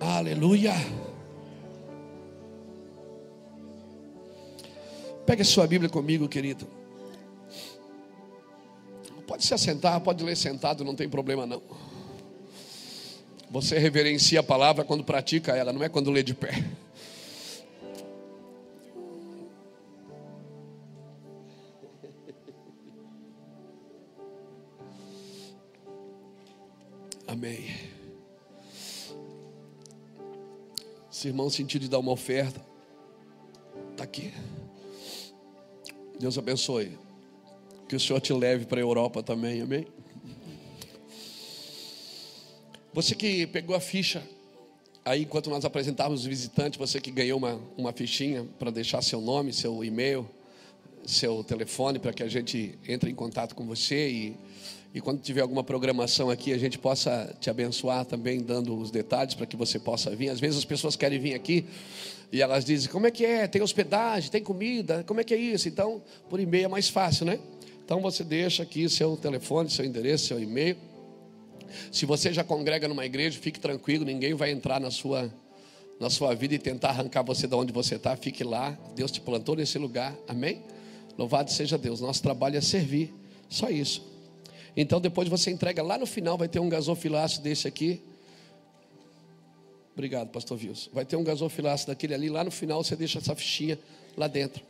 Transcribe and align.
Aleluia. 0.00 0.74
Pega 5.24 5.42
sua 5.42 5.66
Bíblia 5.66 5.90
comigo, 5.90 6.28
querido. 6.28 6.66
Pode 9.26 9.44
se 9.44 9.52
assentar, 9.52 10.00
pode 10.00 10.22
ler 10.22 10.36
sentado, 10.36 10.84
não 10.84 10.94
tem 10.94 11.08
problema 11.08 11.44
não. 11.44 11.60
Você 13.50 13.78
reverencia 13.78 14.40
a 14.40 14.42
palavra 14.42 14.84
quando 14.84 15.02
pratica 15.02 15.56
ela, 15.56 15.72
não 15.72 15.82
é 15.82 15.88
quando 15.88 16.10
lê 16.10 16.22
de 16.22 16.34
pé. 16.34 16.64
Irmão 31.26 31.50
sentir 31.50 31.80
de 31.80 31.88
dar 31.88 31.98
uma 31.98 32.12
oferta, 32.12 32.64
está 33.90 34.04
aqui. 34.04 34.32
Deus 36.20 36.38
abençoe. 36.38 36.96
Que 37.88 37.96
o 37.96 38.00
Senhor 38.00 38.20
te 38.20 38.32
leve 38.32 38.64
para 38.64 38.78
a 38.78 38.80
Europa 38.80 39.24
também, 39.24 39.60
amém? 39.60 39.86
Você 42.92 43.16
que 43.16 43.44
pegou 43.48 43.74
a 43.74 43.80
ficha, 43.80 44.22
aí 45.04 45.22
enquanto 45.22 45.50
nós 45.50 45.64
apresentávamos 45.64 46.20
os 46.20 46.26
visitantes, 46.26 46.78
você 46.78 47.00
que 47.00 47.10
ganhou 47.10 47.38
uma, 47.38 47.60
uma 47.76 47.92
fichinha 47.92 48.46
para 48.56 48.70
deixar 48.70 49.02
seu 49.02 49.20
nome, 49.20 49.52
seu 49.52 49.84
e-mail, 49.84 50.30
seu 51.04 51.42
telefone, 51.42 51.98
para 51.98 52.12
que 52.12 52.22
a 52.22 52.28
gente 52.28 52.78
entre 52.86 53.10
em 53.10 53.14
contato 53.16 53.56
com 53.56 53.66
você 53.66 54.08
e 54.08 54.36
e 54.96 55.00
quando 55.02 55.20
tiver 55.20 55.42
alguma 55.42 55.62
programação 55.62 56.30
aqui, 56.30 56.54
a 56.54 56.58
gente 56.58 56.78
possa 56.78 57.30
te 57.38 57.50
abençoar 57.50 58.06
também, 58.06 58.40
dando 58.40 58.74
os 58.74 58.90
detalhes 58.90 59.34
para 59.34 59.44
que 59.44 59.54
você 59.54 59.78
possa 59.78 60.16
vir. 60.16 60.30
Às 60.30 60.40
vezes 60.40 60.56
as 60.56 60.64
pessoas 60.64 60.96
querem 60.96 61.18
vir 61.18 61.34
aqui 61.34 61.66
e 62.32 62.40
elas 62.40 62.64
dizem: 62.64 62.88
como 62.90 63.06
é 63.06 63.10
que 63.10 63.22
é? 63.22 63.46
Tem 63.46 63.60
hospedagem, 63.60 64.30
tem 64.30 64.42
comida, 64.42 65.04
como 65.06 65.20
é 65.20 65.24
que 65.24 65.34
é 65.34 65.36
isso? 65.36 65.68
Então, 65.68 66.02
por 66.30 66.40
e-mail 66.40 66.64
é 66.64 66.68
mais 66.68 66.88
fácil, 66.88 67.26
né? 67.26 67.38
Então 67.84 68.00
você 68.00 68.24
deixa 68.24 68.62
aqui 68.62 68.88
seu 68.88 69.18
telefone, 69.18 69.68
seu 69.68 69.84
endereço, 69.84 70.28
seu 70.28 70.40
e-mail. 70.40 70.78
Se 71.92 72.06
você 72.06 72.32
já 72.32 72.42
congrega 72.42 72.88
numa 72.88 73.04
igreja, 73.04 73.38
fique 73.38 73.60
tranquilo, 73.60 74.02
ninguém 74.02 74.32
vai 74.32 74.50
entrar 74.50 74.80
na 74.80 74.90
sua, 74.90 75.30
na 76.00 76.08
sua 76.08 76.34
vida 76.34 76.54
e 76.54 76.58
tentar 76.58 76.88
arrancar 76.88 77.22
você 77.22 77.46
de 77.46 77.54
onde 77.54 77.70
você 77.70 77.96
está. 77.96 78.16
Fique 78.16 78.42
lá, 78.42 78.70
Deus 78.94 79.10
te 79.10 79.20
plantou 79.20 79.56
nesse 79.56 79.76
lugar, 79.76 80.16
amém? 80.26 80.62
Louvado 81.18 81.52
seja 81.52 81.76
Deus, 81.76 82.00
nosso 82.00 82.22
trabalho 82.22 82.56
é 82.56 82.62
servir, 82.62 83.12
só 83.50 83.68
isso. 83.68 84.15
Então 84.76 85.00
depois 85.00 85.28
você 85.28 85.50
entrega 85.50 85.82
lá 85.82 85.96
no 85.96 86.06
final, 86.06 86.36
vai 86.36 86.48
ter 86.48 86.60
um 86.60 86.68
gasofilaço 86.68 87.40
desse 87.40 87.66
aqui. 87.66 88.02
Obrigado, 89.94 90.28
pastor 90.28 90.58
Wilson. 90.58 90.90
Vai 90.92 91.06
ter 91.06 91.16
um 91.16 91.24
gasofilaço 91.24 91.86
daquele 91.86 92.12
ali, 92.12 92.28
lá 92.28 92.44
no 92.44 92.50
final 92.50 92.84
você 92.84 92.94
deixa 92.94 93.18
essa 93.18 93.34
fichinha 93.34 93.78
lá 94.14 94.28
dentro. 94.28 94.62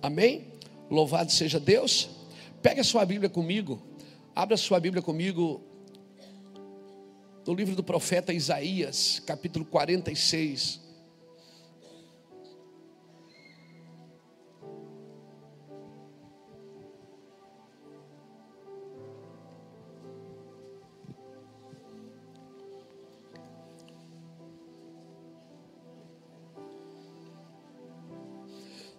Amém? 0.00 0.46
Louvado 0.90 1.30
seja 1.30 1.60
Deus. 1.60 2.08
Pega 2.62 2.80
a 2.80 2.84
sua 2.84 3.04
Bíblia 3.04 3.28
comigo. 3.28 3.80
Abra 4.34 4.54
a 4.54 4.58
sua 4.58 4.80
Bíblia 4.80 5.02
comigo 5.02 5.62
no 7.46 7.52
livro 7.52 7.74
do 7.74 7.82
profeta 7.82 8.32
Isaías, 8.32 9.20
capítulo 9.26 9.64
46. 9.66 10.80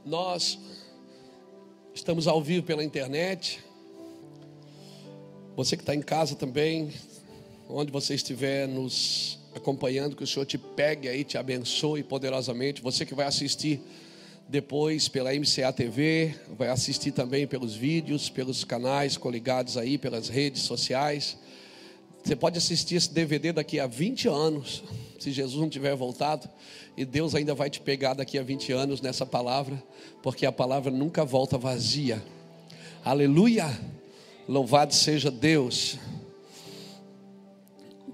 Nós 0.05 0.57
estamos 1.93 2.27
ao 2.27 2.41
vivo 2.41 2.65
pela 2.65 2.83
internet. 2.83 3.59
Você 5.55 5.77
que 5.77 5.83
está 5.83 5.93
em 5.93 6.01
casa 6.01 6.35
também, 6.35 6.91
onde 7.69 7.91
você 7.91 8.15
estiver 8.15 8.67
nos 8.67 9.37
acompanhando, 9.55 10.15
que 10.15 10.23
o 10.23 10.27
Senhor 10.27 10.45
te 10.45 10.57
pegue 10.57 11.07
aí, 11.07 11.23
te 11.23 11.37
abençoe 11.37 12.01
poderosamente. 12.01 12.81
Você 12.81 13.05
que 13.05 13.13
vai 13.13 13.27
assistir 13.27 13.79
depois 14.49 15.07
pela 15.07 15.31
MCA 15.33 15.71
TV, 15.71 16.33
vai 16.57 16.69
assistir 16.69 17.11
também 17.11 17.45
pelos 17.45 17.75
vídeos, 17.75 18.27
pelos 18.27 18.63
canais 18.63 19.17
coligados 19.17 19.77
aí, 19.77 19.99
pelas 19.99 20.27
redes 20.29 20.63
sociais. 20.63 21.37
Você 22.23 22.35
pode 22.35 22.57
assistir 22.57 22.95
esse 22.95 23.11
DVD 23.11 23.51
daqui 23.51 23.79
a 23.79 23.87
20 23.87 24.27
anos, 24.27 24.83
se 25.19 25.31
Jesus 25.31 25.59
não 25.59 25.69
tiver 25.69 25.95
voltado, 25.95 26.47
e 26.95 27.03
Deus 27.03 27.33
ainda 27.33 27.55
vai 27.55 27.69
te 27.69 27.79
pegar 27.79 28.13
daqui 28.13 28.37
a 28.37 28.43
20 28.43 28.71
anos 28.71 29.01
nessa 29.01 29.25
palavra, 29.25 29.81
porque 30.21 30.45
a 30.45 30.51
palavra 30.51 30.91
nunca 30.91 31.25
volta 31.25 31.57
vazia. 31.57 32.23
Aleluia! 33.03 33.67
Louvado 34.47 34.93
seja 34.93 35.31
Deus. 35.31 35.97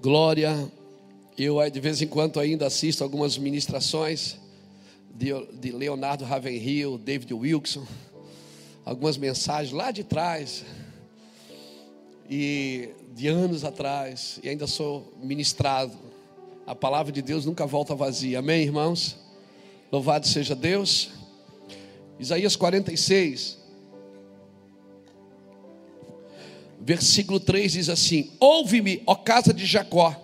Glória. 0.00 0.70
Eu 1.36 1.58
de 1.70 1.80
vez 1.80 2.02
em 2.02 2.06
quando 2.06 2.40
ainda 2.40 2.66
assisto 2.66 3.04
algumas 3.04 3.36
ministrações 3.38 4.36
de, 5.14 5.72
Leonardo 5.72 6.24
Ravenhill, 6.24 6.98
David 6.98 7.34
Wilson, 7.34 7.86
algumas 8.84 9.16
mensagens 9.16 9.72
lá 9.72 9.90
de 9.90 10.04
trás. 10.04 10.64
E 12.30 12.90
de 13.18 13.26
anos 13.26 13.64
atrás 13.64 14.38
e 14.44 14.48
ainda 14.48 14.68
sou 14.68 15.12
ministrado. 15.20 15.98
A 16.64 16.72
palavra 16.72 17.10
de 17.10 17.20
Deus 17.20 17.44
nunca 17.44 17.66
volta 17.66 17.92
vazia. 17.92 18.38
Amém, 18.38 18.62
irmãos? 18.62 19.16
Louvado 19.90 20.24
seja 20.28 20.54
Deus. 20.54 21.10
Isaías 22.20 22.54
46, 22.54 23.58
versículo 26.80 27.40
3 27.40 27.72
diz 27.72 27.88
assim: 27.88 28.30
Ouve-me, 28.38 29.02
ó 29.04 29.16
casa 29.16 29.52
de 29.52 29.66
Jacó, 29.66 30.14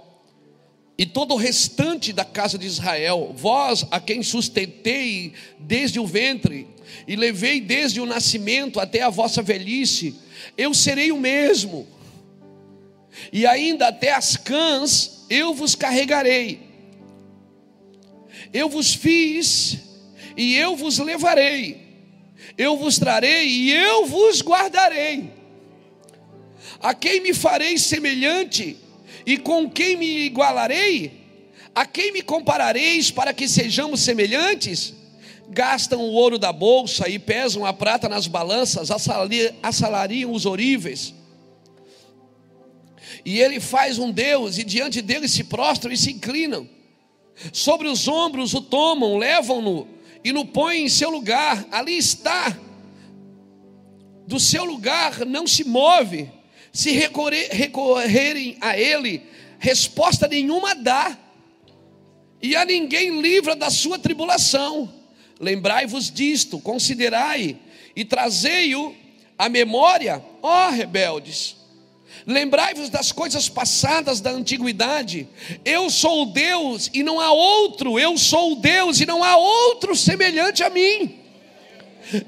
e 0.97 1.05
todo 1.05 1.35
o 1.35 1.37
restante 1.37 2.13
da 2.13 2.25
casa 2.25 2.57
de 2.57 2.67
Israel, 2.67 3.35
vós 3.37 3.85
a 3.91 3.99
quem 3.99 4.23
sustentei 4.23 5.33
desde 5.59 5.99
o 5.99 6.07
ventre, 6.07 6.69
e 7.09 7.17
levei 7.17 7.61
desde 7.61 8.01
o 8.01 8.07
nascimento 8.07 8.79
até 8.79 9.03
a 9.03 9.11
vossa 9.11 9.43
velhice, 9.43 10.15
eu 10.57 10.73
serei 10.73 11.11
o 11.11 11.19
mesmo 11.19 11.89
e 13.33 13.47
ainda 13.47 13.89
até 13.89 14.13
as 14.13 14.37
cãs 14.37 15.27
eu 15.31 15.55
vos 15.55 15.75
carregarei. 15.75 16.61
Eu 18.53 18.69
vos 18.69 18.95
fiz 18.95 19.79
e 20.37 20.55
eu 20.55 20.77
vos 20.77 20.99
levarei. 20.99 21.83
Eu 22.57 22.77
vos 22.77 22.99
trarei 22.99 23.47
e 23.47 23.73
eu 23.73 24.07
vos 24.07 24.43
guardarei. 24.43 25.33
A 26.81 26.95
quem 26.95 27.21
me 27.21 27.33
farei 27.33 27.79
semelhante 27.79 28.77
e 29.27 29.39
com 29.39 29.69
quem 29.69 29.97
me 29.97 30.27
igualarei? 30.27 31.25
A 31.75 31.87
quem 31.87 32.13
me 32.13 32.23
comparareis 32.23 33.11
para 33.11 33.33
que 33.33 33.49
sejamos 33.49 34.01
semelhantes? 34.01 34.95
Gastam 35.49 36.01
o 36.01 36.13
ouro 36.13 36.39
da 36.39 36.53
bolsa 36.53 37.09
e 37.09 37.19
pesam 37.19 37.67
a 37.67 37.73
prata 37.73 38.09
nas 38.09 38.27
balanças, 38.27 38.91
assalariam 38.91 40.33
os 40.33 40.47
oríveis 40.47 41.13
e 43.25 43.41
ele 43.41 43.59
faz 43.59 43.99
um 43.99 44.11
Deus, 44.11 44.59
e 44.59 44.65
diante 44.65 45.01
dele 45.01 45.27
se 45.27 45.45
prostram 45.45 45.91
e 45.91 45.97
se 45.97 46.13
inclinam. 46.13 46.69
Sobre 47.53 47.89
os 47.89 48.07
ombros 48.07 48.53
o 48.53 48.61
tomam, 48.61 49.17
levam-no 49.17 49.89
e 50.23 50.31
no 50.31 50.45
põem 50.45 50.85
em 50.85 50.89
seu 50.89 51.11
lugar. 51.11 51.67
Ali 51.71 51.97
está. 51.97 52.57
Do 54.27 54.39
seu 54.39 54.65
lugar 54.65 55.25
não 55.25 55.47
se 55.47 55.65
move. 55.65 56.31
Se 56.73 56.91
recorrer, 56.91 57.49
recorrerem 57.51 58.59
a 58.61 58.79
ele, 58.79 59.23
resposta 59.59 60.29
nenhuma 60.29 60.75
dá. 60.75 61.19
E 62.43 62.55
a 62.55 62.65
ninguém 62.65 63.23
livra 63.23 63.57
da 63.57 63.71
sua 63.71 63.99
tribulação. 63.99 64.93
Lembrai-vos 65.41 66.11
disto, 66.11 66.61
considerai 66.61 67.57
e 67.97 68.05
trazei-o 68.05 68.95
à 69.39 69.49
memória, 69.49 70.23
ó 70.43 70.69
rebeldes 70.69 71.64
Lembrai-vos 72.27 72.89
das 72.89 73.13
coisas 73.13 73.49
passadas 73.49 74.21
da 74.21 74.31
antiguidade. 74.31 75.29
Eu 75.65 75.91
sou 75.91 76.23
o 76.23 76.27
Deus 76.27 76.91
e 76.95 77.03
não 77.03 77.21
há 77.21 77.33
outro. 77.33 77.99
Eu 77.99 78.17
sou 78.17 78.53
o 78.53 78.57
Deus 78.57 79.01
e 79.01 79.07
não 79.07 79.23
há 79.23 79.37
outro 79.37 79.95
semelhante 79.95 80.63
a 80.63 80.71
mim. 80.71 81.19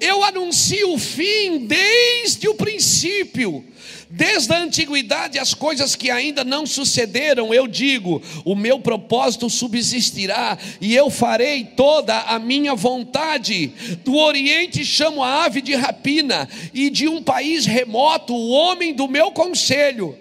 Eu 0.01 0.25
anuncio 0.25 0.95
o 0.95 0.99
fim 0.99 1.67
desde 1.67 2.49
o 2.49 2.55
princípio 2.55 3.65
Desde 4.09 4.53
a 4.53 4.59
antiguidade, 4.59 5.37
as 5.37 5.53
coisas 5.53 5.97
que 5.97 6.11
ainda 6.11 6.45
não 6.45 6.65
sucederam, 6.65 7.53
eu 7.53 7.67
digo: 7.67 8.23
o 8.45 8.55
meu 8.55 8.79
propósito 8.79 9.51
subsistirá 9.51 10.57
e 10.81 10.95
eu 10.95 11.11
farei 11.11 11.65
toda 11.65 12.17
a 12.21 12.39
minha 12.39 12.75
vontade. 12.75 13.73
Do 14.05 14.17
Oriente 14.17 14.85
chamo 14.85 15.25
a 15.25 15.45
ave 15.45 15.61
de 15.61 15.75
rapina, 15.75 16.49
e 16.73 16.89
de 16.89 17.09
um 17.09 17.21
país 17.21 17.67
remoto, 17.67 18.33
o 18.33 18.51
homem 18.51 18.95
do 18.95 19.09
meu 19.09 19.33
conselho. 19.33 20.17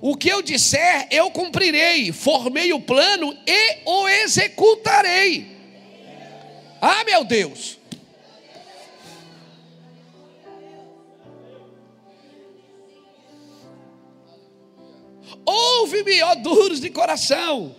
O 0.00 0.16
que 0.16 0.28
eu 0.28 0.42
disser, 0.42 1.08
eu 1.10 1.30
cumprirei. 1.30 2.12
Formei 2.12 2.72
o 2.72 2.80
plano 2.80 3.36
e 3.46 3.78
o 3.84 4.08
executarei. 4.08 5.46
Ah, 6.80 7.04
meu 7.04 7.24
Deus. 7.24 7.75
Ouve-me, 15.46 16.20
ó 16.22 16.34
duros 16.34 16.80
de 16.80 16.90
coração. 16.90 17.74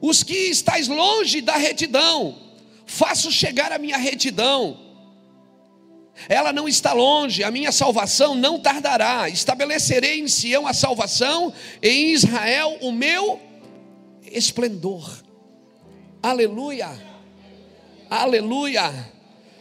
Os 0.00 0.22
que 0.22 0.34
estáis 0.34 0.88
longe 0.88 1.40
da 1.40 1.56
retidão, 1.56 2.36
faço 2.86 3.30
chegar 3.30 3.70
a 3.70 3.78
minha 3.78 3.98
retidão. 3.98 4.88
Ela 6.28 6.52
não 6.52 6.66
está 6.68 6.92
longe, 6.92 7.44
a 7.44 7.50
minha 7.50 7.70
salvação 7.70 8.34
não 8.34 8.58
tardará. 8.58 9.28
Estabelecerei 9.28 10.20
em 10.20 10.26
Sião 10.26 10.66
a 10.66 10.72
salvação, 10.72 11.52
e 11.82 11.88
em 11.88 12.10
Israel 12.12 12.78
o 12.80 12.90
meu 12.90 13.38
esplendor. 14.32 15.08
Aleluia, 16.22 16.90
aleluia. 18.08 18.92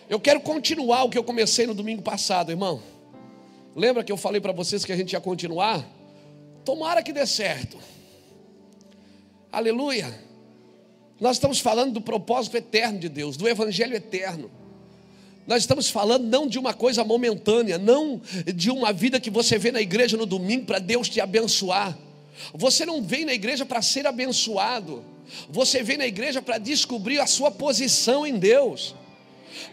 Eu 0.10 0.20
quero 0.20 0.40
continuar 0.40 1.04
o 1.04 1.10
que 1.10 1.18
eu 1.18 1.24
comecei 1.24 1.68
no 1.68 1.74
domingo 1.74 2.02
passado, 2.02 2.52
irmão. 2.52 2.82
Lembra 3.78 4.04
que 4.04 4.12
eu 4.12 4.18
falei 4.18 4.42
para 4.42 4.52
vocês 4.52 4.84
que 4.84 4.92
a 4.92 4.96
gente 4.96 5.14
ia 5.14 5.22
continuar? 5.22 5.88
Tomara 6.66 7.04
que 7.04 7.14
dê 7.14 7.28
certo. 7.28 7.78
Aleluia. 9.52 10.20
Nós 11.22 11.36
estamos 11.36 11.60
falando 11.60 11.94
do 11.94 12.02
propósito 12.02 12.58
eterno 12.58 12.98
de 12.98 13.08
Deus, 13.08 13.38
do 13.38 13.48
evangelho 13.48 13.96
eterno. 13.96 14.50
Nós 15.46 15.62
estamos 15.62 15.92
falando 15.92 16.26
não 16.26 16.48
de 16.48 16.58
uma 16.58 16.74
coisa 16.74 17.04
momentânea, 17.04 17.78
não 17.78 18.20
de 18.56 18.72
uma 18.72 18.92
vida 18.92 19.20
que 19.20 19.30
você 19.30 19.60
vê 19.60 19.72
na 19.72 19.80
igreja 19.80 20.18
no 20.18 20.26
domingo 20.26 20.66
para 20.66 20.80
Deus 20.80 21.08
te 21.08 21.22
abençoar. 21.22 21.96
Você 22.56 22.84
não 22.84 23.04
vem 23.04 23.26
na 23.26 23.34
igreja 23.34 23.64
para 23.64 23.84
ser 23.84 24.08
abençoado. 24.08 25.06
Você 25.52 25.84
vem 25.84 25.98
na 25.98 26.08
igreja 26.08 26.42
para 26.42 26.58
descobrir 26.58 27.20
a 27.20 27.28
sua 27.28 27.52
posição 27.52 28.26
em 28.26 28.40
Deus. 28.40 28.96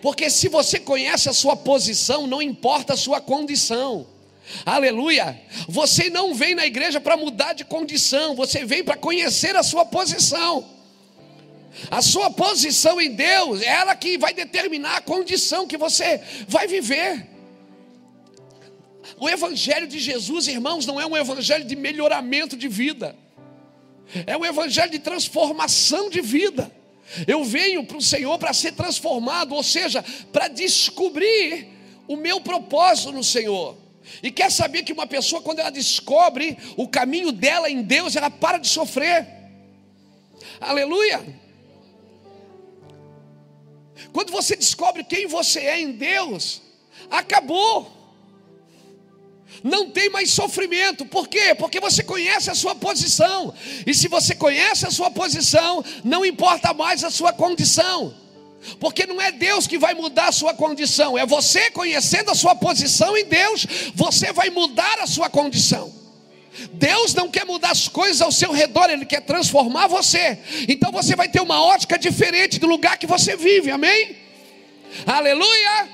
Porque 0.01 0.29
se 0.31 0.49
você 0.49 0.79
conhece 0.79 1.29
a 1.29 1.33
sua 1.33 1.57
posição, 1.57 2.27
não 2.27 2.43
importa 2.43 2.95
a 2.95 2.97
sua 2.97 3.21
condição. 3.21 4.07
Aleluia! 4.65 5.41
Você 5.69 6.11
não 6.11 6.35
vem 6.35 6.55
na 6.55 6.67
igreja 6.67 7.01
para 7.01 7.17
mudar 7.17 7.55
de 7.55 7.65
condição, 7.65 8.35
você 8.35 8.65
vem 8.65 8.85
para 8.85 8.97
conhecer 8.97 9.57
a 9.57 9.63
sua 9.63 9.85
posição. 9.85 10.69
A 11.91 12.01
sua 12.01 12.31
posição 12.31 13.01
em 13.01 13.11
Deus 13.11 13.63
é 13.63 13.67
ela 13.67 13.97
que 13.97 14.17
vai 14.17 14.33
determinar 14.33 14.97
a 14.97 15.01
condição 15.01 15.67
que 15.67 15.77
você 15.77 16.21
vai 16.47 16.67
viver. 16.67 17.27
O 19.19 19.29
Evangelho 19.29 19.87
de 19.87 19.99
Jesus, 19.99 20.47
irmãos, 20.47 20.87
não 20.87 21.01
é 21.01 21.07
um 21.07 21.17
evangelho 21.17 21.65
de 21.65 21.77
melhoramento 21.77 22.57
de 22.57 22.69
vida, 22.69 23.17
é 24.27 24.37
um 24.37 24.45
evangelho 24.45 24.91
de 24.91 24.99
transformação 24.99 26.09
de 26.11 26.21
vida. 26.21 26.71
Eu 27.27 27.45
venho 27.45 27.85
para 27.85 27.97
o 27.97 28.03
Senhor 28.03 28.39
para 28.39 28.53
ser 28.53 28.73
transformado, 28.73 29.55
ou 29.55 29.63
seja, 29.63 30.05
para 30.33 30.49
descobrir 30.49 31.69
o 32.09 32.17
meu 32.17 32.41
propósito 32.41 33.13
no 33.13 33.23
Senhor. 33.23 33.77
E 34.23 34.31
quer 34.31 34.51
saber 34.51 34.83
que 34.83 34.93
uma 34.93 35.07
pessoa, 35.07 35.41
quando 35.41 35.61
ela 35.61 35.71
descobre 35.71 36.59
o 36.77 36.89
caminho 36.89 37.33
dela 37.33 37.71
em 37.71 37.83
Deus, 37.83 38.17
ela 38.17 38.31
para 38.31 38.59
de 38.59 38.69
sofrer. 38.69 39.27
Aleluia. 40.61 41.25
Quando 44.13 44.31
você 44.31 44.57
descobre 44.57 45.05
quem 45.05 45.27
você 45.27 45.61
é 45.61 45.81
em 45.81 45.93
Deus, 45.93 46.63
acabou 47.11 47.94
não 49.65 49.89
tem 49.89 50.11
mais 50.11 50.31
sofrimento. 50.31 51.07
Por 51.07 51.27
quê? 51.27 51.55
Porque 51.55 51.81
você 51.81 52.03
conhece 52.03 52.51
a 52.51 52.55
sua 52.55 52.75
posição. 52.75 53.55
E 53.87 53.95
se 53.95 54.09
você 54.09 54.35
conhece 54.35 54.87
a 54.87 54.91
sua 54.91 55.11
posição, 55.11 55.83
não 56.05 56.23
importa 56.23 56.75
mais 56.75 57.03
a 57.03 57.11
sua 57.11 57.33
condição. 57.33 58.15
Porque 58.79 59.07
não 59.07 59.19
é 59.19 59.33
Deus 59.33 59.67
que 59.67 59.79
vai 59.79 59.95
mudar 59.95 60.29
a 60.29 60.33
sua 60.33 60.53
condição, 60.55 61.19
é 61.19 61.27
você 61.27 61.71
conhecendo 61.71 62.31
a 62.31 62.35
sua 62.35 62.55
posição 62.55 63.15
em 63.15 63.25
Deus, 63.25 63.67
você 63.95 64.33
vai 64.33 64.49
mudar 64.49 65.01
a 65.01 65.07
sua 65.07 65.29
condição. 65.29 65.93
Deus 66.73 67.13
não 67.15 67.29
quer 67.29 67.45
mudar 67.45 67.71
as 67.73 67.89
coisas 67.89 68.23
ao 68.23 68.33
seu 68.33 68.53
redor, 68.53 68.89
Ele 68.89 69.05
quer 69.05 69.21
transformar 69.21 69.87
você. 69.87 70.39
Então 70.69 70.93
você 70.93 71.17
vai 71.17 71.29
ter 71.29 71.41
uma 71.41 71.63
ótica 71.63 71.99
diferente 71.99 72.59
do 72.59 72.67
lugar 72.67 72.97
que 72.97 73.07
você 73.07 73.37
vive, 73.37 73.71
amém? 73.71 74.17
Aleluia! 75.07 75.94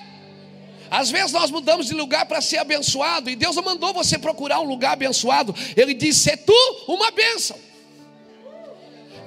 Às 0.91 1.11
vezes 1.11 1.31
nós 1.31 1.51
mudamos 1.51 1.87
de 1.87 1.95
lugar 1.95 2.27
para 2.27 2.41
ser 2.41 2.59
abençoado, 2.59 3.31
e 3.31 3.37
Deus 3.37 3.55
não 3.55 3.63
mandou 3.63 3.95
você 3.95 4.19
procurar 4.19 4.61
um 4.61 4.65
lugar 4.65 4.93
abençoado, 4.93 5.55
Ele 5.77 5.95
disse: 5.95 6.21
ser 6.21 6.37
tu 6.39 6.53
uma 6.89 7.11
bênção. 7.13 7.57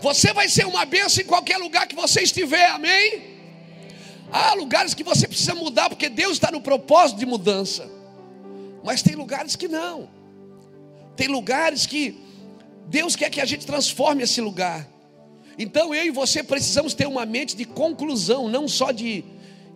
Você 0.01 0.33
vai 0.33 0.50
ser 0.50 0.65
uma 0.68 0.83
bênção 0.83 1.24
em 1.24 1.25
qualquer 1.25 1.57
lugar 1.57 1.88
que 1.88 1.95
você 1.95 2.24
estiver, 2.24 2.68
amém? 2.68 3.33
Há 4.30 4.54
lugares 4.56 4.94
que 4.94 5.04
você 5.04 5.25
precisa 5.25 5.56
mudar, 5.56 5.89
porque 5.89 6.10
Deus 6.10 6.33
está 6.33 6.51
no 6.51 6.60
propósito 6.60 7.19
de 7.19 7.25
mudança, 7.25 7.89
mas 8.83 9.01
tem 9.01 9.15
lugares 9.15 9.56
que 9.56 9.69
não, 9.69 10.10
tem 11.15 11.27
lugares 11.27 11.86
que 11.86 12.19
Deus 12.88 13.15
quer 13.15 13.30
que 13.30 13.39
a 13.39 13.45
gente 13.45 13.65
transforme 13.65 14.24
esse 14.24 14.42
lugar. 14.42 14.86
Então 15.57 15.95
eu 15.95 16.04
e 16.04 16.10
você 16.10 16.44
precisamos 16.44 16.94
ter 16.94 17.07
uma 17.07 17.25
mente 17.25 17.56
de 17.56 17.63
conclusão, 17.63 18.50
não 18.50 18.68
só 18.68 18.92
de 18.92 19.24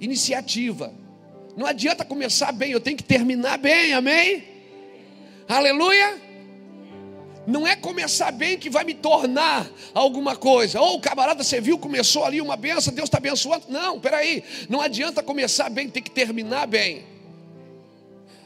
iniciativa. 0.01 0.91
Não 1.57 1.65
adianta 1.65 2.05
começar 2.05 2.51
bem, 2.51 2.71
eu 2.71 2.79
tenho 2.79 2.95
que 2.95 3.03
terminar 3.03 3.57
bem, 3.57 3.91
amém? 3.91 4.43
Aleluia. 5.49 6.21
Não 7.47 7.65
é 7.65 7.75
começar 7.75 8.31
bem 8.31 8.59
que 8.59 8.69
vai 8.69 8.83
me 8.83 8.93
tornar 8.93 9.67
alguma 9.91 10.35
coisa. 10.35 10.79
Ou 10.79 10.97
o 10.97 11.01
camarada, 11.01 11.43
você 11.43 11.59
viu, 11.59 11.79
começou 11.79 12.23
ali 12.25 12.39
uma 12.39 12.55
benção, 12.55 12.93
Deus 12.93 13.07
está 13.07 13.17
abençoando. 13.17 13.65
Não, 13.69 13.99
peraí. 13.99 14.43
Não 14.69 14.79
adianta 14.79 15.23
começar 15.23 15.67
bem, 15.71 15.89
tem 15.89 16.03
que 16.03 16.11
terminar 16.11 16.67
bem. 16.67 17.03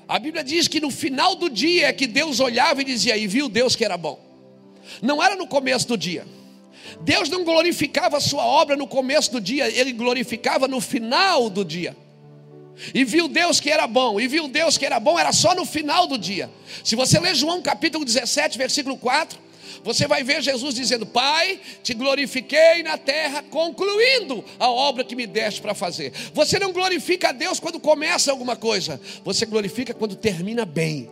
A 0.07 0.17
Bíblia 0.17 0.41
diz 0.41 0.69
que 0.69 0.79
no 0.79 0.89
final 0.89 1.35
do 1.35 1.49
dia 1.49 1.87
é 1.87 1.93
que 1.93 2.07
Deus 2.07 2.39
olhava 2.39 2.81
e 2.81 2.85
dizia, 2.85 3.17
e 3.17 3.27
viu 3.27 3.49
Deus 3.49 3.75
que 3.75 3.83
era 3.83 3.97
bom. 3.97 4.23
Não 5.01 5.21
era 5.21 5.35
no 5.35 5.47
começo 5.47 5.85
do 5.85 5.97
dia. 5.97 6.25
Deus 7.01 7.27
não 7.27 7.43
glorificava 7.43 8.15
a 8.15 8.21
sua 8.21 8.45
obra 8.45 8.77
no 8.77 8.87
começo 8.87 9.33
do 9.33 9.41
dia, 9.41 9.67
ele 9.67 9.91
glorificava 9.91 10.65
no 10.65 10.79
final 10.79 11.49
do 11.49 11.65
dia. 11.65 11.93
E 12.93 13.03
viu 13.03 13.27
Deus 13.27 13.59
que 13.59 13.69
era 13.69 13.85
bom, 13.85 14.19
e 14.19 14.27
viu 14.27 14.47
Deus 14.47 14.77
que 14.77 14.85
era 14.85 14.99
bom, 14.99 15.19
era 15.19 15.31
só 15.31 15.53
no 15.53 15.65
final 15.65 16.07
do 16.07 16.17
dia. 16.17 16.49
Se 16.83 16.95
você 16.95 17.19
ler 17.19 17.35
João 17.35 17.61
capítulo 17.61 18.03
17, 18.03 18.57
versículo 18.57 18.97
4, 18.97 19.37
você 19.83 20.07
vai 20.07 20.23
ver 20.23 20.41
Jesus 20.41 20.75
dizendo: 20.75 21.05
Pai, 21.05 21.59
te 21.83 21.93
glorifiquei 21.93 22.83
na 22.83 22.97
terra, 22.97 23.43
concluindo 23.43 24.43
a 24.59 24.69
obra 24.69 25.03
que 25.03 25.15
me 25.15 25.25
deste 25.25 25.61
para 25.61 25.73
fazer. 25.73 26.11
Você 26.33 26.59
não 26.59 26.71
glorifica 26.71 27.29
a 27.29 27.31
Deus 27.31 27.59
quando 27.59 27.79
começa 27.79 28.31
alguma 28.31 28.55
coisa, 28.55 28.99
você 29.23 29.45
glorifica 29.45 29.93
quando 29.93 30.15
termina 30.15 30.65
bem. 30.65 31.09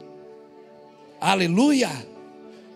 Aleluia! 1.19 1.89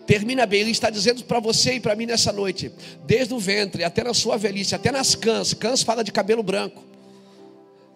Termina 0.06 0.44
bem, 0.44 0.60
Ele 0.60 0.70
está 0.70 0.90
dizendo 0.90 1.24
para 1.24 1.40
você 1.40 1.74
e 1.74 1.80
para 1.80 1.96
mim 1.96 2.04
nessa 2.04 2.30
noite, 2.30 2.70
desde 3.06 3.32
o 3.32 3.38
ventre 3.38 3.82
até 3.82 4.04
na 4.04 4.12
sua 4.12 4.36
velhice, 4.36 4.74
até 4.74 4.92
nas 4.92 5.14
cãs, 5.14 5.54
cãs 5.54 5.82
fala 5.82 6.04
de 6.04 6.12
cabelo 6.12 6.42
branco. 6.42 6.84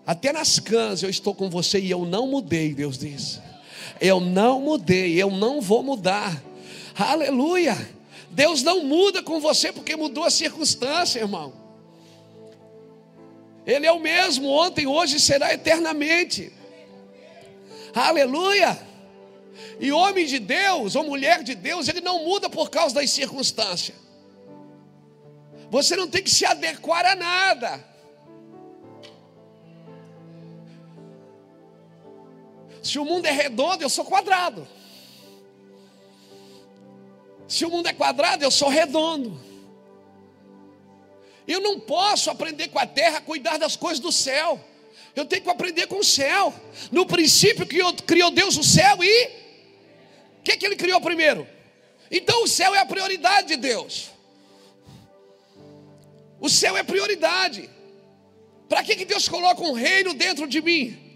Até 0.09 0.33
nas 0.33 0.59
cãs 0.59 1.03
eu 1.03 1.11
estou 1.11 1.35
com 1.35 1.51
você 1.51 1.79
e 1.79 1.91
eu 1.91 2.07
não 2.07 2.27
mudei, 2.27 2.73
Deus 2.73 2.97
diz. 2.97 3.43
Eu 4.01 4.21
não 4.21 4.59
mudei, 4.59 5.23
eu 5.23 5.31
não 5.31 5.61
vou 5.61 5.83
mudar. 5.83 6.43
Aleluia. 6.97 7.77
Deus 8.31 8.63
não 8.63 8.85
muda 8.85 9.23
com 9.23 9.39
você 9.39 9.71
porque 9.71 9.95
mudou 9.97 10.25
a 10.25 10.31
circunstância, 10.31 11.21
irmão. 11.21 11.53
Ele 13.67 13.87
é 13.87 13.93
o 13.93 14.01
mesmo 14.01 14.49
ontem, 14.49 14.87
hoje 14.87 15.17
e 15.17 15.21
será 15.21 15.53
eternamente. 15.53 16.55
Aleluia. 17.95 18.81
E 19.79 19.93
homem 19.93 20.25
de 20.25 20.39
Deus 20.39 20.97
ou 20.97 21.05
mulher 21.05 21.43
de 21.43 21.55
Deus, 21.55 21.87
ele 21.87 22.01
não 22.01 22.25
muda 22.25 22.49
por 22.49 22.71
causa 22.71 22.95
das 22.95 23.11
circunstâncias. 23.11 23.99
Você 25.71 25.95
não 25.97 26.09
tem 26.09 26.23
que 26.23 26.31
se 26.31 26.47
adequar 26.47 27.05
a 27.05 27.15
nada. 27.15 27.98
Se 32.89 32.99
o 32.99 33.05
mundo 33.05 33.27
é 33.27 33.31
redondo, 33.31 33.83
eu 33.83 33.91
sou 33.91 34.03
quadrado. 34.03 34.67
Se 37.47 37.67
o 37.67 37.71
mundo 37.71 37.87
é 37.87 37.93
quadrado, 37.93 38.43
eu 38.43 38.51
sou 38.51 38.71
redondo. 38.71 39.39
Eu 41.47 41.61
não 41.61 41.79
posso 41.79 42.31
aprender 42.31 42.69
com 42.69 42.79
a 42.79 42.87
terra 42.87 43.19
a 43.19 43.21
cuidar 43.21 43.59
das 43.59 43.77
coisas 43.77 44.01
do 44.01 44.11
céu. 44.11 44.59
Eu 45.15 45.27
tenho 45.27 45.43
que 45.43 45.51
aprender 45.51 45.87
com 45.87 45.99
o 45.99 46.05
céu. 46.05 46.55
No 46.91 47.05
princípio 47.05 47.67
criou, 47.67 47.93
criou 47.93 48.31
Deus 48.31 48.57
o 48.57 48.65
céu 48.65 49.05
e 49.05 49.27
o 50.39 50.43
que, 50.43 50.57
que 50.57 50.65
ele 50.65 50.77
criou 50.77 50.99
primeiro? 50.99 51.47
Então 52.11 52.43
o 52.43 52.49
céu 52.49 52.75
é 52.75 52.79
a 52.79 52.87
prioridade 52.87 53.49
de 53.49 53.57
Deus. 53.57 54.11
O 56.41 56.49
céu 56.49 56.75
é 56.75 56.83
prioridade. 56.83 57.69
Para 58.67 58.83
que, 58.83 58.97
que 58.97 59.05
Deus 59.05 59.29
coloca 59.29 59.61
um 59.63 59.73
reino 59.73 60.15
dentro 60.15 60.47
de 60.47 60.63
mim? 60.63 61.08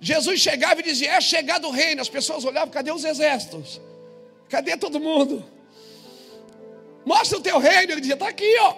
Jesus 0.00 0.40
chegava 0.40 0.80
e 0.80 0.84
dizia: 0.84 1.12
É 1.12 1.20
chegado 1.20 1.66
o 1.68 1.70
reino. 1.70 2.00
As 2.00 2.08
pessoas 2.08 2.44
olhavam: 2.44 2.70
Cadê 2.70 2.90
os 2.90 3.04
exércitos? 3.04 3.80
Cadê 4.48 4.76
todo 4.76 5.00
mundo? 5.00 5.44
Mostra 7.04 7.38
o 7.38 7.40
teu 7.40 7.58
reino. 7.58 7.92
Ele 7.92 8.00
dizia: 8.00 8.14
Está 8.14 8.28
aqui, 8.28 8.56
ó. 8.60 8.76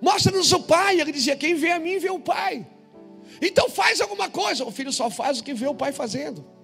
Mostra-nos 0.00 0.52
o 0.52 0.62
Pai. 0.62 1.00
Ele 1.00 1.12
dizia: 1.12 1.36
Quem 1.36 1.54
vê 1.54 1.72
a 1.72 1.78
mim, 1.78 1.98
vê 1.98 2.10
o 2.10 2.18
Pai. 2.18 2.66
Então 3.40 3.68
faz 3.68 4.00
alguma 4.00 4.30
coisa. 4.30 4.64
O 4.64 4.70
filho 4.70 4.92
só 4.92 5.10
faz 5.10 5.38
o 5.38 5.44
que 5.44 5.52
vê 5.52 5.66
o 5.66 5.74
Pai 5.74 5.92
fazendo. 5.92 6.55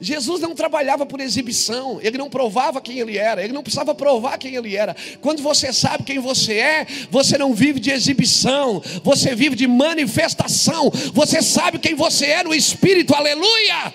Jesus 0.00 0.40
não 0.40 0.54
trabalhava 0.54 1.04
por 1.04 1.20
exibição, 1.20 2.00
ele 2.00 2.16
não 2.16 2.30
provava 2.30 2.80
quem 2.80 2.98
ele 2.98 3.18
era, 3.18 3.44
ele 3.44 3.52
não 3.52 3.62
precisava 3.62 3.94
provar 3.94 4.38
quem 4.38 4.54
ele 4.54 4.74
era. 4.74 4.96
Quando 5.20 5.42
você 5.42 5.74
sabe 5.74 6.04
quem 6.04 6.18
você 6.18 6.54
é, 6.54 6.86
você 7.10 7.36
não 7.36 7.52
vive 7.52 7.78
de 7.78 7.90
exibição, 7.90 8.82
você 9.04 9.34
vive 9.34 9.54
de 9.54 9.66
manifestação. 9.66 10.90
Você 11.12 11.42
sabe 11.42 11.78
quem 11.78 11.94
você 11.94 12.26
é 12.26 12.42
no 12.42 12.54
espírito, 12.54 13.14
aleluia. 13.14 13.92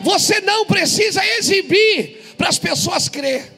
Você 0.00 0.40
não 0.40 0.64
precisa 0.64 1.20
exibir 1.38 2.34
para 2.38 2.48
as 2.48 2.58
pessoas 2.58 3.08
crer. 3.08 3.52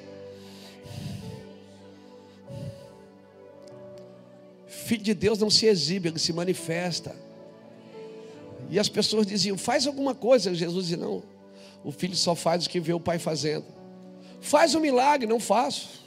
Filho 4.67 5.03
de 5.03 5.13
Deus 5.13 5.39
não 5.39 5.51
se 5.51 5.67
exibe, 5.67 6.09
ele 6.09 6.19
se 6.19 6.33
manifesta. 6.33 7.15
E 8.71 8.79
as 8.79 8.89
pessoas 8.89 9.27
diziam: 9.27 9.59
faz 9.59 9.87
alguma 9.87 10.15
coisa. 10.15 10.55
Jesus 10.55 10.87
dizia: 10.87 10.97
não, 10.97 11.23
o 11.85 11.93
filho 11.93 12.17
só 12.17 12.35
faz 12.35 12.65
o 12.65 12.71
que 12.71 12.81
vê 12.81 12.95
o 12.95 12.99
pai 12.99 13.19
fazendo. 13.19 13.67
Faz 14.41 14.75
o 14.75 14.79
um 14.79 14.81
milagre, 14.81 15.27
não 15.27 15.39
faço. 15.39 16.03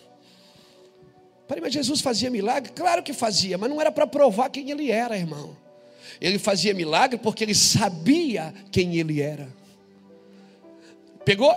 Peraí, 1.47 1.61
mas 1.61 1.71
Jesus 1.71 2.01
fazia 2.01 2.29
milagre? 2.29 2.71
Claro 2.75 3.03
que 3.03 3.13
fazia, 3.13 3.57
mas 3.57 3.69
não 3.69 3.79
era 3.79 3.91
para 3.91 4.07
provar 4.07 4.49
quem 4.49 4.71
ele 4.71 4.91
era, 4.91 5.15
irmão. 5.15 5.55
Ele 6.19 6.39
fazia 6.39 6.73
milagre 6.73 7.17
porque 7.17 7.43
ele 7.43 7.53
sabia 7.53 8.53
quem 8.71 8.97
ele 8.97 9.21
era. 9.21 9.47
Pegou? 11.23 11.55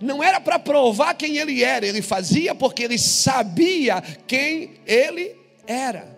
Não 0.00 0.22
era 0.22 0.40
para 0.40 0.58
provar 0.58 1.14
quem 1.14 1.36
ele 1.36 1.62
era, 1.62 1.86
ele 1.86 2.02
fazia 2.02 2.54
porque 2.54 2.82
ele 2.82 2.98
sabia 2.98 4.02
quem 4.26 4.74
ele 4.86 5.36
era. 5.66 6.15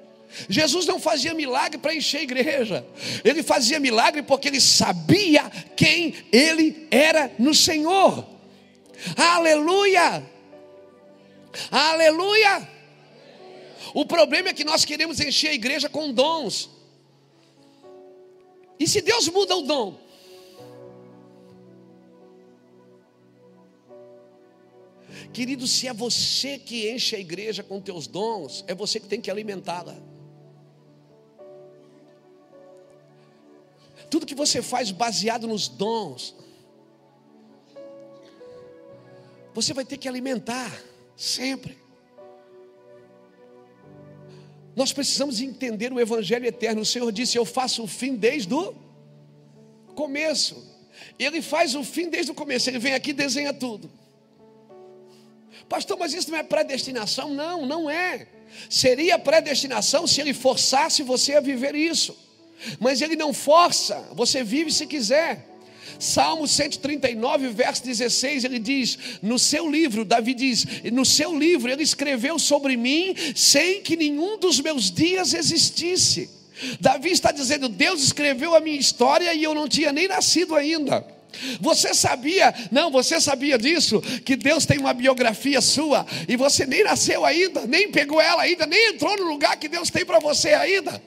Jesus 0.49 0.87
não 0.87 1.01
fazia 1.01 1.35
milagre 1.35 1.79
para 1.79 1.95
encher 1.95 2.19
a 2.19 2.23
igreja, 2.23 2.87
ele 3.25 3.43
fazia 3.43 3.81
milagre 3.81 4.23
porque 4.23 4.49
ele 4.49 4.61
sabia 4.61 5.51
quem 5.77 6.15
ele 6.33 6.87
era 6.91 7.31
no 7.39 7.55
Senhor. 7.55 8.27
Aleluia! 9.17 10.23
Aleluia! 11.71 12.69
O 13.95 14.05
problema 14.05 14.51
é 14.51 14.53
que 14.53 14.65
nós 14.65 14.85
queremos 14.85 15.21
encher 15.21 15.51
a 15.51 15.55
igreja 15.55 15.89
com 15.89 16.13
dons. 16.13 16.71
E 18.79 18.87
se 18.87 19.01
Deus 19.01 19.29
muda 19.29 19.57
o 19.57 19.63
dom? 19.63 19.99
Querido, 25.33 25.67
se 25.67 25.87
é 25.87 25.93
você 25.93 26.59
que 26.59 26.91
enche 26.91 27.17
a 27.17 27.19
igreja 27.19 27.63
com 27.63 27.81
teus 27.81 28.07
dons, 28.07 28.65
é 28.67 28.75
você 28.75 28.99
que 28.99 29.07
tem 29.07 29.21
que 29.21 29.31
alimentá-la. 29.31 29.97
Tudo 34.11 34.27
que 34.27 34.35
você 34.35 34.63
faz 34.63 34.91
baseado 34.91 35.47
nos 35.47 35.69
dons, 35.69 36.35
você 39.55 39.75
vai 39.75 39.85
ter 39.85 39.97
que 39.97 40.09
alimentar 40.09 40.73
sempre. 41.17 41.77
Nós 44.77 44.93
precisamos 44.93 45.41
entender 45.41 45.93
o 45.93 45.99
Evangelho 45.99 46.47
eterno. 46.47 46.83
O 46.83 46.87
Senhor 46.87 47.11
disse: 47.11 47.37
Eu 47.37 47.45
faço 47.45 47.83
o 47.83 47.87
fim 47.89 48.15
desde 48.15 48.55
o 48.55 48.75
começo. 49.95 50.65
Ele 51.19 51.43
faz 51.43 51.75
o 51.75 51.83
fim 51.83 52.09
desde 52.09 52.31
o 52.31 52.35
começo. 52.35 52.71
Ele 52.71 52.79
vem 52.79 52.95
aqui 52.95 53.11
e 53.11 53.15
desenha 53.15 53.53
tudo. 53.53 53.91
Pastor, 55.69 55.99
mas 55.99 56.15
isso 56.15 56.31
não 56.31 56.39
é 56.39 56.43
predestinação? 56.43 57.35
Não, 57.35 57.67
não 57.67 57.91
é. 57.91 58.29
Seria 58.71 59.19
predestinação 59.19 60.07
se 60.07 60.21
ele 60.21 60.33
forçasse 60.33 61.03
você 61.03 61.35
a 61.35 61.41
viver 61.41 61.75
isso. 61.75 62.28
Mas 62.79 63.01
ele 63.01 63.17
não 63.17 63.33
força, 63.33 64.09
você 64.15 64.43
vive 64.43 64.71
se 64.71 64.87
quiser. 64.87 65.47
Salmo 65.99 66.47
139, 66.47 67.49
verso 67.49 67.85
16, 67.85 68.45
ele 68.45 68.59
diz: 68.59 68.99
No 69.21 69.39
seu 69.39 69.69
livro, 69.69 70.05
Davi 70.05 70.33
diz: 70.33 70.65
No 70.93 71.05
seu 71.05 71.37
livro, 71.37 71.71
ele 71.71 71.83
escreveu 71.83 72.39
sobre 72.39 72.77
mim 72.77 73.15
sem 73.35 73.83
que 73.83 73.97
nenhum 73.97 74.39
dos 74.39 74.61
meus 74.61 74.91
dias 74.91 75.35
existisse. 75.35 76.31
Davi 76.81 77.11
está 77.11 77.33
dizendo: 77.33 77.69
Deus 77.69 78.03
escreveu 78.03 78.55
a 78.55 78.61
minha 78.61 78.79
história 78.79 79.35
e 79.35 79.43
eu 79.43 79.55
não 79.55 79.69
tinha 79.69 79.93
nem 79.93 80.07
nascido 80.07 80.55
ainda. 80.55 81.05
Você 81.61 81.93
sabia, 81.93 82.55
não, 82.71 82.91
você 82.91 83.21
sabia 83.21 83.59
disso, 83.59 84.01
que 84.25 84.35
Deus 84.35 84.65
tem 84.65 84.79
uma 84.79 84.95
biografia 84.95 85.61
sua 85.61 86.07
e 86.27 86.37
você 86.37 86.65
nem 86.65 86.83
nasceu 86.83 87.25
ainda, 87.25 87.67
nem 87.67 87.91
pegou 87.91 88.21
ela 88.21 88.43
ainda, 88.43 88.67
nem 88.67 88.91
entrou 88.95 89.17
no 89.17 89.25
lugar 89.25 89.57
que 89.57 89.69
Deus 89.69 89.91
tem 89.91 90.05
para 90.05 90.19
você 90.19 90.55
ainda. 90.55 91.03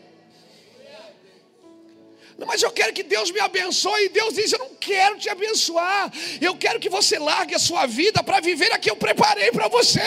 Mas 2.46 2.62
eu 2.62 2.72
quero 2.72 2.94
que 2.94 3.04
Deus 3.04 3.32
me 3.32 3.40
abençoe. 3.40 4.06
E 4.06 4.10
Deus 4.10 4.34
diz: 4.34 4.52
Eu 4.52 4.60
não 4.60 4.72
quero 4.80 5.18
te 5.18 5.30
abençoar. 5.30 6.12
Eu 6.40 6.56
quero 6.56 6.80
que 6.80 6.90
você 6.90 7.20
largue 7.20 7.56
a 7.56 7.60
sua 7.60 7.86
vida 7.86 8.24
para 8.24 8.40
viver 8.40 8.72
a 8.72 8.80
que 8.80 8.90
eu 8.90 8.96
preparei 8.96 9.52
para 9.52 9.68
você. 9.68 10.02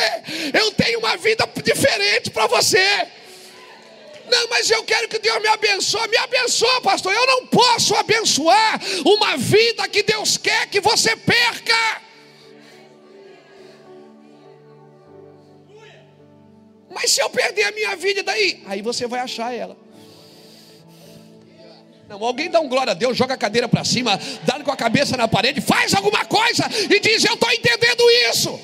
Eu 0.53 0.73
tenho 0.73 0.99
uma 0.99 1.17
vida 1.17 1.49
diferente 1.63 2.31
para 2.31 2.47
você. 2.47 3.09
Não, 4.31 4.49
mas 4.49 4.71
eu 4.71 4.83
quero 4.85 5.09
que 5.09 5.19
Deus 5.19 5.41
me 5.41 5.49
abençoe. 5.49 6.09
Me 6.09 6.17
abençoa, 6.17 6.81
pastor. 6.81 7.13
Eu 7.13 7.27
não 7.27 7.47
posso 7.47 7.95
abençoar 7.95 8.81
uma 9.05 9.37
vida 9.37 9.87
que 9.89 10.03
Deus 10.03 10.37
quer 10.37 10.67
que 10.67 10.81
você 10.81 11.15
perca. 11.17 12.03
Mas 16.91 17.11
se 17.11 17.21
eu 17.21 17.29
perder 17.29 17.65
a 17.65 17.73
minha 17.73 17.97
vida, 17.97 18.23
daí? 18.23 18.63
Aí 18.67 18.81
você 18.81 19.07
vai 19.07 19.21
achar 19.21 19.53
ela. 19.53 19.84
Não, 22.09 22.23
alguém 22.23 22.51
dá 22.51 22.61
um 22.61 22.69
glória 22.69 22.91
a 22.91 22.95
Deus, 22.95 23.17
joga 23.17 23.35
a 23.35 23.37
cadeira 23.37 23.69
para 23.69 23.85
cima, 23.85 24.19
dá 24.45 24.63
com 24.63 24.71
a 24.71 24.77
cabeça 24.77 25.17
na 25.17 25.27
parede, 25.27 25.61
faz 25.61 25.95
alguma 25.95 26.25
coisa 26.25 26.65
e 26.91 27.01
diz: 27.01 27.25
Eu 27.25 27.35
estou 27.35 27.51
entendendo 27.51 28.03
isso. 28.31 28.61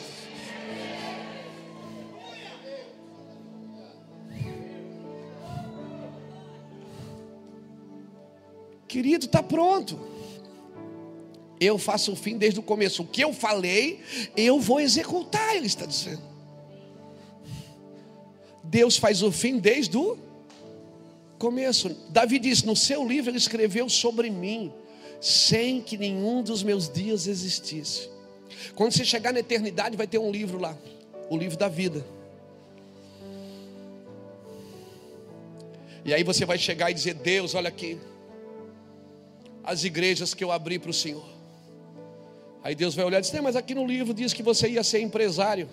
Querido, 8.87 9.27
está 9.27 9.43
pronto. 9.43 9.99
Eu 11.61 11.79
faço 11.79 12.13
o 12.13 12.17
fim 12.17 12.37
desde 12.37 12.59
o 12.59 12.63
começo. 12.63 13.03
O 13.03 13.07
que 13.07 13.23
eu 13.23 13.33
falei, 13.33 14.01
eu 14.37 14.59
vou 14.59 14.81
executar, 14.81 15.55
ele 15.55 15.67
está 15.67 15.87
dizendo. 15.87 16.23
Deus 18.65 18.97
faz 18.97 19.23
o 19.23 19.31
fim 19.31 19.59
desde 19.59 19.97
o 19.97 20.19
começo. 21.41 21.97
Davi 22.11 22.39
diz: 22.39 22.63
No 22.63 22.77
seu 22.77 23.05
livro 23.05 23.31
ele 23.31 23.39
escreveu 23.39 23.89
sobre 23.89 24.31
mim, 24.31 24.73
sem 25.21 25.81
que 25.81 25.97
nenhum 25.97 26.43
dos 26.43 26.63
meus 26.63 26.89
dias 26.89 27.27
existisse. 27.27 28.09
Quando 28.77 28.93
você 28.93 29.05
chegar 29.05 29.33
na 29.33 29.41
eternidade, 29.41 29.97
vai 29.97 30.07
ter 30.07 30.19
um 30.19 30.31
livro 30.31 30.59
lá, 30.61 30.77
o 31.29 31.37
livro 31.37 31.57
da 31.57 31.67
vida. 31.67 32.07
E 36.05 36.15
aí 36.15 36.23
você 36.23 36.45
vai 36.45 36.59
chegar 36.59 36.91
e 36.91 36.95
dizer: 36.95 37.15
Deus, 37.15 37.55
olha 37.55 37.69
aqui, 37.69 37.99
as 39.65 39.83
igrejas 39.83 40.35
que 40.35 40.45
eu 40.45 40.53
abri 40.53 40.79
para 40.79 40.91
o 40.91 40.95
Senhor. 40.95 41.25
Aí 42.63 42.75
Deus 42.75 42.95
vai 42.95 43.05
olhar 43.07 43.19
e 43.19 43.23
dizer: 43.23 43.41
Mas 43.41 43.57
aqui 43.57 43.75
no 43.75 43.87
livro 43.87 44.13
diz 44.13 44.35
que 44.35 44.43
você 44.43 44.69
ia 44.69 44.85
ser 44.85 45.01
empresário. 45.01 45.69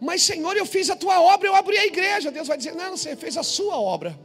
Mas 0.00 0.22
Senhor, 0.22 0.56
eu 0.56 0.66
fiz 0.66 0.90
a 0.90 0.96
tua 0.96 1.20
obra, 1.20 1.48
eu 1.48 1.54
abri 1.54 1.76
a 1.78 1.86
igreja. 1.86 2.30
Deus 2.30 2.48
vai 2.48 2.56
dizer: 2.56 2.74
Não, 2.74 2.96
você 2.96 3.16
fez 3.16 3.36
a 3.36 3.42
sua 3.42 3.78
obra. 3.78 4.18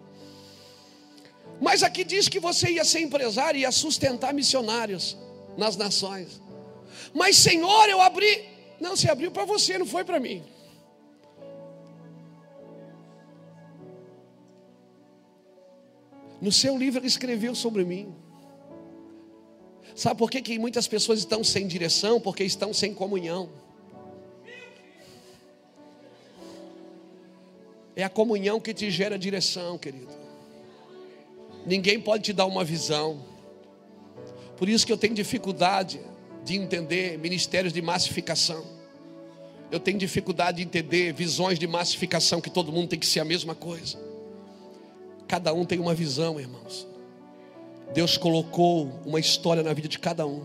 Mas 1.60 1.84
aqui 1.84 2.04
diz 2.04 2.28
que 2.28 2.40
você 2.40 2.72
ia 2.72 2.84
ser 2.84 3.02
empresário 3.02 3.58
e 3.58 3.62
ia 3.62 3.72
sustentar 3.72 4.34
missionários 4.34 5.18
nas 5.58 5.78
nações. 5.78 6.42
Mas 7.14 7.38
Senhor, 7.38 7.88
eu 7.90 8.02
abri. 8.02 8.50
Não, 8.80 8.96
você 8.96 9.10
abriu 9.10 9.32
para 9.32 9.46
você, 9.46 9.78
não 9.78 9.86
foi 9.86 10.04
para 10.04 10.20
mim. 10.20 10.44
No 16.42 16.52
seu 16.52 16.76
livro 16.76 17.00
ele 17.00 17.08
escreveu 17.08 17.54
sobre 17.54 17.86
mim. 17.86 18.14
Sabe 19.96 20.18
por 20.18 20.32
que, 20.32 20.42
que 20.42 20.58
muitas 20.58 20.88
pessoas 20.88 21.20
estão 21.20 21.44
sem 21.44 21.68
direção? 21.68 22.20
Porque 22.20 22.44
estão 22.44 22.74
sem 22.74 22.94
comunhão. 22.94 23.50
É 27.96 28.04
a 28.04 28.10
comunhão 28.10 28.60
que 28.60 28.74
te 28.74 28.90
gera 28.90 29.18
direção, 29.18 29.78
querido. 29.78 30.12
Ninguém 31.66 32.00
pode 32.00 32.24
te 32.24 32.34
dar 32.34 32.46
uma 32.46 32.64
visão. 32.64 33.24
Por 34.58 34.70
isso 34.70 34.86
que 34.86 34.94
eu 34.94 34.98
tenho 34.98 35.14
dificuldade 35.14 36.00
de 36.44 36.56
entender 36.56 37.18
ministérios 37.18 37.74
de 37.74 37.82
massificação. 37.82 38.64
Eu 39.72 39.80
tenho 39.80 39.98
dificuldade 39.98 40.58
de 40.58 40.64
entender 40.64 41.14
visões 41.14 41.58
de 41.58 41.68
massificação 41.68 42.42
que 42.42 42.50
todo 42.50 42.72
mundo 42.72 42.90
tem 42.90 43.00
que 43.00 43.06
ser 43.06 43.20
a 43.20 43.26
mesma 43.26 43.56
coisa. 43.56 43.98
Cada 45.28 45.54
um 45.54 45.66
tem 45.66 45.80
uma 45.80 45.94
visão, 45.94 46.40
irmãos. 46.40 46.88
Deus 47.94 48.18
colocou 48.18 48.92
uma 49.06 49.20
história 49.20 49.64
na 49.64 49.74
vida 49.74 49.88
de 49.88 50.00
cada 50.00 50.26
um. 50.26 50.44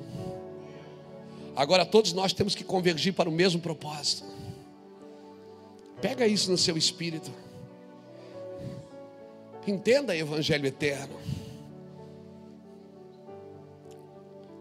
Agora 1.54 1.86
todos 1.86 2.12
nós 2.12 2.32
temos 2.32 2.54
que 2.54 2.62
convergir 2.62 3.14
para 3.14 3.28
o 3.28 3.32
mesmo 3.32 3.60
propósito. 3.60 4.24
Pega 6.00 6.26
isso 6.26 6.50
no 6.50 6.58
seu 6.58 6.76
espírito. 6.76 7.30
Entenda 9.66 10.12
o 10.12 10.16
evangelho 10.16 10.66
eterno. 10.66 11.18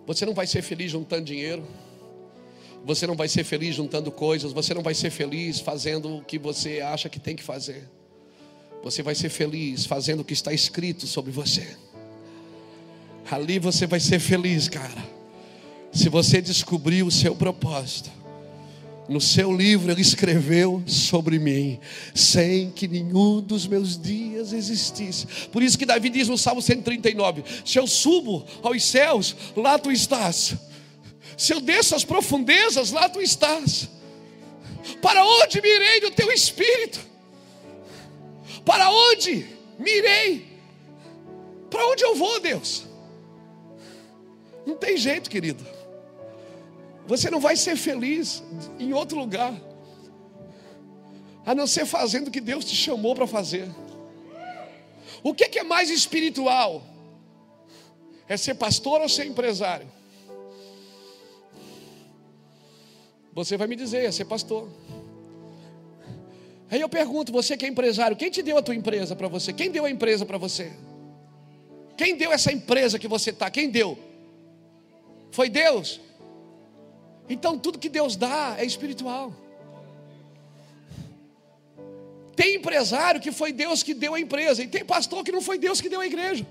Você 0.08 0.26
não 0.26 0.34
vai 0.34 0.48
ser 0.48 0.62
feliz 0.62 0.92
juntando 0.92 1.26
dinheiro. 1.26 1.66
Você 2.84 3.08
não 3.08 3.16
vai 3.16 3.28
ser 3.28 3.44
feliz 3.44 3.76
juntando 3.76 4.12
coisas. 4.12 4.54
Você 4.54 4.74
não 4.74 4.82
vai 4.82 4.94
ser 4.94 5.10
feliz 5.10 5.60
fazendo 5.60 6.18
o 6.18 6.24
que 6.24 6.38
você 6.38 6.82
acha 6.82 7.10
que 7.10 7.20
tem 7.20 7.36
que 7.36 7.44
fazer. 7.44 7.90
Você 8.84 9.02
vai 9.02 9.16
ser 9.16 9.30
feliz 9.30 9.86
fazendo 9.86 10.20
o 10.20 10.24
que 10.24 10.34
está 10.34 10.54
escrito 10.54 11.08
sobre 11.08 11.32
você. 11.32 11.76
Ali 13.30 13.58
você 13.58 13.88
vai 13.88 14.00
ser 14.00 14.20
feliz, 14.20 14.70
cara. 14.70 15.04
Se 15.92 16.10
você 16.10 16.42
descobrir 16.42 17.04
o 17.04 17.12
seu 17.12 17.36
propósito. 17.36 18.12
No 19.08 19.22
seu 19.22 19.56
livro 19.56 19.92
ele 19.92 20.02
escreveu 20.02 20.84
sobre 20.88 21.38
mim, 21.38 21.80
sem 22.14 22.72
que 22.72 22.88
nenhum 22.88 23.40
dos 23.40 23.68
meus 23.68 24.02
dias 24.02 24.52
existisse. 24.52 25.28
Por 25.52 25.62
isso 25.62 25.78
que 25.78 25.86
Davi 25.86 26.10
diz 26.10 26.28
no 26.28 26.38
Salmo 26.38 26.62
139: 26.62 27.44
Se 27.64 27.78
eu 27.78 27.86
subo 27.86 28.46
aos 28.64 28.84
céus, 28.84 29.36
lá 29.56 29.78
tu 29.78 29.92
estás. 29.92 30.56
Se 31.38 31.54
eu 31.54 31.62
desço 31.62 31.96
às 31.96 32.04
profundezas, 32.04 32.92
lá 32.92 33.08
tu 33.08 33.22
estás. 33.22 33.90
Para 35.02 35.24
onde 35.24 35.62
mirei 35.62 36.02
do 36.02 36.12
teu 36.12 36.32
espírito? 36.32 37.00
Para 38.64 38.90
onde 38.90 39.46
mirei? 39.78 40.46
Para 41.70 41.88
onde 41.88 42.04
eu 42.04 42.16
vou, 42.16 42.40
Deus? 42.40 42.86
Não 44.66 44.76
tem 44.76 44.98
jeito, 44.98 45.30
querido. 45.30 45.75
Você 47.08 47.30
não 47.30 47.40
vai 47.40 47.56
ser 47.56 47.76
feliz 47.76 48.44
em 48.80 48.94
outro 48.94 49.18
lugar, 49.18 49.54
a 51.46 51.54
não 51.54 51.68
ser 51.68 51.86
fazendo 51.86 52.30
o 52.30 52.32
que 52.32 52.42
Deus 52.42 52.66
te 52.66 52.76
chamou 52.76 53.16
para 53.16 53.28
fazer. 53.28 53.70
O 55.22 55.34
que 55.34 55.60
é 55.60 55.64
mais 55.64 55.90
espiritual? 55.90 56.84
É 58.28 58.36
ser 58.38 58.56
pastor 58.56 59.02
ou 59.02 59.10
ser 59.10 59.26
empresário? 59.26 59.88
Você 63.34 63.58
vai 63.58 63.68
me 63.68 63.76
dizer, 63.76 64.06
é 64.06 64.12
ser 64.12 64.26
pastor. 64.26 64.70
Aí 66.72 66.82
eu 66.82 66.90
pergunto, 66.90 67.32
você 67.32 67.56
que 67.56 67.66
é 67.66 67.70
empresário, 67.70 68.18
quem 68.18 68.32
te 68.32 68.42
deu 68.42 68.58
a 68.58 68.62
tua 68.62 68.74
empresa 68.74 69.16
para 69.16 69.28
você? 69.28 69.54
Quem 69.54 69.70
deu 69.70 69.86
a 69.86 69.92
empresa 69.92 70.26
para 70.26 70.38
você? 70.38 70.72
Quem 71.96 72.18
deu 72.18 72.32
essa 72.32 72.52
empresa 72.52 72.98
que 72.98 73.08
você 73.08 73.30
está? 73.30 73.50
Quem 73.52 73.70
deu? 73.70 73.98
Foi 75.32 75.50
Deus? 75.50 76.02
Então 77.28 77.58
tudo 77.58 77.80
que 77.80 77.90
Deus 77.90 78.16
dá 78.16 78.56
é 78.58 78.66
espiritual. 78.66 79.34
Tem 82.36 82.56
empresário 82.56 83.22
que 83.22 83.32
foi 83.32 83.52
Deus 83.52 83.82
que 83.82 83.94
deu 83.94 84.14
a 84.14 84.20
empresa, 84.20 84.62
e 84.62 84.68
tem 84.68 84.84
pastor 84.84 85.24
que 85.24 85.32
não 85.32 85.42
foi 85.42 85.58
Deus 85.58 85.80
que 85.80 85.90
deu 85.90 86.02
a 86.02 86.06
igreja. 86.06 86.46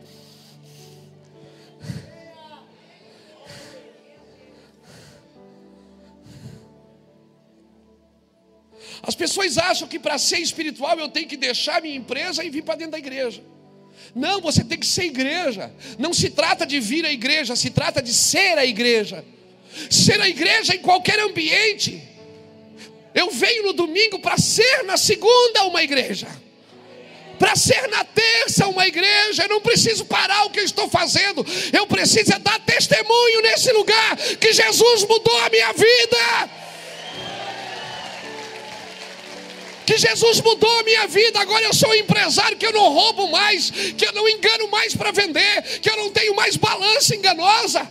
As 9.02 9.14
pessoas 9.14 9.58
acham 9.58 9.86
que 9.86 9.98
para 9.98 10.16
ser 10.16 10.38
espiritual 10.38 10.98
eu 10.98 11.10
tenho 11.10 11.28
que 11.28 11.36
deixar 11.36 11.82
minha 11.82 11.94
empresa 11.94 12.42
e 12.42 12.48
vir 12.48 12.62
para 12.62 12.76
dentro 12.76 12.92
da 12.92 12.98
igreja. 12.98 13.44
Não, 14.14 14.40
você 14.40 14.64
tem 14.64 14.78
que 14.78 14.86
ser 14.86 15.04
igreja. 15.04 15.70
Não 15.98 16.14
se 16.14 16.30
trata 16.30 16.64
de 16.64 16.80
vir 16.80 17.04
à 17.04 17.12
igreja, 17.12 17.54
se 17.54 17.68
trata 17.68 18.00
de 18.00 18.14
ser 18.14 18.56
a 18.56 18.64
igreja 18.64 19.22
ser 19.90 20.20
a 20.20 20.28
igreja 20.28 20.74
em 20.74 20.78
qualquer 20.78 21.18
ambiente. 21.20 22.02
Eu 23.14 23.30
venho 23.30 23.64
no 23.64 23.72
domingo 23.72 24.18
para 24.18 24.36
ser 24.36 24.82
na 24.84 24.96
segunda 24.96 25.64
uma 25.64 25.82
igreja. 25.82 26.26
Para 27.38 27.56
ser 27.56 27.88
na 27.88 28.04
terça 28.04 28.66
uma 28.68 28.86
igreja, 28.86 29.44
eu 29.44 29.48
não 29.48 29.60
preciso 29.60 30.04
parar 30.04 30.44
o 30.44 30.50
que 30.50 30.60
eu 30.60 30.64
estou 30.64 30.88
fazendo, 30.88 31.44
eu 31.72 31.86
preciso 31.86 32.32
é 32.32 32.38
dar 32.38 32.58
testemunho 32.60 33.42
nesse 33.42 33.72
lugar 33.72 34.16
que 34.16 34.52
Jesus 34.52 35.04
mudou 35.04 35.36
a 35.40 35.50
minha 35.50 35.72
vida. 35.72 36.50
que 39.86 39.98
Jesus 39.98 40.40
mudou 40.40 40.80
a 40.80 40.82
minha 40.82 41.06
vida. 41.06 41.38
Agora 41.40 41.62
eu 41.62 41.74
sou 41.74 41.90
um 41.90 41.94
empresário 41.94 42.56
que 42.56 42.66
eu 42.66 42.72
não 42.72 42.88
roubo 42.88 43.30
mais, 43.30 43.70
que 43.70 44.06
eu 44.06 44.12
não 44.12 44.28
engano 44.28 44.68
mais 44.70 44.96
para 44.96 45.12
vender, 45.12 45.62
que 45.80 45.90
eu 45.90 45.96
não 45.96 46.10
tenho 46.10 46.34
mais 46.34 46.56
balança 46.56 47.14
enganosa. 47.14 47.86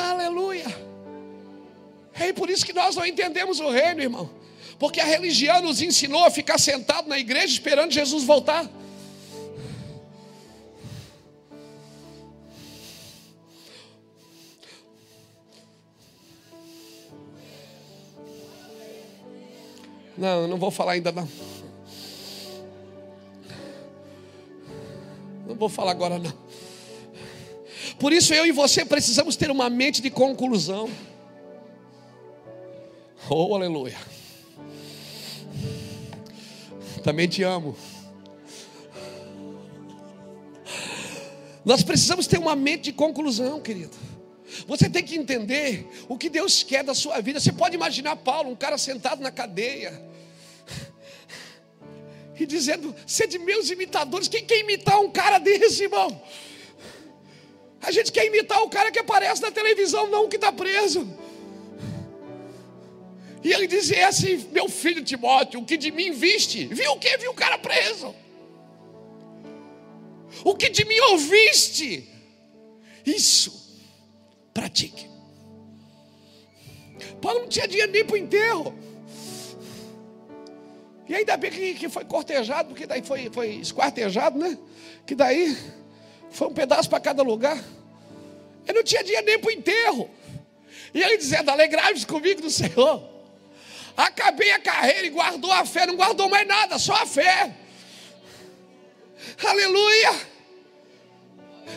Aleluia. 0.00 0.66
É 2.14 2.32
por 2.32 2.50
isso 2.50 2.66
que 2.66 2.72
nós 2.72 2.96
não 2.96 3.06
entendemos 3.06 3.60
o 3.60 3.70
reino, 3.70 4.02
irmão. 4.02 4.30
Porque 4.78 5.00
a 5.00 5.04
religião 5.04 5.60
nos 5.62 5.82
ensinou 5.82 6.24
a 6.24 6.30
ficar 6.30 6.58
sentado 6.58 7.08
na 7.08 7.18
igreja 7.18 7.52
esperando 7.52 7.92
Jesus 7.92 8.24
voltar. 8.24 8.68
Não, 20.16 20.42
eu 20.42 20.48
não 20.48 20.58
vou 20.58 20.72
falar 20.72 20.92
ainda 20.92 21.12
não. 21.12 21.28
Não 25.46 25.54
vou 25.54 25.68
falar 25.68 25.92
agora 25.92 26.18
não. 26.18 26.47
Por 27.98 28.12
isso 28.12 28.34
eu 28.34 28.46
e 28.46 28.52
você 28.52 28.84
precisamos 28.84 29.36
ter 29.36 29.50
uma 29.50 29.70
mente 29.70 30.02
de 30.02 30.10
conclusão. 30.10 30.90
Oh, 33.30 33.54
aleluia. 33.54 33.96
Também 37.02 37.28
te 37.28 37.42
amo. 37.42 37.76
Nós 41.64 41.82
precisamos 41.82 42.26
ter 42.26 42.38
uma 42.38 42.56
mente 42.56 42.84
de 42.84 42.92
conclusão, 42.92 43.60
querido. 43.60 43.96
Você 44.66 44.88
tem 44.88 45.04
que 45.04 45.16
entender 45.16 45.86
o 46.08 46.16
que 46.16 46.30
Deus 46.30 46.62
quer 46.62 46.82
da 46.82 46.94
sua 46.94 47.20
vida. 47.20 47.38
Você 47.38 47.52
pode 47.52 47.74
imaginar 47.74 48.16
Paulo, 48.16 48.50
um 48.50 48.56
cara 48.56 48.78
sentado 48.78 49.22
na 49.22 49.30
cadeia, 49.30 50.02
e 52.38 52.46
dizendo: 52.46 52.94
Sede 53.06 53.38
meus 53.38 53.70
imitadores. 53.70 54.28
Quem 54.28 54.44
quer 54.44 54.60
imitar 54.60 54.98
um 55.00 55.10
cara 55.10 55.38
desse, 55.38 55.84
irmão? 55.84 56.20
A 57.80 57.90
gente 57.90 58.10
quer 58.10 58.26
imitar 58.26 58.62
o 58.62 58.68
cara 58.68 58.90
que 58.90 58.98
aparece 58.98 59.40
na 59.40 59.50
televisão, 59.50 60.08
não 60.08 60.24
o 60.24 60.28
que 60.28 60.36
está 60.36 60.52
preso. 60.52 61.08
E 63.42 63.52
ele 63.52 63.66
dizia 63.66 64.08
assim: 64.08 64.48
Meu 64.52 64.68
filho 64.68 65.04
Timóteo, 65.04 65.60
o 65.60 65.64
que 65.64 65.76
de 65.76 65.90
mim 65.90 66.12
viste? 66.12 66.66
Viu 66.66 66.92
o 66.92 66.98
que? 66.98 67.16
Viu 67.18 67.30
o 67.30 67.34
cara 67.34 67.58
preso. 67.58 68.14
O 70.44 70.54
que 70.54 70.68
de 70.68 70.84
mim 70.84 70.98
ouviste? 71.10 72.08
Isso, 73.04 73.80
pratique. 74.52 75.08
Paulo 77.20 77.40
não 77.40 77.48
tinha 77.48 77.66
dinheiro 77.66 77.90
nem 77.90 78.04
para 78.04 78.14
o 78.14 78.18
enterro. 78.18 78.74
E 81.08 81.14
ainda 81.14 81.36
bem 81.36 81.50
que, 81.50 81.74
que 81.74 81.88
foi 81.88 82.04
cortejado, 82.04 82.68
porque 82.68 82.86
daí 82.86 83.02
foi, 83.02 83.30
foi 83.30 83.52
esquartejado, 83.54 84.38
né? 84.38 84.58
Que 85.06 85.14
daí 85.14 85.56
foi 86.30 86.48
um 86.48 86.52
pedaço 86.52 86.88
para 86.88 87.00
cada 87.00 87.22
lugar. 87.22 87.62
Eu 88.66 88.74
não 88.74 88.82
tinha 88.82 89.02
dinheiro 89.02 89.26
nem 89.26 89.38
para 89.38 89.48
o 89.48 89.52
enterro. 89.52 90.10
E 90.92 91.02
ele 91.02 91.16
dizendo: 91.16 91.50
Alegrai-vos 91.50 92.04
comigo 92.04 92.42
do 92.42 92.50
Senhor. 92.50 93.02
Acabei 93.96 94.52
a 94.52 94.60
carreira 94.60 95.06
e 95.06 95.10
guardou 95.10 95.50
a 95.50 95.64
fé, 95.64 95.86
não 95.86 95.96
guardou 95.96 96.28
mais 96.28 96.46
nada, 96.46 96.78
só 96.78 96.94
a 96.94 97.06
fé. 97.06 97.52
Aleluia. 99.44 100.14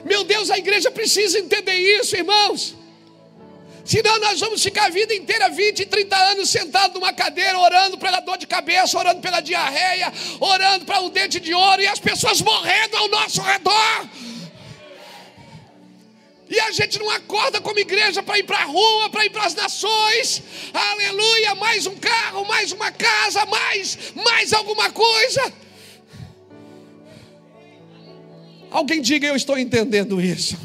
Meu 0.06 0.24
Deus, 0.24 0.52
a 0.52 0.58
igreja 0.58 0.92
precisa 0.92 1.40
entender 1.40 1.74
isso, 1.74 2.16
irmãos. 2.16 2.76
Senão 3.84 4.20
nós 4.20 4.40
vamos 4.40 4.62
ficar 4.62 4.86
a 4.86 4.90
vida 4.90 5.14
inteira, 5.14 5.50
20, 5.50 5.86
30 5.86 6.16
anos, 6.16 6.50
sentado 6.50 6.94
numa 6.94 7.12
cadeira, 7.12 7.58
orando 7.58 7.98
pela 7.98 8.20
dor 8.20 8.38
de 8.38 8.46
cabeça, 8.46 8.98
orando 8.98 9.22
pela 9.22 9.42
diarreia, 9.42 10.14
orando 10.40 10.86
para 10.86 11.02
um 11.02 11.10
dente 11.10 11.40
de 11.40 11.54
ouro, 11.54 11.82
e 11.82 11.88
as 11.88 12.00
pessoas 12.00 12.42
morrendo 12.42 12.98
ao 12.98 13.08
nosso 13.10 13.42
redor. 13.42 14.10
E 16.52 16.60
a 16.60 16.70
gente 16.70 17.00
não 17.00 17.10
acorda 17.10 17.62
como 17.62 17.80
igreja 17.80 18.22
para 18.22 18.38
ir 18.38 18.44
para 18.44 18.58
a 18.58 18.66
rua, 18.66 19.10
para 19.10 19.26
ir 19.26 19.30
para 19.30 19.46
as 19.46 19.56
nações. 19.56 20.44
Aleluia! 20.74 21.56
Mais 21.56 21.88
um 21.88 21.96
carro, 21.96 22.46
mais 22.46 22.74
uma 22.74 22.92
casa, 22.92 23.46
mais, 23.46 23.98
mais 24.14 24.52
alguma 24.52 24.92
coisa. 24.92 25.54
Alguém 28.70 29.02
diga, 29.02 29.28
eu 29.28 29.36
estou 29.38 29.58
entendendo 29.58 30.20
isso. 30.20 30.58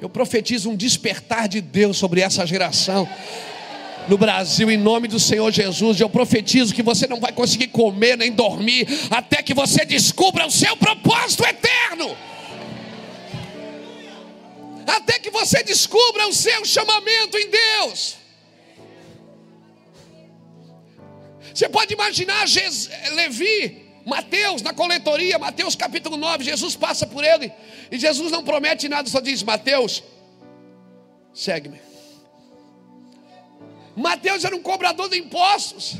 Eu 0.00 0.08
profetizo 0.08 0.70
um 0.70 0.76
despertar 0.76 1.48
de 1.48 1.60
Deus 1.60 1.96
sobre 1.96 2.20
essa 2.20 2.46
geração. 2.46 3.08
No 4.08 4.18
Brasil, 4.18 4.70
em 4.70 4.76
nome 4.76 5.08
do 5.08 5.18
Senhor 5.18 5.50
Jesus. 5.50 6.00
Eu 6.00 6.08
profetizo 6.08 6.74
que 6.74 6.82
você 6.82 7.06
não 7.06 7.20
vai 7.20 7.32
conseguir 7.32 7.68
comer 7.68 8.16
nem 8.16 8.32
dormir 8.32 8.86
até 9.10 9.42
que 9.42 9.54
você 9.54 9.84
descubra 9.84 10.46
o 10.46 10.50
seu 10.50 10.76
propósito 10.76 11.44
eterno. 11.44 12.16
Até 14.86 15.18
que 15.18 15.30
você 15.30 15.62
descubra 15.62 16.26
o 16.26 16.32
seu 16.32 16.64
chamamento 16.64 17.38
em 17.38 17.48
Deus. 17.48 18.16
Você 21.54 21.68
pode 21.68 21.92
imaginar 21.92 22.46
Jesus, 22.48 22.90
Levi, 23.14 23.82
Mateus, 24.06 24.62
na 24.62 24.72
coletoria, 24.72 25.38
Mateus 25.38 25.76
capítulo 25.76 26.16
9, 26.16 26.44
Jesus 26.44 26.74
passa 26.74 27.06
por 27.06 27.22
ele, 27.22 27.52
e 27.90 27.98
Jesus 27.98 28.32
não 28.32 28.42
promete 28.42 28.88
nada, 28.88 29.08
só 29.08 29.20
diz: 29.20 29.42
Mateus, 29.42 30.02
segue-me. 31.32 31.91
Mateus 33.96 34.44
era 34.44 34.54
um 34.54 34.62
cobrador 34.62 35.08
de 35.08 35.18
impostos. 35.18 35.96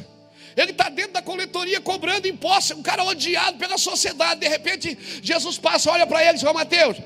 Ele 0.56 0.72
está 0.72 0.88
dentro 0.88 1.12
da 1.12 1.22
coletoria 1.22 1.80
cobrando 1.80 2.28
impostos, 2.28 2.76
um 2.76 2.82
cara 2.82 3.04
odiado 3.04 3.56
pela 3.58 3.78
sociedade. 3.78 4.40
De 4.40 4.48
repente, 4.48 4.98
Jesus 5.22 5.58
passa, 5.58 5.90
olha 5.90 6.06
para 6.06 6.20
ele 6.20 6.30
e 6.30 6.34
diz: 6.34 6.44
Ó 6.44 6.52
Mateus, 6.52 6.96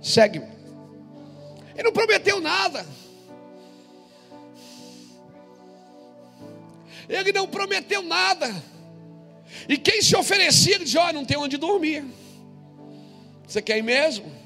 segue-me. 0.00 0.46
Ele 1.74 1.84
não 1.84 1.92
prometeu 1.92 2.40
nada. 2.40 2.86
Ele 7.08 7.32
não 7.32 7.46
prometeu 7.46 8.02
nada. 8.02 8.54
E 9.68 9.76
quem 9.76 10.00
se 10.00 10.16
oferecia, 10.16 10.76
ele 10.76 10.84
dizia: 10.84 11.00
Ó, 11.00 11.12
não 11.12 11.24
tem 11.24 11.36
onde 11.36 11.56
dormir. 11.56 12.04
Você 13.46 13.60
quer 13.60 13.78
ir 13.78 13.82
mesmo? 13.82 14.43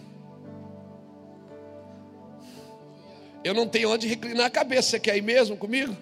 Eu 3.49 3.55
não 3.55 3.67
tenho 3.67 3.91
onde 3.91 4.07
reclinar 4.07 4.45
a 4.45 4.51
cabeça. 4.51 4.91
Você 4.91 5.01
quer 5.01 5.17
ir 5.17 5.23
mesmo 5.23 5.57
comigo? 5.57 5.97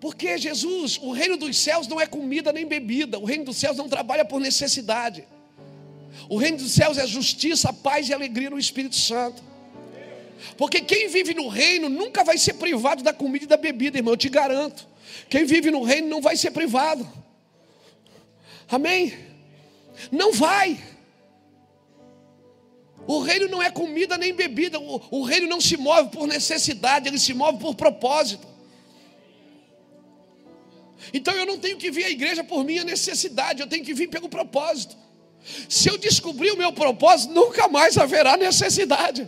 Porque 0.00 0.38
Jesus, 0.38 0.96
o 1.02 1.12
reino 1.12 1.36
dos 1.36 1.58
céus 1.58 1.86
não 1.86 2.00
é 2.00 2.06
comida 2.06 2.54
nem 2.54 2.66
bebida. 2.66 3.18
O 3.18 3.26
reino 3.26 3.44
dos 3.44 3.58
céus 3.58 3.76
não 3.76 3.86
trabalha 3.86 4.24
por 4.24 4.40
necessidade. 4.40 5.28
O 6.26 6.38
reino 6.38 6.56
dos 6.56 6.72
céus 6.72 6.96
é 6.96 7.06
justiça, 7.06 7.70
paz 7.70 8.08
e 8.08 8.14
alegria 8.14 8.48
no 8.48 8.58
Espírito 8.58 8.96
Santo. 8.96 9.42
Porque 10.56 10.80
quem 10.80 11.06
vive 11.08 11.34
no 11.34 11.48
reino 11.48 11.90
nunca 11.90 12.24
vai 12.24 12.38
ser 12.38 12.54
privado 12.54 13.02
da 13.02 13.12
comida 13.12 13.44
e 13.44 13.48
da 13.48 13.58
bebida, 13.58 13.98
irmão, 13.98 14.14
eu 14.14 14.16
te 14.16 14.30
garanto. 14.30 14.88
Quem 15.28 15.44
vive 15.44 15.70
no 15.70 15.82
reino 15.82 16.08
não 16.08 16.22
vai 16.22 16.34
ser 16.34 16.50
privado. 16.50 17.06
Amém? 18.70 19.12
Não 20.10 20.32
vai. 20.32 20.96
O 23.08 23.20
reino 23.20 23.48
não 23.48 23.62
é 23.62 23.70
comida 23.70 24.18
nem 24.18 24.34
bebida, 24.34 24.78
o, 24.78 25.00
o 25.10 25.22
reino 25.22 25.46
não 25.46 25.62
se 25.62 25.78
move 25.78 26.10
por 26.10 26.26
necessidade, 26.26 27.08
ele 27.08 27.18
se 27.18 27.32
move 27.32 27.58
por 27.58 27.74
propósito. 27.74 28.46
Então 31.14 31.32
eu 31.34 31.46
não 31.46 31.58
tenho 31.58 31.78
que 31.78 31.90
vir 31.90 32.04
à 32.04 32.10
igreja 32.10 32.44
por 32.44 32.62
minha 32.62 32.84
necessidade, 32.84 33.62
eu 33.62 33.66
tenho 33.66 33.82
que 33.82 33.94
vir 33.94 34.08
pelo 34.08 34.28
propósito. 34.28 34.94
Se 35.70 35.88
eu 35.88 35.96
descobrir 35.96 36.50
o 36.50 36.58
meu 36.58 36.70
propósito, 36.70 37.32
nunca 37.32 37.66
mais 37.66 37.96
haverá 37.96 38.36
necessidade. 38.36 39.26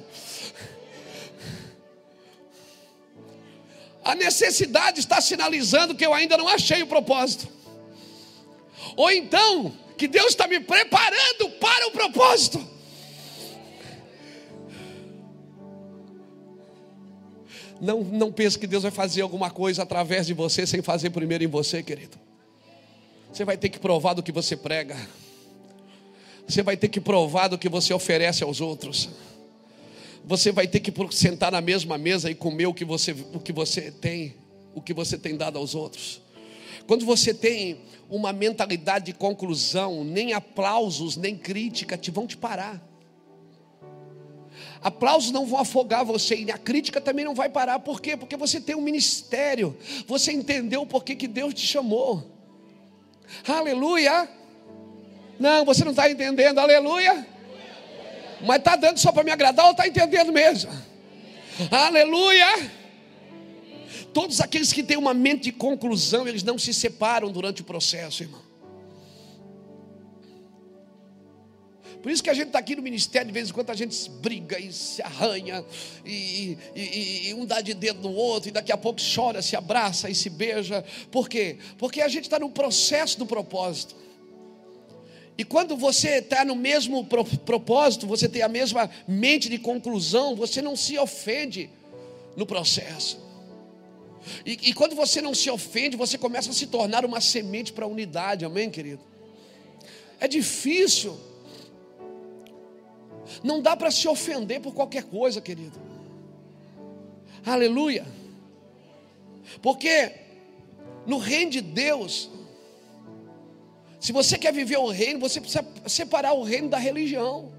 A 4.04 4.14
necessidade 4.14 5.00
está 5.00 5.22
sinalizando 5.22 5.94
que 5.94 6.04
eu 6.04 6.12
ainda 6.12 6.36
não 6.36 6.48
achei 6.48 6.82
o 6.82 6.86
propósito. 6.86 7.48
Ou 8.94 9.10
então, 9.10 9.74
que 9.96 10.06
Deus 10.06 10.32
está 10.32 10.46
me 10.46 10.60
preparando 10.60 11.48
para 11.58 11.86
o 11.86 11.92
propósito. 11.92 12.69
Não, 17.80 18.02
não 18.04 18.30
pense 18.30 18.58
que 18.58 18.66
Deus 18.66 18.82
vai 18.82 18.92
fazer 18.92 19.22
alguma 19.22 19.50
coisa 19.50 19.82
através 19.82 20.26
de 20.26 20.34
você 20.34 20.66
sem 20.66 20.82
fazer 20.82 21.10
primeiro 21.10 21.42
em 21.42 21.46
você, 21.46 21.82
querido. 21.82 22.18
Você 23.32 23.44
vai 23.44 23.56
ter 23.56 23.68
que 23.68 23.78
provar 23.78 24.14
do 24.14 24.22
que 24.22 24.32
você 24.32 24.56
prega. 24.56 24.96
Você 26.46 26.62
vai 26.62 26.76
ter 26.76 26.88
que 26.88 27.00
provar 27.00 27.48
do 27.48 27.56
que 27.56 27.68
você 27.68 27.94
oferece 27.94 28.42
aos 28.42 28.60
outros. 28.60 29.08
Você 30.24 30.52
vai 30.52 30.66
ter 30.66 30.80
que 30.80 30.92
sentar 31.14 31.50
na 31.50 31.60
mesma 31.60 31.96
mesa 31.96 32.30
e 32.30 32.34
comer 32.34 32.66
o 32.66 32.74
que 32.74 32.84
você, 32.84 33.12
o 33.32 33.40
que 33.40 33.52
você 33.52 33.90
tem, 33.90 34.34
o 34.74 34.82
que 34.82 34.92
você 34.92 35.16
tem 35.16 35.36
dado 35.36 35.58
aos 35.58 35.74
outros. 35.74 36.20
Quando 36.86 37.06
você 37.06 37.32
tem 37.32 37.80
uma 38.10 38.32
mentalidade 38.32 39.06
de 39.06 39.12
conclusão, 39.14 40.04
nem 40.04 40.32
aplausos, 40.32 41.16
nem 41.16 41.36
crítica 41.36 41.96
te 41.96 42.10
vão 42.10 42.26
te 42.26 42.36
parar. 42.36 42.89
Aplausos 44.82 45.30
não 45.30 45.44
vão 45.44 45.60
afogar 45.60 46.04
você 46.04 46.36
e 46.36 46.50
a 46.50 46.56
crítica 46.56 47.00
também 47.00 47.24
não 47.24 47.34
vai 47.34 47.50
parar. 47.50 47.78
Por 47.80 48.00
quê? 48.00 48.16
Porque 48.16 48.36
você 48.36 48.60
tem 48.60 48.74
um 48.74 48.80
ministério. 48.80 49.76
Você 50.06 50.32
entendeu 50.32 50.86
por 50.86 51.04
que 51.04 51.28
Deus 51.28 51.52
te 51.52 51.66
chamou. 51.66 52.30
Aleluia. 53.46 54.28
Não, 55.38 55.64
você 55.64 55.84
não 55.84 55.90
está 55.90 56.10
entendendo. 56.10 56.58
Aleluia. 56.58 57.26
Mas 58.40 58.58
está 58.58 58.74
dando 58.76 58.98
só 58.98 59.12
para 59.12 59.22
me 59.22 59.30
agradar 59.30 59.66
ou 59.66 59.72
está 59.72 59.86
entendendo 59.86 60.32
mesmo? 60.32 60.70
Aleluia. 61.70 62.70
Todos 64.14 64.40
aqueles 64.40 64.72
que 64.72 64.82
têm 64.82 64.96
uma 64.96 65.12
mente 65.12 65.44
de 65.44 65.52
conclusão, 65.52 66.26
eles 66.26 66.42
não 66.42 66.58
se 66.58 66.72
separam 66.72 67.30
durante 67.30 67.60
o 67.60 67.64
processo, 67.64 68.22
irmão. 68.22 68.49
Por 72.02 72.10
isso 72.10 72.22
que 72.22 72.30
a 72.30 72.34
gente 72.34 72.46
está 72.46 72.58
aqui 72.58 72.74
no 72.74 72.82
ministério, 72.82 73.26
de 73.26 73.32
vez 73.32 73.50
em 73.50 73.52
quando 73.52 73.70
a 73.70 73.74
gente 73.74 74.08
briga 74.10 74.58
e 74.58 74.72
se 74.72 75.02
arranha, 75.02 75.64
e, 76.04 76.56
e, 76.74 77.28
e, 77.28 77.34
um 77.34 77.44
dá 77.44 77.60
de 77.60 77.74
dedo 77.74 78.08
no 78.08 78.14
outro, 78.14 78.48
e 78.48 78.52
daqui 78.52 78.72
a 78.72 78.76
pouco 78.76 79.00
chora, 79.14 79.42
se 79.42 79.54
abraça 79.54 80.08
e 80.08 80.14
se 80.14 80.30
beija. 80.30 80.82
Por 81.10 81.28
quê? 81.28 81.58
Porque 81.76 82.00
a 82.00 82.08
gente 82.08 82.24
está 82.24 82.38
no 82.38 82.50
processo 82.50 83.18
do 83.18 83.26
propósito. 83.26 83.94
E 85.36 85.44
quando 85.44 85.76
você 85.76 86.18
está 86.18 86.44
no 86.44 86.54
mesmo 86.54 87.04
propósito, 87.04 88.06
você 88.06 88.28
tem 88.28 88.42
a 88.42 88.48
mesma 88.48 88.90
mente 89.06 89.48
de 89.48 89.58
conclusão, 89.58 90.34
você 90.34 90.62
não 90.62 90.76
se 90.76 90.98
ofende 90.98 91.70
no 92.34 92.46
processo. 92.46 93.18
E, 94.44 94.52
e 94.70 94.74
quando 94.74 94.94
você 94.94 95.20
não 95.20 95.34
se 95.34 95.50
ofende, 95.50 95.96
você 95.96 96.16
começa 96.16 96.50
a 96.50 96.52
se 96.52 96.66
tornar 96.66 97.04
uma 97.04 97.20
semente 97.20 97.72
para 97.72 97.84
a 97.84 97.88
unidade, 97.88 98.44
amém, 98.44 98.70
querido? 98.70 99.02
É 100.18 100.28
difícil 100.28 101.18
não 103.42 103.60
dá 103.60 103.76
para 103.76 103.90
se 103.90 104.08
ofender 104.08 104.60
por 104.60 104.74
qualquer 104.74 105.04
coisa, 105.04 105.40
querido. 105.40 105.80
Aleluia. 107.44 108.06
Porque 109.62 110.12
no 111.06 111.18
reino 111.18 111.50
de 111.50 111.60
Deus, 111.60 112.30
se 113.98 114.12
você 114.12 114.38
quer 114.38 114.52
viver 114.52 114.78
o 114.78 114.88
reino, 114.88 115.20
você 115.20 115.40
precisa 115.40 115.64
separar 115.86 116.32
o 116.32 116.42
reino 116.42 116.68
da 116.68 116.78
religião. 116.78 117.52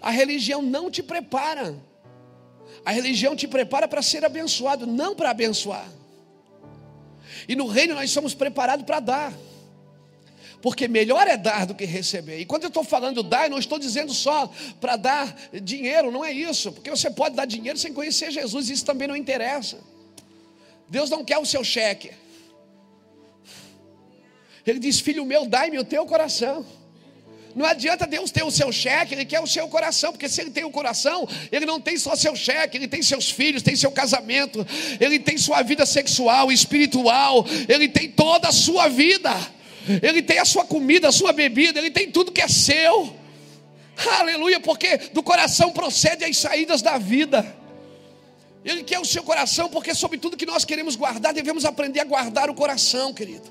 A 0.00 0.10
religião 0.10 0.60
não 0.60 0.90
te 0.90 1.02
prepara. 1.02 1.76
A 2.84 2.90
religião 2.90 3.36
te 3.36 3.46
prepara 3.46 3.86
para 3.86 4.02
ser 4.02 4.24
abençoado, 4.24 4.86
não 4.86 5.14
para 5.14 5.30
abençoar. 5.30 5.88
E 7.48 7.54
no 7.54 7.66
reino 7.66 7.94
nós 7.94 8.10
somos 8.10 8.34
preparados 8.34 8.84
para 8.84 9.00
dar 9.00 9.32
porque 10.60 10.88
melhor 10.88 11.26
é 11.26 11.36
dar 11.36 11.66
do 11.66 11.74
que 11.74 11.84
receber. 11.84 12.40
E 12.40 12.44
quando 12.44 12.64
eu 12.64 12.68
estou 12.68 12.84
falando 12.84 13.22
dar, 13.22 13.44
eu 13.44 13.50
não 13.50 13.58
estou 13.58 13.78
dizendo 13.78 14.12
só 14.12 14.50
para 14.80 14.96
dar 14.96 15.36
dinheiro, 15.62 16.10
não 16.10 16.24
é 16.24 16.32
isso, 16.32 16.72
porque 16.72 16.90
você 16.90 17.10
pode 17.10 17.36
dar 17.36 17.44
dinheiro 17.44 17.78
sem 17.78 17.92
conhecer 17.92 18.30
Jesus, 18.30 18.68
isso 18.68 18.84
também 18.84 19.06
não 19.06 19.16
interessa. 19.16 19.78
Deus 20.88 21.10
não 21.10 21.24
quer 21.24 21.38
o 21.38 21.46
seu 21.46 21.62
cheque. 21.62 22.10
Ele 24.66 24.78
diz: 24.78 25.00
Filho 25.00 25.24
meu, 25.24 25.46
dai-me 25.46 25.78
o 25.78 25.84
teu 25.84 26.04
coração. 26.06 26.64
Não 27.54 27.66
adianta 27.66 28.06
Deus 28.06 28.30
ter 28.30 28.44
o 28.44 28.50
seu 28.50 28.70
cheque, 28.70 29.14
Ele 29.14 29.24
quer 29.24 29.40
o 29.40 29.46
seu 29.46 29.66
coração, 29.68 30.12
porque 30.12 30.28
se 30.28 30.40
Ele 30.40 30.50
tem 30.50 30.64
o 30.64 30.70
coração, 30.70 31.26
Ele 31.50 31.66
não 31.66 31.80
tem 31.80 31.96
só 31.96 32.14
seu 32.14 32.36
cheque, 32.36 32.76
Ele 32.76 32.86
tem 32.86 33.02
seus 33.02 33.30
filhos, 33.30 33.62
tem 33.62 33.74
seu 33.74 33.90
casamento, 33.90 34.64
Ele 35.00 35.18
tem 35.18 35.36
sua 35.36 35.62
vida 35.62 35.84
sexual, 35.84 36.52
espiritual, 36.52 37.44
Ele 37.68 37.88
tem 37.88 38.10
toda 38.10 38.48
a 38.48 38.52
sua 38.52 38.88
vida. 38.88 39.30
Ele 40.02 40.22
tem 40.22 40.38
a 40.38 40.44
sua 40.44 40.64
comida, 40.64 41.08
a 41.08 41.12
sua 41.12 41.32
bebida, 41.32 41.78
ele 41.78 41.90
tem 41.90 42.10
tudo 42.10 42.32
que 42.32 42.40
é 42.40 42.48
seu. 42.48 43.14
Aleluia, 44.20 44.60
porque 44.60 44.96
do 45.12 45.22
coração 45.22 45.70
procede 45.72 46.24
as 46.24 46.36
saídas 46.36 46.82
da 46.82 46.98
vida. 46.98 47.56
Ele 48.64 48.82
quer 48.82 48.98
o 48.98 49.04
seu 49.04 49.22
coração, 49.22 49.68
porque 49.68 49.94
sobre 49.94 50.18
tudo 50.18 50.36
que 50.36 50.46
nós 50.46 50.64
queremos 50.64 50.94
guardar, 50.94 51.32
devemos 51.32 51.64
aprender 51.64 52.00
a 52.00 52.04
guardar 52.04 52.50
o 52.50 52.54
coração, 52.54 53.12
querido. 53.14 53.50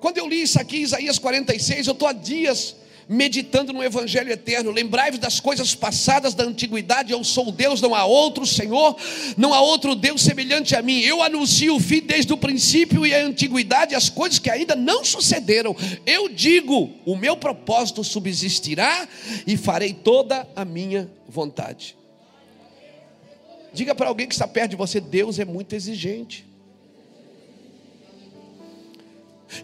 Quando 0.00 0.18
eu 0.18 0.28
li 0.28 0.42
isso 0.42 0.60
aqui, 0.60 0.78
Isaías 0.78 1.18
46, 1.18 1.86
eu 1.86 1.92
estou 1.92 2.08
há 2.08 2.12
dias 2.12 2.76
meditando 3.08 3.72
no 3.72 3.82
Evangelho 3.82 4.30
eterno. 4.30 4.70
Lembrai-vos 4.70 5.18
das 5.18 5.40
coisas 5.40 5.74
passadas 5.74 6.34
da 6.34 6.44
antiguidade. 6.44 7.12
Eu 7.12 7.24
sou 7.24 7.50
Deus, 7.50 7.80
não 7.80 7.94
há 7.94 8.04
outro 8.04 8.44
Senhor, 8.44 8.96
não 9.36 9.54
há 9.54 9.60
outro 9.60 9.94
Deus 9.94 10.20
semelhante 10.20 10.76
a 10.76 10.82
mim. 10.82 11.00
Eu 11.00 11.22
anuncio 11.22 11.74
o 11.74 11.80
fim 11.80 12.00
desde 12.00 12.32
o 12.32 12.36
princípio 12.36 13.06
e 13.06 13.14
a 13.14 13.24
antiguidade, 13.24 13.94
as 13.94 14.10
coisas 14.10 14.38
que 14.38 14.50
ainda 14.50 14.76
não 14.76 15.04
sucederam. 15.04 15.74
Eu 16.04 16.28
digo: 16.28 16.92
o 17.06 17.16
meu 17.16 17.36
propósito 17.36 18.04
subsistirá 18.04 19.08
e 19.46 19.56
farei 19.56 19.94
toda 19.94 20.46
a 20.54 20.64
minha 20.64 21.10
vontade. 21.26 21.96
Diga 23.72 23.94
para 23.94 24.08
alguém 24.08 24.26
que 24.26 24.34
está 24.34 24.46
perto 24.46 24.70
de 24.72 24.76
você: 24.76 25.00
Deus 25.00 25.38
é 25.38 25.44
muito 25.44 25.74
exigente. 25.74 26.46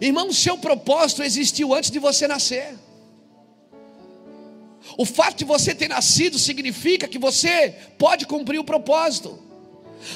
Irmão, 0.01 0.33
seu 0.33 0.57
propósito 0.57 1.21
existiu 1.21 1.73
antes 1.73 1.91
de 1.91 1.99
você 1.99 2.27
nascer. 2.27 2.84
O 4.97 5.05
fato 5.05 5.37
de 5.37 5.45
você 5.45 5.73
ter 5.73 5.87
nascido 5.87 6.37
significa 6.37 7.07
que 7.07 7.17
você 7.17 7.75
pode 7.97 8.25
cumprir 8.25 8.59
o 8.59 8.63
propósito. 8.63 9.39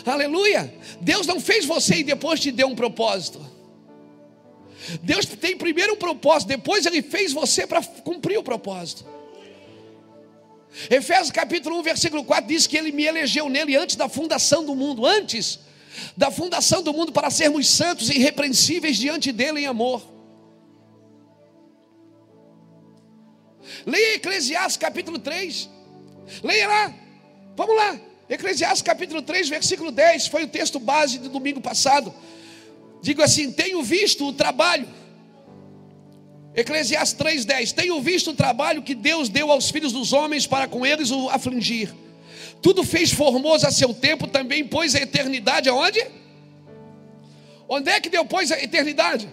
Aleluia! 0.05 0.73
Deus 1.01 1.25
não 1.25 1.39
fez 1.39 1.65
você 1.65 1.95
e 1.95 2.03
depois 2.03 2.39
te 2.39 2.51
deu 2.51 2.67
um 2.67 2.75
propósito. 2.75 3.39
Deus 5.01 5.25
tem 5.25 5.57
primeiro 5.57 5.93
um 5.93 5.97
propósito, 5.97 6.49
depois 6.49 6.85
Ele 6.85 7.01
fez 7.01 7.33
você 7.33 7.67
para 7.67 7.81
cumprir 7.83 8.37
o 8.37 8.43
propósito. 8.43 9.05
Efésios 10.89 11.31
capítulo 11.31 11.79
1, 11.79 11.83
versículo 11.83 12.23
4 12.23 12.47
diz 12.47 12.67
que 12.67 12.77
Ele 12.77 12.91
me 12.91 13.03
elegeu 13.03 13.49
nele 13.49 13.75
antes 13.75 13.95
da 13.95 14.07
fundação 14.07 14.63
do 14.63 14.75
mundo, 14.75 15.05
antes 15.05 15.59
da 16.15 16.31
fundação 16.31 16.81
do 16.81 16.93
mundo, 16.93 17.11
para 17.11 17.29
sermos 17.29 17.67
santos 17.67 18.09
e 18.09 18.15
irrepreensíveis 18.15 18.97
diante 18.97 19.31
dEle 19.31 19.61
em 19.61 19.65
amor. 19.65 20.18
Leia 23.85 24.15
Eclesiastes 24.15 24.77
capítulo 24.77 25.19
3. 25.19 25.69
Leia 26.43 26.67
lá. 26.67 26.93
Vamos 27.55 27.75
lá. 27.75 27.99
Eclesiastes 28.29 28.81
capítulo 28.81 29.21
3, 29.21 29.49
versículo 29.49 29.91
10. 29.91 30.27
Foi 30.27 30.43
o 30.43 30.47
texto 30.47 30.79
base 30.79 31.19
do 31.19 31.29
domingo 31.29 31.59
passado. 31.59 32.13
Digo 33.01 33.21
assim: 33.21 33.51
Tenho 33.51 33.81
visto 33.81 34.27
o 34.27 34.33
trabalho. 34.33 34.87
Eclesiastes 36.55 37.17
3,10: 37.17 37.73
Tenho 37.73 38.01
visto 38.01 38.31
o 38.31 38.33
trabalho 38.33 38.81
que 38.81 38.95
Deus 38.95 39.29
deu 39.29 39.51
aos 39.51 39.69
filhos 39.69 39.93
dos 39.93 40.13
homens 40.13 40.45
para 40.45 40.67
com 40.67 40.85
eles 40.85 41.11
o 41.11 41.29
afligir. 41.29 41.93
Tudo 42.61 42.83
fez 42.83 43.11
formoso 43.11 43.65
a 43.65 43.71
seu 43.71 43.93
tempo, 43.93 44.27
também 44.27 44.65
pôs 44.65 44.93
a 44.95 44.99
eternidade 44.99 45.69
aonde? 45.69 46.05
Onde 47.67 47.89
é 47.89 48.01
que 48.01 48.09
Deus 48.09 48.27
pôs 48.27 48.51
a 48.51 48.61
eternidade? 48.61 49.29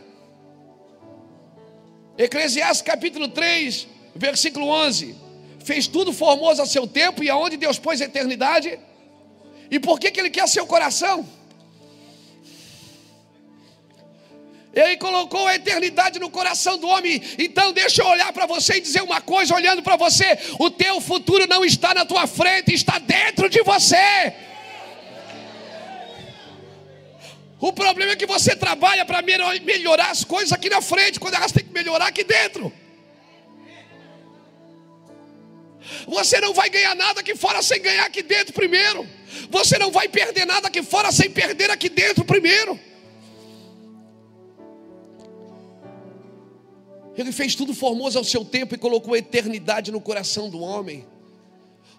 Eclesiastes 2.17 2.83
capítulo 2.83 3.29
3, 3.29 3.89
versículo 4.16 4.66
11: 4.68 5.14
Fez 5.64 5.87
tudo 5.87 6.12
formoso 6.12 6.62
a 6.62 6.66
seu 6.66 6.87
tempo, 6.87 7.22
e 7.22 7.31
aonde 7.31 7.57
Deus 7.57 7.79
pôs 7.79 8.00
a 8.00 8.05
eternidade? 8.05 8.79
E 9.70 9.79
por 9.79 9.98
que, 9.98 10.11
que 10.11 10.20
Ele 10.20 10.31
quer 10.31 10.48
seu 10.48 10.66
coração? 10.66 11.26
Ele 14.72 14.98
colocou 14.98 15.46
a 15.46 15.55
eternidade 15.55 16.18
no 16.18 16.29
coração 16.29 16.76
do 16.76 16.87
homem. 16.87 17.22
Então, 17.38 17.72
deixa 17.72 18.02
eu 18.02 18.07
olhar 18.07 18.31
para 18.31 18.44
você 18.44 18.74
e 18.74 18.81
dizer 18.81 19.02
uma 19.02 19.22
coisa: 19.22 19.55
olhando 19.55 19.83
para 19.83 19.96
você, 19.96 20.38
o 20.59 20.70
teu 20.70 21.00
futuro 21.00 21.46
não 21.48 21.64
está 21.64 21.94
na 21.94 22.05
tua 22.05 22.26
frente, 22.26 22.74
está 22.74 22.98
dentro 22.98 23.48
de 23.48 23.62
você. 23.62 24.35
O 27.59 27.72
problema 27.72 28.12
é 28.12 28.16
que 28.16 28.26
você 28.26 28.55
trabalha 28.55 29.07
para 29.07 29.22
melhorar 29.22 30.11
as 30.11 30.22
coisas 30.22 30.52
aqui 30.52 30.68
na 30.68 30.83
frente, 30.83 31.18
quando 31.18 31.35
elas 31.35 31.52
têm 31.52 31.64
que 31.64 31.72
melhorar 31.72 32.09
aqui 32.09 32.22
dentro. 32.22 32.70
Você 36.07 36.40
não 36.40 36.53
vai 36.53 36.68
ganhar 36.68 36.94
nada 36.94 37.20
aqui 37.20 37.35
fora 37.35 37.62
sem 37.62 37.81
ganhar 37.81 38.05
aqui 38.05 38.22
dentro 38.22 38.53
primeiro. 38.53 39.07
Você 39.51 39.79
não 39.79 39.90
vai 39.90 40.09
perder 40.09 40.44
nada 40.46 40.68
aqui 40.68 40.83
fora 40.83 41.12
sem 41.12 41.31
perder 41.31 41.70
aqui 41.70 41.88
dentro 41.88 42.25
primeiro. 42.25 42.79
Ele 47.16 47.33
fez 47.33 47.55
tudo 47.55 47.75
formoso 47.75 48.18
ao 48.18 48.25
seu 48.25 48.44
tempo 48.44 48.75
e 48.75 48.79
colocou 48.79 49.14
a 49.14 49.18
eternidade 49.18 49.90
no 49.90 50.01
coração 50.01 50.51
do 50.51 50.61
homem. 50.61 51.07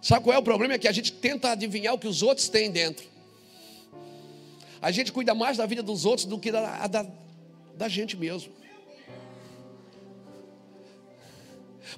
Sabe 0.01 0.23
qual 0.23 0.35
é 0.35 0.37
o 0.37 0.43
problema? 0.43 0.75
É 0.75 0.77
que 0.77 0.87
a 0.87 0.91
gente 0.91 1.11
tenta 1.11 1.51
adivinhar 1.51 1.93
o 1.93 1.99
que 1.99 2.07
os 2.07 2.21
outros 2.21 2.49
têm 2.49 2.69
dentro. 2.69 3.05
A 4.79 4.91
gente 4.91 5.11
cuida 5.11 5.33
mais 5.33 5.57
da 5.57 5.65
vida 5.65 5.81
dos 5.81 6.05
outros 6.05 6.25
do 6.25 6.37
que 6.37 6.51
da, 6.51 6.85
da, 6.85 7.05
da 7.75 7.87
gente 7.87 8.15
mesmo. 8.15 8.53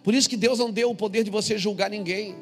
Por 0.04 0.14
isso 0.14 0.30
que 0.30 0.38
Deus 0.38 0.60
não 0.60 0.72
deu 0.72 0.90
o 0.90 0.96
poder 0.96 1.24
de 1.24 1.32
você 1.32 1.58
julgar 1.58 1.90
ninguém. 1.90 2.36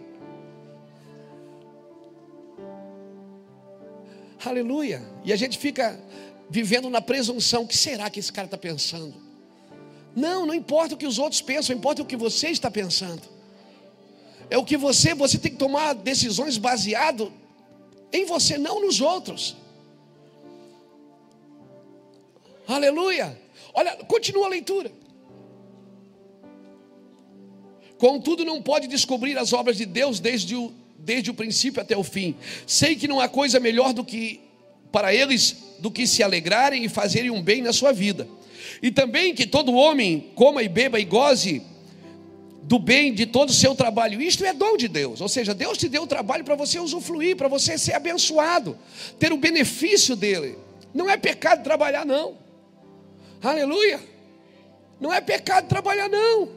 Aleluia. 4.43 5.01
E 5.23 5.33
a 5.33 5.35
gente 5.35 5.57
fica 5.57 5.99
vivendo 6.49 6.89
na 6.89 7.01
presunção: 7.01 7.63
o 7.63 7.67
que 7.67 7.77
será 7.77 8.09
que 8.09 8.19
esse 8.19 8.31
cara 8.31 8.45
está 8.45 8.57
pensando? 8.57 9.13
Não, 10.15 10.45
não 10.45 10.53
importa 10.53 10.95
o 10.95 10.97
que 10.97 11.05
os 11.05 11.19
outros 11.19 11.41
pensam, 11.41 11.75
importa 11.75 12.01
o 12.01 12.05
que 12.05 12.15
você 12.15 12.49
está 12.49 12.71
pensando. 12.71 13.21
É 14.49 14.57
o 14.57 14.63
que 14.63 14.77
você, 14.77 15.13
você 15.13 15.37
tem 15.37 15.51
que 15.51 15.57
tomar 15.57 15.93
decisões 15.93 16.57
baseado 16.57 17.31
em 18.11 18.25
você, 18.25 18.57
não 18.57 18.81
nos 18.81 19.01
outros. 19.01 19.57
Aleluia. 22.67 23.39
Olha, 23.73 23.95
continua 24.05 24.47
a 24.47 24.49
leitura. 24.49 24.91
Contudo, 27.97 28.45
não 28.45 28.61
pode 28.61 28.87
descobrir 28.87 29.37
as 29.37 29.53
obras 29.53 29.77
de 29.77 29.85
Deus 29.85 30.19
desde 30.19 30.55
o, 30.55 30.71
desde 30.97 31.31
o 31.31 31.33
princípio 31.33 31.81
até 31.81 31.97
o 31.97 32.03
fim. 32.03 32.35
Sei 32.65 32.95
que 32.95 33.07
não 33.07 33.19
há 33.19 33.27
coisa 33.27 33.59
melhor 33.59 33.93
do 33.93 34.03
que 34.03 34.41
para 34.91 35.13
eles 35.13 35.57
do 35.79 35.91
que 35.91 36.07
se 36.07 36.23
alegrarem 36.23 36.83
e 36.83 36.89
fazerem 36.89 37.29
um 37.29 37.41
bem 37.41 37.61
na 37.61 37.73
sua 37.73 37.91
vida. 37.91 38.27
E 38.81 38.91
também 38.91 39.33
que 39.33 39.45
todo 39.45 39.73
homem 39.73 40.31
coma 40.35 40.63
e 40.63 40.67
beba 40.67 40.99
e 40.99 41.05
goze 41.05 41.61
do 42.63 42.77
bem 42.77 43.13
de 43.13 43.25
todo 43.25 43.49
o 43.49 43.53
seu 43.53 43.73
trabalho. 43.73 44.21
Isto 44.21 44.45
é 44.45 44.53
dom 44.53 44.75
de 44.75 44.87
Deus. 44.87 45.21
Ou 45.21 45.29
seja, 45.29 45.53
Deus 45.53 45.77
te 45.77 45.87
deu 45.87 46.03
o 46.03 46.07
trabalho 46.07 46.43
para 46.43 46.55
você 46.55 46.79
usufruir, 46.79 47.37
para 47.37 47.47
você 47.47 47.77
ser 47.77 47.93
abençoado, 47.93 48.77
ter 49.17 49.31
o 49.31 49.37
benefício 49.37 50.15
dele. 50.15 50.57
Não 50.93 51.09
é 51.09 51.15
pecado 51.15 51.63
trabalhar, 51.63 52.05
não. 52.05 52.37
Aleluia. 53.41 53.99
Não 54.99 55.13
é 55.13 55.21
pecado 55.21 55.67
trabalhar, 55.67 56.09
não. 56.09 56.56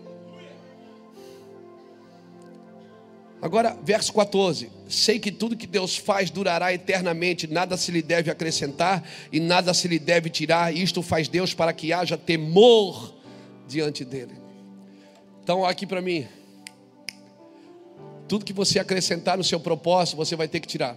Agora, 3.42 3.76
verso 3.82 4.12
14: 4.12 4.70
Sei 4.88 5.18
que 5.18 5.32
tudo 5.32 5.56
que 5.56 5.66
Deus 5.66 5.96
faz 5.96 6.30
durará 6.30 6.72
eternamente, 6.72 7.46
nada 7.46 7.76
se 7.76 7.90
lhe 7.90 8.02
deve 8.02 8.30
acrescentar 8.30 9.08
e 9.32 9.40
nada 9.40 9.72
se 9.72 9.88
lhe 9.88 9.98
deve 9.98 10.28
tirar, 10.28 10.74
isto 10.74 11.02
faz 11.02 11.26
Deus 11.28 11.54
para 11.54 11.72
que 11.72 11.92
haja 11.92 12.18
temor 12.18 13.14
diante 13.66 14.04
dele. 14.04 14.34
Então, 15.42 15.64
aqui 15.64 15.86
para 15.86 16.02
mim, 16.02 16.26
tudo 18.28 18.44
que 18.44 18.52
você 18.52 18.78
acrescentar 18.78 19.38
no 19.38 19.44
seu 19.44 19.58
propósito, 19.58 20.16
você 20.16 20.36
vai 20.36 20.46
ter 20.46 20.60
que 20.60 20.68
tirar. 20.68 20.96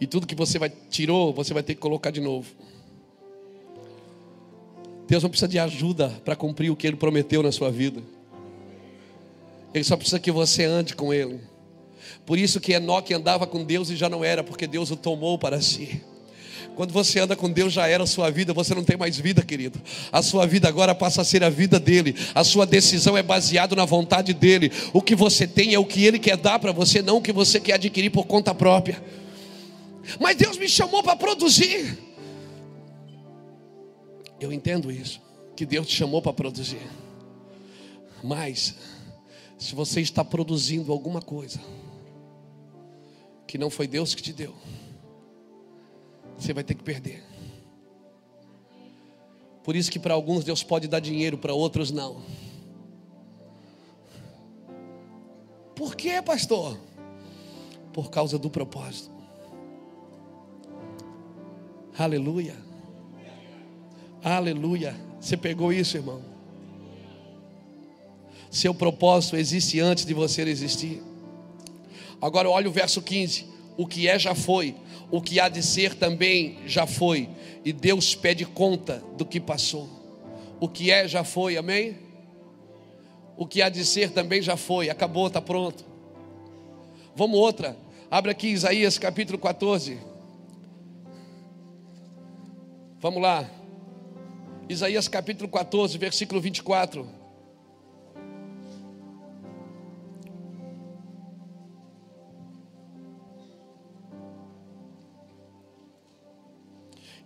E 0.00 0.06
tudo 0.06 0.26
que 0.26 0.34
você 0.34 0.58
vai 0.58 0.70
tirou, 0.90 1.32
você 1.32 1.54
vai 1.54 1.62
ter 1.62 1.74
que 1.74 1.80
colocar 1.80 2.10
de 2.10 2.20
novo. 2.20 2.50
Deus 5.06 5.22
não 5.22 5.30
precisa 5.30 5.46
de 5.46 5.58
ajuda 5.58 6.08
para 6.24 6.34
cumprir 6.34 6.70
o 6.70 6.76
que 6.76 6.86
ele 6.86 6.96
prometeu 6.96 7.42
na 7.42 7.52
sua 7.52 7.70
vida. 7.70 8.02
Ele 9.74 9.84
só 9.84 9.96
precisa 9.96 10.20
que 10.20 10.30
você 10.30 10.64
ande 10.64 10.94
com 10.94 11.12
Ele. 11.12 11.40
Por 12.24 12.38
isso 12.38 12.60
que 12.60 12.72
Enoque 12.72 13.12
andava 13.12 13.46
com 13.46 13.64
Deus 13.64 13.90
e 13.90 13.96
já 13.96 14.08
não 14.08 14.24
era, 14.24 14.42
porque 14.42 14.66
Deus 14.66 14.90
o 14.90 14.96
tomou 14.96 15.36
para 15.36 15.60
si. 15.60 16.00
Quando 16.74 16.92
você 16.92 17.20
anda 17.20 17.36
com 17.36 17.50
Deus, 17.50 17.72
já 17.72 17.86
era 17.86 18.02
a 18.02 18.06
sua 18.06 18.30
vida, 18.30 18.52
você 18.52 18.74
não 18.74 18.82
tem 18.82 18.96
mais 18.96 19.16
vida, 19.16 19.42
querido. 19.42 19.80
A 20.10 20.22
sua 20.22 20.46
vida 20.46 20.68
agora 20.68 20.94
passa 20.94 21.22
a 21.22 21.24
ser 21.24 21.44
a 21.44 21.50
vida 21.50 21.78
dele. 21.78 22.16
A 22.34 22.42
sua 22.42 22.66
decisão 22.66 23.16
é 23.16 23.22
baseada 23.22 23.76
na 23.76 23.84
vontade 23.84 24.32
dele. 24.32 24.72
O 24.92 25.00
que 25.00 25.14
você 25.14 25.46
tem 25.46 25.74
é 25.74 25.78
o 25.78 25.84
que 25.84 26.04
ele 26.04 26.18
quer 26.18 26.36
dar 26.36 26.58
para 26.58 26.72
você, 26.72 27.02
não 27.02 27.18
o 27.18 27.22
que 27.22 27.32
você 27.32 27.60
quer 27.60 27.74
adquirir 27.74 28.10
por 28.10 28.26
conta 28.26 28.54
própria. 28.54 29.02
Mas 30.18 30.36
Deus 30.36 30.56
me 30.56 30.68
chamou 30.68 31.02
para 31.02 31.16
produzir. 31.16 31.98
Eu 34.40 34.52
entendo 34.52 34.90
isso, 34.90 35.20
que 35.56 35.64
Deus 35.64 35.86
te 35.86 35.94
chamou 35.94 36.20
para 36.20 36.32
produzir. 36.32 36.82
Mas 38.22 38.74
se 39.58 39.74
você 39.74 40.00
está 40.00 40.24
produzindo 40.24 40.92
alguma 40.92 41.22
coisa 41.22 41.60
que 43.46 43.56
não 43.56 43.70
foi 43.70 43.86
Deus 43.86 44.14
que 44.14 44.22
te 44.22 44.32
deu, 44.32 44.54
você 46.36 46.52
vai 46.52 46.64
ter 46.64 46.74
que 46.74 46.82
perder. 46.82 47.22
Por 49.62 49.74
isso 49.74 49.90
que 49.90 49.98
para 49.98 50.12
alguns 50.12 50.44
Deus 50.44 50.62
pode 50.62 50.86
dar 50.88 51.00
dinheiro, 51.00 51.38
para 51.38 51.54
outros 51.54 51.90
não. 51.90 52.22
Por 55.74 55.96
quê, 55.96 56.20
pastor? 56.20 56.78
Por 57.92 58.10
causa 58.10 58.38
do 58.38 58.50
propósito. 58.50 59.10
Aleluia. 61.96 62.56
Aleluia. 64.22 64.94
Você 65.20 65.36
pegou 65.36 65.72
isso, 65.72 65.96
irmão? 65.96 66.33
Seu 68.54 68.72
propósito 68.72 69.34
existe 69.34 69.80
antes 69.80 70.06
de 70.06 70.14
você 70.14 70.42
existir. 70.42 71.02
Agora 72.22 72.48
olha 72.48 72.68
o 72.68 72.72
verso 72.72 73.02
15: 73.02 73.46
O 73.76 73.84
que 73.84 74.06
é 74.06 74.16
já 74.16 74.32
foi, 74.32 74.76
o 75.10 75.20
que 75.20 75.40
há 75.40 75.48
de 75.48 75.60
ser 75.60 75.96
também 75.96 76.58
já 76.64 76.86
foi, 76.86 77.28
e 77.64 77.72
Deus 77.72 78.14
pede 78.14 78.46
conta 78.46 79.02
do 79.16 79.26
que 79.26 79.40
passou. 79.40 79.88
O 80.60 80.68
que 80.68 80.92
é 80.92 81.08
já 81.08 81.24
foi, 81.24 81.56
amém? 81.56 81.98
O 83.36 83.44
que 83.44 83.60
há 83.60 83.68
de 83.68 83.84
ser 83.84 84.10
também 84.10 84.40
já 84.40 84.56
foi, 84.56 84.88
acabou, 84.88 85.26
está 85.26 85.42
pronto. 85.42 85.84
Vamos 87.16 87.36
outra. 87.36 87.76
Abre 88.08 88.30
aqui 88.30 88.46
Isaías 88.46 88.96
capítulo 88.98 89.36
14. 89.36 89.98
Vamos 93.00 93.20
lá. 93.20 93.50
Isaías 94.68 95.08
capítulo 95.08 95.48
14, 95.50 95.98
versículo 95.98 96.40
24. 96.40 97.23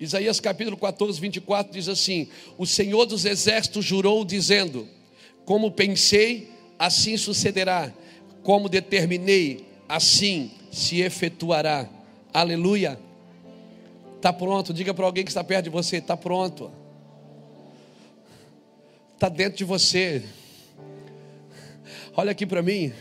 Isaías 0.01 0.39
capítulo 0.39 0.77
14, 0.77 1.21
24 1.21 1.73
diz 1.73 1.89
assim: 1.89 2.29
O 2.57 2.65
Senhor 2.65 3.05
dos 3.05 3.25
exércitos 3.25 3.85
jurou, 3.85 4.25
dizendo: 4.25 4.89
Como 5.45 5.73
pensei, 5.73 6.51
assim 6.79 7.17
sucederá, 7.17 7.93
como 8.43 8.69
determinei, 8.69 9.67
assim 9.89 10.53
se 10.71 11.01
efetuará. 11.01 11.89
Aleluia. 12.33 12.99
Está 14.17 14.33
pronto, 14.33 14.73
diga 14.73 14.95
para 14.95 15.05
alguém 15.05 15.25
que 15.25 15.31
está 15.31 15.43
perto 15.43 15.65
de 15.65 15.71
você: 15.71 15.97
está 15.97 16.17
pronto, 16.17 16.71
está 19.15 19.29
dentro 19.29 19.59
de 19.59 19.65
você. 19.65 20.23
Olha 22.17 22.31
aqui 22.31 22.47
para 22.47 22.63
mim. 22.63 22.93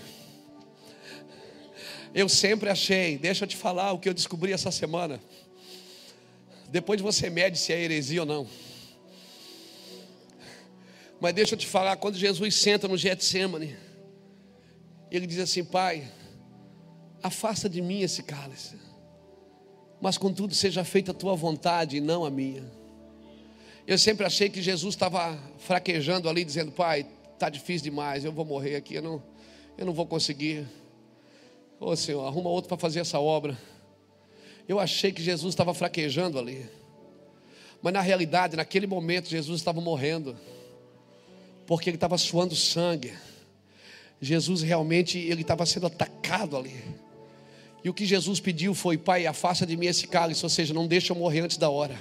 Eu 2.14 2.28
sempre 2.28 2.70
achei, 2.70 3.18
deixa 3.18 3.44
eu 3.44 3.48
te 3.48 3.56
falar 3.56 3.92
o 3.92 4.00
que 4.00 4.10
eu 4.10 4.14
descobri 4.14 4.52
essa 4.52 4.72
semana. 4.72 5.20
Depois 6.70 7.02
você 7.02 7.30
mede 7.30 7.58
se 7.58 7.72
é 7.72 7.82
heresia 7.82 8.22
ou 8.22 8.26
não. 8.26 8.48
Mas 11.20 11.34
deixa 11.34 11.56
eu 11.56 11.58
te 11.58 11.66
falar, 11.66 11.96
quando 11.98 12.18
Jesus 12.18 12.56
senta 12.56 12.88
no 12.88 12.98
Getsemane, 12.98 13.76
ele 15.10 15.26
diz 15.26 15.40
assim: 15.40 15.64
Pai, 15.64 16.08
afasta 17.24 17.68
de 17.68 17.82
mim 17.82 18.02
esse 18.02 18.22
cálice, 18.22 18.76
mas 20.00 20.18
contudo 20.18 20.54
seja 20.54 20.84
feita 20.84 21.12
a 21.12 21.16
tua 21.16 21.36
vontade 21.36 21.98
e 21.98 22.02
não 22.02 22.24
a 22.24 22.30
minha. 22.30 22.64
Eu 23.88 23.98
sempre 23.98 24.26
achei 24.26 24.50
que 24.50 24.62
Jesus 24.62 24.96
estava 24.96 25.40
fraquejando 25.60 26.30
ali, 26.30 26.44
dizendo: 26.44 26.72
Pai, 26.72 27.08
está 27.34 27.50
difícil 27.50 27.86
demais, 27.86 28.26
eu 28.26 28.32
vou 28.32 28.46
morrer 28.46 28.76
aqui, 28.76 28.96
eu 28.96 29.02
não, 29.02 29.24
eu 29.78 29.86
não 29.86 29.94
vou 29.94 30.06
conseguir. 30.06 30.68
Ô 31.80 31.96
Senhor, 31.96 32.26
arruma 32.26 32.50
outro 32.50 32.68
para 32.68 32.78
fazer 32.78 33.00
essa 33.00 33.20
obra. 33.20 33.58
Eu 34.68 34.80
achei 34.80 35.12
que 35.12 35.22
Jesus 35.22 35.54
estava 35.54 35.74
fraquejando 35.74 36.38
ali. 36.38 36.70
Mas 37.82 37.94
na 37.94 38.02
realidade, 38.02 38.58
naquele 38.58 38.88
momento, 38.88 39.30
Jesus 39.30 39.60
estava 39.60 39.80
morrendo. 39.80 40.36
Porque 41.66 41.90
ele 41.90 41.98
estava 41.98 42.18
suando 42.18 42.56
sangue. 42.56 43.14
Jesus 44.22 44.62
realmente 44.62 45.18
ele 45.18 45.42
estava 45.42 45.66
sendo 45.66 45.88
atacado 45.88 46.58
ali. 46.58 46.84
E 47.84 47.90
o 47.90 47.94
que 47.94 48.06
Jesus 48.06 48.40
pediu 48.40 48.74
foi: 48.74 48.98
Pai, 48.98 49.26
afasta 49.26 49.66
de 49.66 49.78
mim 49.78 49.86
esse 49.86 50.08
cálice, 50.08 50.44
ou 50.44 50.50
seja, 50.50 50.74
não 50.74 50.88
deixa 50.88 51.14
eu 51.14 51.18
morrer 51.18 51.42
antes 51.42 51.58
da 51.58 51.70
hora. 51.70 52.00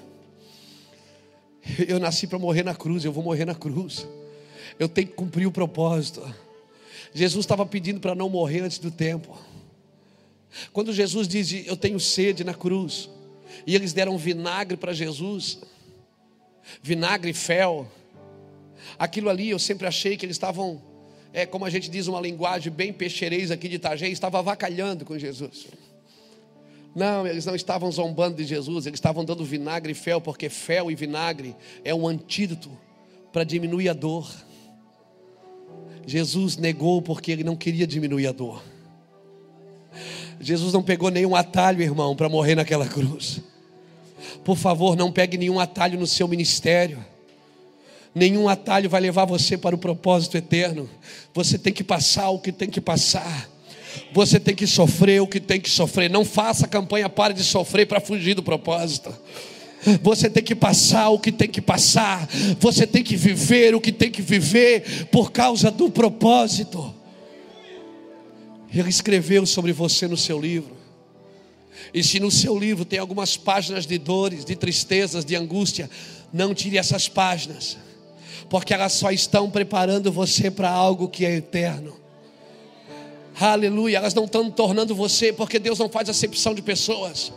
Eu 1.86 1.98
nasci 1.98 2.26
para 2.26 2.38
morrer 2.38 2.62
na 2.62 2.74
cruz, 2.74 3.04
eu 3.04 3.12
vou 3.12 3.22
morrer 3.22 3.44
na 3.44 3.54
cruz. 3.54 4.06
Eu 4.78 4.88
tenho 4.88 5.08
que 5.08 5.14
cumprir 5.14 5.46
o 5.46 5.52
propósito. 5.52 6.22
Jesus 7.12 7.44
estava 7.44 7.64
pedindo 7.66 8.00
para 8.00 8.14
não 8.14 8.28
morrer 8.28 8.60
antes 8.60 8.78
do 8.78 8.90
tempo. 8.90 9.36
Quando 10.72 10.92
Jesus 10.92 11.28
diz: 11.28 11.66
Eu 11.66 11.76
tenho 11.76 11.98
sede 12.00 12.44
na 12.44 12.54
cruz, 12.54 13.08
e 13.66 13.74
eles 13.74 13.92
deram 13.92 14.16
vinagre 14.18 14.76
para 14.76 14.92
Jesus, 14.92 15.58
vinagre 16.82 17.30
e 17.30 17.34
fel, 17.34 17.90
aquilo 18.98 19.28
ali 19.28 19.50
eu 19.50 19.58
sempre 19.58 19.86
achei 19.86 20.16
que 20.16 20.26
eles 20.26 20.36
estavam, 20.36 20.82
é 21.32 21.46
como 21.46 21.64
a 21.64 21.70
gente 21.70 21.90
diz 21.90 22.06
uma 22.06 22.20
linguagem 22.20 22.72
bem 22.72 22.92
peixeirês 22.92 23.50
aqui 23.50 23.68
de 23.68 23.76
Itajaí, 23.76 24.12
estava 24.12 24.38
avacalhando 24.38 25.04
com 25.04 25.18
Jesus. 25.18 25.66
Não, 26.94 27.26
eles 27.26 27.44
não 27.44 27.54
estavam 27.54 27.92
zombando 27.92 28.36
de 28.36 28.44
Jesus, 28.44 28.86
eles 28.86 28.96
estavam 28.96 29.22
dando 29.24 29.44
vinagre 29.44 29.92
e 29.92 29.94
fel, 29.94 30.20
porque 30.20 30.48
fel 30.48 30.90
e 30.90 30.94
vinagre 30.94 31.54
é 31.84 31.94
um 31.94 32.08
antídoto 32.08 32.70
para 33.30 33.44
diminuir 33.44 33.90
a 33.90 33.92
dor. 33.92 34.34
Jesus 36.06 36.56
negou 36.56 37.02
porque 37.02 37.30
ele 37.30 37.44
não 37.44 37.54
queria 37.54 37.86
diminuir 37.86 38.28
a 38.28 38.32
dor. 38.32 38.62
Jesus 40.40 40.72
não 40.72 40.82
pegou 40.82 41.10
nenhum 41.10 41.34
atalho, 41.34 41.82
irmão, 41.82 42.14
para 42.14 42.28
morrer 42.28 42.54
naquela 42.54 42.86
cruz. 42.86 43.40
Por 44.44 44.56
favor, 44.56 44.96
não 44.96 45.10
pegue 45.10 45.36
nenhum 45.36 45.58
atalho 45.58 45.98
no 45.98 46.06
seu 46.06 46.28
ministério. 46.28 47.04
Nenhum 48.14 48.48
atalho 48.48 48.88
vai 48.88 49.00
levar 49.00 49.26
você 49.26 49.58
para 49.58 49.74
o 49.74 49.78
propósito 49.78 50.36
eterno. 50.36 50.88
Você 51.34 51.58
tem 51.58 51.72
que 51.72 51.84
passar 51.84 52.30
o 52.30 52.38
que 52.38 52.50
tem 52.50 52.68
que 52.68 52.80
passar. 52.80 53.48
Você 54.12 54.40
tem 54.40 54.54
que 54.54 54.66
sofrer 54.66 55.20
o 55.20 55.26
que 55.26 55.40
tem 55.40 55.60
que 55.60 55.68
sofrer. 55.68 56.08
Não 56.08 56.24
faça 56.24 56.66
campanha 56.66 57.08
pare 57.08 57.34
de 57.34 57.44
sofrer 57.44 57.86
para 57.86 58.00
fugir 58.00 58.34
do 58.34 58.42
propósito. 58.42 59.14
Você 60.02 60.30
tem 60.30 60.42
que 60.42 60.54
passar 60.54 61.10
o 61.10 61.18
que 61.18 61.30
tem 61.30 61.48
que 61.48 61.60
passar. 61.60 62.26
Você 62.58 62.86
tem 62.86 63.02
que 63.02 63.16
viver 63.16 63.74
o 63.74 63.80
que 63.80 63.92
tem 63.92 64.10
que 64.10 64.22
viver 64.22 65.06
por 65.10 65.30
causa 65.30 65.70
do 65.70 65.90
propósito. 65.90 66.95
Ele 68.78 68.90
escreveu 68.90 69.46
sobre 69.46 69.72
você 69.72 70.06
no 70.06 70.16
seu 70.16 70.40
livro. 70.40 70.76
E 71.92 72.02
se 72.02 72.20
no 72.20 72.30
seu 72.30 72.58
livro 72.58 72.84
tem 72.84 72.98
algumas 72.98 73.36
páginas 73.36 73.86
de 73.86 73.98
dores, 73.98 74.44
de 74.44 74.56
tristezas, 74.56 75.24
de 75.24 75.34
angústia, 75.36 75.88
não 76.32 76.54
tire 76.54 76.78
essas 76.78 77.08
páginas, 77.08 77.76
porque 78.50 78.74
elas 78.74 78.92
só 78.92 79.10
estão 79.10 79.50
preparando 79.50 80.12
você 80.12 80.50
para 80.50 80.70
algo 80.70 81.08
que 81.08 81.24
é 81.24 81.36
eterno. 81.36 81.96
Aleluia, 83.38 83.98
elas 83.98 84.14
não 84.14 84.24
estão 84.24 84.50
tornando 84.50 84.94
você, 84.94 85.32
porque 85.32 85.58
Deus 85.58 85.78
não 85.78 85.88
faz 85.88 86.08
acepção 86.08 86.54
de 86.54 86.62
pessoas. 86.62 87.32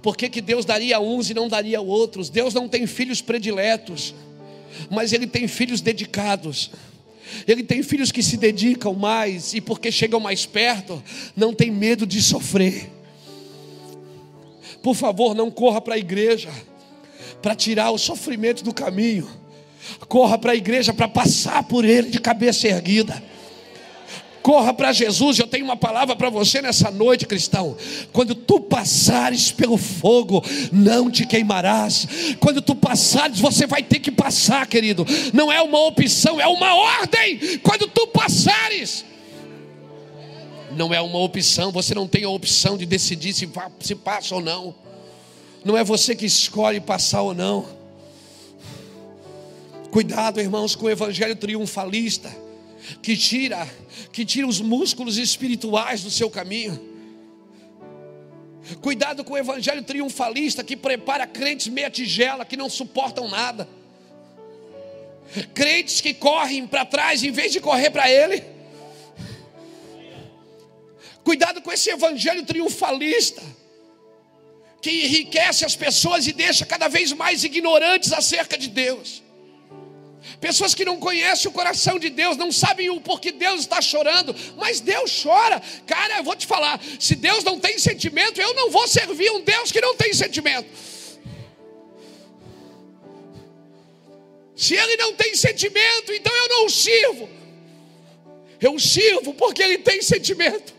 Por 0.00 0.16
que, 0.16 0.28
que 0.28 0.40
Deus 0.40 0.64
daria 0.64 0.96
a 0.96 1.00
uns 1.00 1.30
e 1.30 1.34
não 1.34 1.48
daria 1.48 1.78
a 1.78 1.82
outros? 1.82 2.28
Deus 2.28 2.54
não 2.54 2.68
tem 2.68 2.86
filhos 2.86 3.20
prediletos, 3.20 4.14
mas 4.90 5.12
Ele 5.12 5.26
tem 5.26 5.46
filhos 5.46 5.80
dedicados. 5.80 6.70
Ele 7.46 7.62
tem 7.62 7.82
filhos 7.82 8.12
que 8.12 8.22
se 8.22 8.36
dedicam 8.36 8.94
mais 8.94 9.54
e 9.54 9.60
porque 9.60 9.90
chegam 9.90 10.20
mais 10.20 10.46
perto, 10.46 11.02
não 11.36 11.52
tem 11.52 11.70
medo 11.70 12.06
de 12.06 12.22
sofrer. 12.22 12.90
Por 14.82 14.94
favor, 14.94 15.34
não 15.34 15.50
corra 15.50 15.80
para 15.80 15.94
a 15.94 15.98
igreja 15.98 16.50
para 17.40 17.54
tirar 17.54 17.90
o 17.90 17.98
sofrimento 17.98 18.62
do 18.62 18.72
caminho. 18.72 19.28
Corra 20.08 20.38
para 20.38 20.52
a 20.52 20.56
igreja 20.56 20.92
para 20.92 21.08
passar 21.08 21.62
por 21.64 21.84
ele 21.84 22.08
de 22.08 22.20
cabeça 22.20 22.68
erguida. 22.68 23.22
Corra 24.42 24.74
para 24.74 24.92
Jesus, 24.92 25.38
eu 25.38 25.46
tenho 25.46 25.64
uma 25.64 25.76
palavra 25.76 26.16
para 26.16 26.28
você 26.28 26.60
nessa 26.60 26.90
noite, 26.90 27.26
cristão. 27.26 27.76
Quando 28.12 28.34
tu 28.34 28.58
passares 28.58 29.52
pelo 29.52 29.76
fogo, 29.76 30.44
não 30.72 31.08
te 31.08 31.24
queimarás. 31.24 32.08
Quando 32.40 32.60
tu 32.60 32.74
passares, 32.74 33.38
você 33.38 33.68
vai 33.68 33.84
ter 33.84 34.00
que 34.00 34.10
passar, 34.10 34.66
querido. 34.66 35.06
Não 35.32 35.50
é 35.50 35.62
uma 35.62 35.78
opção, 35.86 36.40
é 36.40 36.46
uma 36.48 36.74
ordem. 36.74 37.58
Quando 37.58 37.86
tu 37.86 38.08
passares, 38.08 39.04
não 40.72 40.92
é 40.92 41.00
uma 41.00 41.20
opção, 41.20 41.70
você 41.70 41.94
não 41.94 42.08
tem 42.08 42.24
a 42.24 42.28
opção 42.28 42.76
de 42.76 42.84
decidir 42.84 43.32
se, 43.32 43.48
se 43.78 43.94
passa 43.94 44.34
ou 44.34 44.40
não. 44.40 44.74
Não 45.64 45.78
é 45.78 45.84
você 45.84 46.16
que 46.16 46.26
escolhe 46.26 46.80
passar 46.80 47.22
ou 47.22 47.32
não. 47.32 47.64
Cuidado, 49.92 50.40
irmãos, 50.40 50.74
com 50.74 50.86
o 50.86 50.90
evangelho 50.90 51.36
triunfalista 51.36 52.41
que 53.02 53.16
tira, 53.16 53.68
que 54.12 54.24
tira 54.24 54.46
os 54.46 54.60
músculos 54.60 55.18
espirituais 55.18 56.02
do 56.02 56.10
seu 56.10 56.30
caminho. 56.30 56.90
Cuidado 58.80 59.24
com 59.24 59.34
o 59.34 59.38
evangelho 59.38 59.82
triunfalista 59.82 60.62
que 60.62 60.76
prepara 60.76 61.26
crentes 61.26 61.68
meia 61.68 61.90
tigela 61.90 62.44
que 62.44 62.56
não 62.56 62.68
suportam 62.68 63.28
nada. 63.28 63.68
Crentes 65.54 66.00
que 66.00 66.14
correm 66.14 66.66
para 66.66 66.84
trás 66.84 67.22
em 67.22 67.30
vez 67.30 67.52
de 67.52 67.60
correr 67.60 67.90
para 67.90 68.10
ele. 68.10 68.42
Cuidado 71.24 71.62
com 71.62 71.72
esse 71.72 71.90
evangelho 71.90 72.44
triunfalista 72.44 73.42
que 74.80 74.90
enriquece 75.06 75.64
as 75.64 75.76
pessoas 75.76 76.26
e 76.26 76.32
deixa 76.32 76.66
cada 76.66 76.88
vez 76.88 77.12
mais 77.12 77.44
ignorantes 77.44 78.12
acerca 78.12 78.58
de 78.58 78.68
Deus. 78.68 79.21
Pessoas 80.40 80.74
que 80.74 80.84
não 80.84 80.98
conhecem 80.98 81.50
o 81.50 81.54
coração 81.54 81.98
de 81.98 82.08
Deus, 82.08 82.36
não 82.36 82.52
sabem 82.52 82.90
o 82.90 83.00
porquê 83.00 83.32
Deus 83.32 83.60
está 83.60 83.80
chorando, 83.80 84.34
mas 84.56 84.80
Deus 84.80 85.22
chora. 85.22 85.60
Cara, 85.86 86.18
eu 86.18 86.24
vou 86.24 86.36
te 86.36 86.46
falar: 86.46 86.80
se 86.98 87.14
Deus 87.14 87.42
não 87.44 87.58
tem 87.58 87.78
sentimento, 87.78 88.40
eu 88.40 88.54
não 88.54 88.70
vou 88.70 88.86
servir 88.86 89.30
um 89.30 89.40
Deus 89.40 89.72
que 89.72 89.80
não 89.80 89.96
tem 89.96 90.12
sentimento. 90.12 90.68
Se 94.54 94.74
Ele 94.74 94.96
não 94.96 95.14
tem 95.14 95.34
sentimento, 95.34 96.12
então 96.12 96.34
eu 96.34 96.48
não 96.48 96.68
sirvo. 96.68 97.28
Eu 98.60 98.78
sirvo 98.78 99.34
porque 99.34 99.62
Ele 99.62 99.78
tem 99.78 100.00
sentimento. 100.02 100.72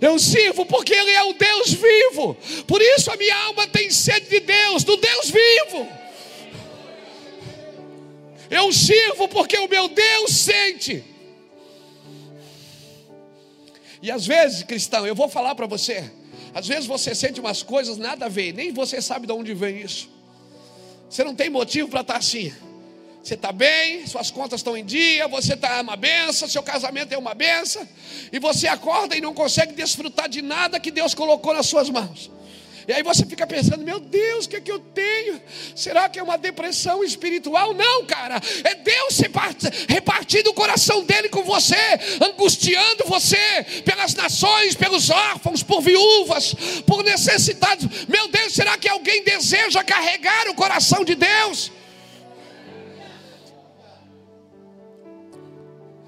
Eu 0.00 0.18
sirvo 0.18 0.64
porque 0.64 0.94
Ele 0.94 1.10
é 1.10 1.22
o 1.24 1.34
Deus 1.34 1.72
vivo. 1.72 2.34
Por 2.66 2.80
isso 2.80 3.10
a 3.10 3.16
minha 3.16 3.36
alma 3.44 3.66
tem 3.66 3.90
sede 3.90 4.28
de 4.28 4.40
Deus, 4.40 4.84
do 4.84 4.96
Deus 4.96 5.30
vivo. 5.30 6.03
Eu 8.50 8.72
sirvo 8.72 9.28
porque 9.28 9.58
o 9.58 9.68
meu 9.68 9.88
Deus 9.88 10.30
sente. 10.32 11.04
E 14.02 14.10
às 14.10 14.26
vezes, 14.26 14.62
cristão, 14.62 15.06
eu 15.06 15.14
vou 15.14 15.28
falar 15.28 15.54
para 15.54 15.66
você. 15.66 16.10
Às 16.54 16.68
vezes 16.68 16.86
você 16.86 17.14
sente 17.14 17.40
umas 17.40 17.62
coisas 17.62 17.96
nada 17.96 18.26
a 18.26 18.28
ver, 18.28 18.52
nem 18.52 18.72
você 18.72 19.00
sabe 19.00 19.26
de 19.26 19.32
onde 19.32 19.54
vem 19.54 19.80
isso. 19.80 20.08
Você 21.08 21.24
não 21.24 21.34
tem 21.34 21.48
motivo 21.48 21.88
para 21.88 22.02
estar 22.02 22.16
assim. 22.16 22.52
Você 23.22 23.32
está 23.32 23.50
bem, 23.50 24.06
suas 24.06 24.30
contas 24.30 24.60
estão 24.60 24.76
em 24.76 24.84
dia, 24.84 25.26
você 25.26 25.54
está 25.54 25.80
uma 25.80 25.96
benção, 25.96 26.46
seu 26.46 26.62
casamento 26.62 27.14
é 27.14 27.16
uma 27.16 27.32
benção, 27.32 27.88
e 28.30 28.38
você 28.38 28.68
acorda 28.68 29.16
e 29.16 29.20
não 29.22 29.32
consegue 29.32 29.72
desfrutar 29.72 30.28
de 30.28 30.42
nada 30.42 30.78
que 30.78 30.90
Deus 30.90 31.14
colocou 31.14 31.54
nas 31.54 31.64
suas 31.64 31.88
mãos. 31.88 32.30
E 32.86 32.92
aí 32.92 33.02
você 33.02 33.24
fica 33.24 33.46
pensando, 33.46 33.82
meu 33.82 33.98
Deus, 33.98 34.44
o 34.44 34.48
que 34.48 34.56
é 34.56 34.60
que 34.60 34.70
eu 34.70 34.78
tenho? 34.78 35.40
Será 35.74 36.08
que 36.08 36.18
é 36.18 36.22
uma 36.22 36.36
depressão 36.36 37.02
espiritual? 37.02 37.72
Não, 37.72 38.04
cara, 38.04 38.40
é 38.62 38.74
Deus 38.74 39.18
repartindo 39.88 40.50
o 40.50 40.54
coração 40.54 41.02
dele 41.04 41.28
com 41.30 41.42
você, 41.42 41.76
angustiando 42.20 43.04
você 43.06 43.64
pelas 43.84 44.14
nações, 44.14 44.74
pelos 44.74 45.08
órfãos, 45.08 45.62
por 45.62 45.80
viúvas, 45.80 46.54
por 46.86 47.02
necessitados. 47.02 48.06
Meu 48.06 48.28
Deus, 48.28 48.52
será 48.52 48.76
que 48.76 48.88
alguém 48.88 49.24
deseja 49.24 49.82
carregar 49.82 50.48
o 50.48 50.54
coração 50.54 51.04
de 51.04 51.14
Deus? 51.14 51.72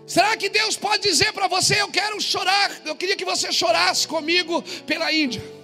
Será 0.07 0.37
que 0.37 0.49
Deus 0.49 0.77
pode 0.77 1.03
dizer 1.03 1.33
para 1.33 1.49
você: 1.49 1.81
Eu 1.81 1.89
quero 1.89 2.21
chorar, 2.21 2.71
eu 2.85 2.95
queria 2.95 3.17
que 3.17 3.25
você 3.25 3.51
chorasse 3.51 4.07
comigo 4.07 4.63
pela 4.87 5.13
Índia? 5.13 5.56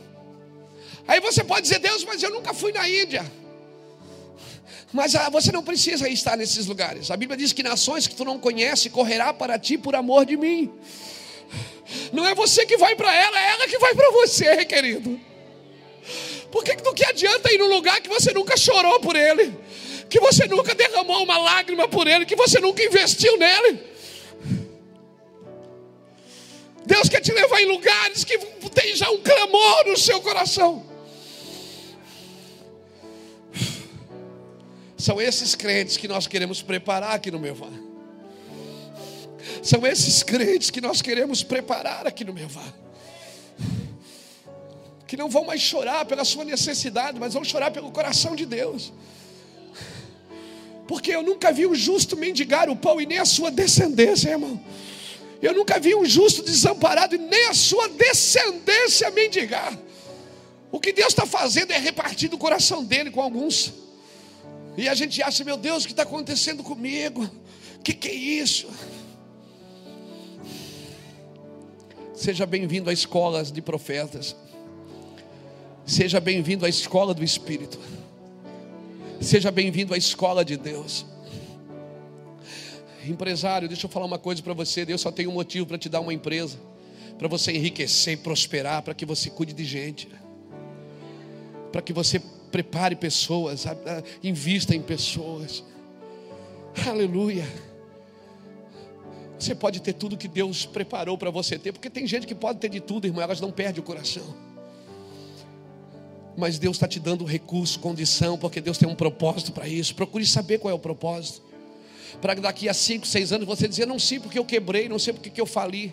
Aí 1.07 1.21
você 1.21 1.43
pode 1.43 1.63
dizer: 1.63 1.79
Deus, 1.79 2.05
mas 2.05 2.23
eu 2.23 2.31
nunca 2.31 2.55
fui 2.55 2.73
na 2.73 2.89
Índia. 2.89 3.25
Mas 4.93 5.15
ah, 5.15 5.31
você 5.31 5.51
não 5.51 5.63
precisa 5.63 6.09
estar 6.09 6.37
nesses 6.37 6.67
lugares. 6.67 7.11
A 7.11 7.17
Bíblia 7.17 7.37
diz 7.37 7.53
que 7.53 7.63
nações 7.63 8.07
que 8.07 8.15
tu 8.15 8.25
não 8.25 8.39
conhece 8.39 8.91
correrá 8.91 9.33
para 9.33 9.59
ti 9.59 9.79
por 9.79 9.95
amor 9.95 10.27
de 10.27 10.37
mim. 10.37 10.71
Não 12.13 12.27
é 12.27 12.35
você 12.35 12.67
que 12.67 12.77
vai 12.77 12.95
para 12.95 13.15
ela, 13.15 13.39
é 13.39 13.51
ela 13.53 13.69
que 13.69 13.79
vai 13.79 13.95
para 13.95 14.11
você, 14.11 14.65
querido. 14.65 15.19
Por 16.51 16.63
que, 16.63 16.77
que, 16.77 16.93
que 16.93 17.05
adianta 17.07 17.51
ir 17.51 17.59
num 17.59 17.69
lugar 17.69 18.01
que 18.03 18.09
você 18.09 18.33
nunca 18.33 18.57
chorou 18.57 19.01
por 19.01 19.17
ele? 19.17 19.57
Que 20.11 20.21
você 20.21 20.47
nunca 20.47 20.75
derramou 20.75 21.23
uma 21.23 21.39
lágrima 21.39 21.89
por 21.89 22.07
ele, 22.07 22.27
que 22.27 22.37
você 22.37 22.61
nunca 22.61 22.83
investiu 22.83 23.39
nele? 23.39 23.81
Deus 26.85 27.09
quer 27.09 27.21
te 27.21 27.33
levar 27.33 27.63
em 27.63 27.67
lugares 27.67 28.25
que 28.25 28.37
tem 28.75 28.95
já 28.95 29.11
um 29.11 29.23
clamor 29.23 29.87
no 29.87 29.97
seu 29.97 30.21
coração. 30.21 30.92
São 35.03 35.21
esses 35.21 35.57
crentes 35.57 35.97
que 35.97 36.07
nós 36.07 36.29
queremos 36.29 36.63
preparar 36.63 37.17
aqui 37.17 37.29
no 37.29 37.41
Mevá. 37.41 37.67
São 39.61 39.85
esses 39.85 40.23
crentes 40.23 40.71
que 40.71 40.81
nós 40.81 41.03
queremos 41.03 41.43
preparar 41.43 42.07
aqui 42.07 42.25
no 42.25 42.33
Mevá. 42.33 42.73
Que 45.05 45.17
não 45.17 45.29
vão 45.29 45.45
mais 45.45 45.61
chorar 45.61 46.05
pela 46.05 46.25
sua 46.25 46.45
necessidade, 46.45 47.19
mas 47.19 47.35
vão 47.35 47.43
chorar 47.43 47.73
pelo 47.73 47.91
coração 47.91 48.37
de 48.37 48.47
Deus. 48.47 48.93
Porque 50.87 51.11
eu 51.11 51.25
nunca 51.25 51.51
vi 51.51 51.67
um 51.67 51.75
justo 51.75 52.17
mendigar 52.17 52.71
o 52.71 52.77
pão 52.77 53.01
e 53.01 53.05
nem 53.05 53.19
a 53.19 53.25
sua 53.25 53.51
descendência, 53.51 54.31
irmão. 54.31 54.65
Eu 55.43 55.53
nunca 55.53 55.81
vi 55.81 55.97
um 55.97 56.05
justo 56.05 56.45
desamparado 56.45 57.17
e 57.17 57.19
nem 57.19 57.49
a 57.49 57.55
sua 57.55 57.89
descendência 57.89 59.11
mendigar. 59.11 59.77
O 60.71 60.79
que 60.79 60.93
Deus 60.93 61.09
está 61.09 61.27
fazendo 61.27 61.73
é 61.73 61.79
repartir 61.79 62.33
o 62.33 62.39
coração 62.39 62.85
dele 62.85 63.11
com 63.11 63.21
alguns. 63.21 63.83
E 64.77 64.89
a 64.89 64.95
gente 64.95 65.23
acha, 65.23 65.45
meu 65.45 65.57
Deus, 65.57 65.85
o 65.85 65.87
que 65.87 65.93
está 65.93 66.03
acontecendo 66.03 66.63
comigo? 66.63 67.25
O 67.79 67.83
que, 67.83 67.93
que 67.93 68.09
é 68.09 68.15
isso? 68.15 68.69
Seja 72.15 72.47
bem-vindo 72.47 72.89
à 72.89 72.93
escola 72.93 73.43
de 73.43 73.61
profetas. 73.61 74.35
Seja 75.85 76.21
bem-vindo 76.21 76.65
à 76.65 76.69
escola 76.69 77.13
do 77.13 77.23
Espírito. 77.23 77.79
Seja 79.21 79.51
bem-vindo 79.51 79.93
à 79.93 79.97
escola 79.97 80.45
de 80.45 80.57
Deus. 80.57 81.05
Empresário, 83.05 83.69
deixa 83.69 83.87
eu 83.87 83.91
falar 83.91 84.07
uma 84.07 84.19
coisa 84.19 84.43
para 84.43 84.55
você. 84.55 84.85
Deus 84.85 85.01
só 85.01 85.11
tem 85.11 85.27
um 85.27 85.33
motivo 85.33 85.67
para 85.67 85.77
te 85.77 85.89
dar 85.89 86.01
uma 86.01 86.15
empresa, 86.15 86.59
para 87.19 87.29
você 87.29 87.53
enriquecer 87.53 88.15
e 88.15 88.17
prosperar, 88.17 88.83
para 88.83 88.95
que 88.95 89.05
você 89.05 89.29
cuide 89.29 89.53
de 89.53 89.65
gente, 89.65 90.09
para 91.73 91.83
que 91.83 91.93
você 91.93 92.23
prepare 92.53 92.95
pessoas, 92.95 93.65
invista 94.23 94.77
em 94.77 94.83
pessoas. 94.83 95.65
Aleluia. 96.87 97.45
Você 99.39 99.55
pode 99.55 99.81
ter 99.81 99.95
tudo 99.95 100.17
que 100.17 100.29
Deus 100.29 100.65
preparou 100.65 101.19
para 101.19 101.31
você 101.31 101.59
ter, 101.59 101.73
porque 101.73 101.91
tem 101.91 102.07
gente 102.07 102.27
que 102.27 102.35
pode 102.35 102.61
ter 102.61 102.69
de 102.69 102.79
tudo, 102.79 103.07
irmão, 103.07 103.23
elas 103.23 103.41
não 103.41 103.51
perdem 103.51 103.81
o 103.81 103.83
coração. 103.83 104.23
Mas 106.37 106.59
Deus 106.59 106.77
está 106.77 106.87
te 106.87 107.01
dando 107.01 107.25
recurso, 107.25 107.81
condição, 107.81 108.39
porque 108.39 108.61
Deus 108.61 108.79
tem 108.79 108.89
um 108.89 108.95
propósito 108.95 109.51
para 109.51 109.67
isso. 109.67 109.95
Procure 109.95 110.25
saber 110.25 110.59
qual 110.59 110.71
é 110.71 110.75
o 110.75 110.79
propósito 110.79 111.43
para 112.21 112.35
daqui 112.35 112.69
a 112.69 112.75
5, 112.75 113.07
6 113.07 113.33
anos 113.33 113.47
você 113.47 113.67
dizer: 113.67 113.87
não 113.87 113.99
sei 113.99 114.21
porque 114.21 114.39
eu 114.39 114.45
quebrei, 114.45 114.89
não 114.89 114.99
sei 114.99 115.13
porque 115.13 115.41
eu 115.41 115.47
fali. 115.47 115.93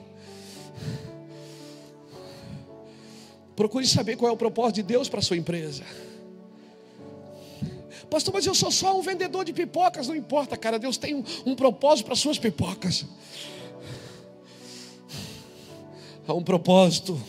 Procure 3.55 3.86
saber 3.86 4.16
qual 4.16 4.30
é 4.30 4.34
o 4.34 4.38
propósito 4.38 4.76
de 4.76 4.84
Deus 4.84 5.10
para 5.10 5.20
a 5.20 5.24
sua 5.24 5.36
empresa. 5.36 5.84
Pastor, 8.10 8.34
mas 8.34 8.45
eu 8.45 8.55
sou 8.55 8.72
só 8.72 8.97
um 8.97 9.01
vendedor 9.01 9.45
de 9.45 9.53
pipocas, 9.53 10.07
não 10.07 10.16
importa, 10.16 10.57
cara. 10.57 10.80
Deus 10.80 10.97
tem 10.97 11.14
um, 11.14 11.24
um 11.45 11.55
propósito 11.55 12.05
para 12.05 12.14
as 12.14 12.20
suas 12.20 12.39
pipocas. 12.39 13.05
Há 16.28 16.34
um 16.34 16.43
propósito. 16.43 17.22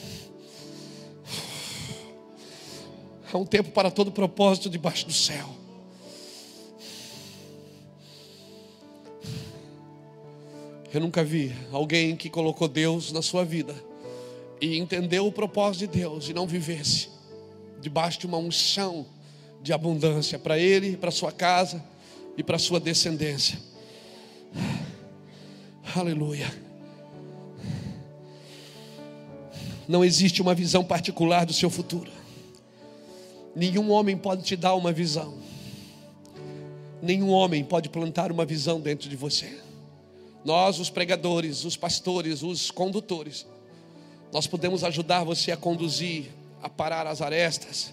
Há 3.33 3.37
um 3.37 3.47
tempo 3.47 3.71
para 3.71 3.91
todo 3.91 4.11
propósito 4.11 4.71
debaixo 4.71 5.07
do 5.07 5.13
céu. 5.13 5.49
Eu 10.93 11.01
nunca 11.01 11.23
vi 11.23 11.55
alguém 11.71 12.17
que 12.17 12.29
colocou 12.29 12.67
Deus 12.67 13.13
na 13.13 13.23
sua 13.23 13.45
vida 13.45 13.75
e 14.61 14.77
entendeu 14.77 15.27
o 15.27 15.31
propósito 15.31 15.81
de 15.81 15.99
Deus 15.99 16.29
e 16.29 16.35
não 16.35 16.47
vivesse 16.47 17.09
debaixo 17.81 18.19
de 18.19 18.27
uma 18.27 18.39
unção 18.39 19.07
de 19.63 19.73
abundância 19.73 20.39
para 20.39 20.59
ele, 20.59 20.97
para 20.97 21.11
sua 21.11 21.33
casa 21.33 21.83
e 22.37 22.43
para 22.43 22.59
sua 22.59 22.81
descendência. 22.81 23.59
Aleluia. 25.95 26.53
Não 29.89 30.05
existe 30.05 30.41
uma 30.41 30.55
visão 30.55 30.85
particular 30.85 31.45
do 31.45 31.53
seu 31.53 31.69
futuro. 31.69 32.11
Nenhum 33.55 33.91
homem 33.91 34.17
pode 34.17 34.43
te 34.45 34.57
dar 34.57 34.75
uma 34.75 34.93
visão. 34.93 35.39
Nenhum 37.03 37.31
homem 37.31 37.65
pode 37.65 37.89
plantar 37.89 38.31
uma 38.31 38.45
visão 38.45 38.81
dentro 38.81 39.09
de 39.09 39.17
você. 39.17 39.59
Nós, 40.45 40.79
os 40.79 40.89
pregadores, 40.89 41.65
os 41.65 41.77
pastores, 41.77 42.43
os 42.43 42.71
condutores, 42.71 43.47
nós 44.33 44.47
podemos 44.47 44.85
ajudar 44.85 45.25
você 45.25 45.51
a 45.51 45.57
conduzir, 45.57 46.27
a 46.63 46.69
parar 46.69 47.07
as 47.07 47.21
arestas, 47.21 47.93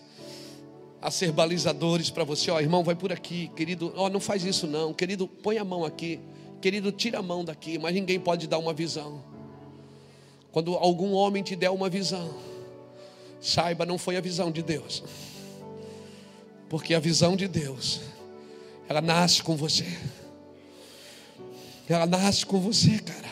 a 1.01 1.11
ser 1.11 1.31
balizadores 1.31 2.09
para 2.09 2.23
você. 2.23 2.49
Ó, 2.51 2.59
irmão, 2.59 2.83
vai 2.83 2.95
por 2.95 3.11
aqui, 3.11 3.51
querido. 3.55 3.93
Ó, 3.95 4.09
não 4.09 4.19
faz 4.19 4.43
isso 4.43 4.67
não, 4.67 4.93
querido. 4.93 5.27
Põe 5.27 5.57
a 5.57 5.63
mão 5.63 5.85
aqui, 5.85 6.19
querido. 6.61 6.91
Tira 6.91 7.19
a 7.19 7.21
mão 7.21 7.43
daqui. 7.45 7.77
Mas 7.77 7.93
ninguém 7.93 8.19
pode 8.19 8.47
dar 8.47 8.57
uma 8.57 8.73
visão. 8.73 9.23
Quando 10.51 10.75
algum 10.75 11.13
homem 11.13 11.43
te 11.43 11.55
der 11.55 11.69
uma 11.69 11.89
visão, 11.89 12.33
saiba, 13.39 13.85
não 13.85 13.97
foi 13.97 14.17
a 14.17 14.21
visão 14.21 14.51
de 14.51 14.63
Deus, 14.63 15.03
porque 16.69 16.93
a 16.95 16.99
visão 16.99 17.35
de 17.35 17.47
Deus, 17.47 18.01
ela 18.89 19.01
nasce 19.01 19.43
com 19.43 19.55
você. 19.55 19.85
Ela 21.87 22.05
nasce 22.05 22.45
com 22.45 22.59
você, 22.59 22.99
cara. 22.99 23.31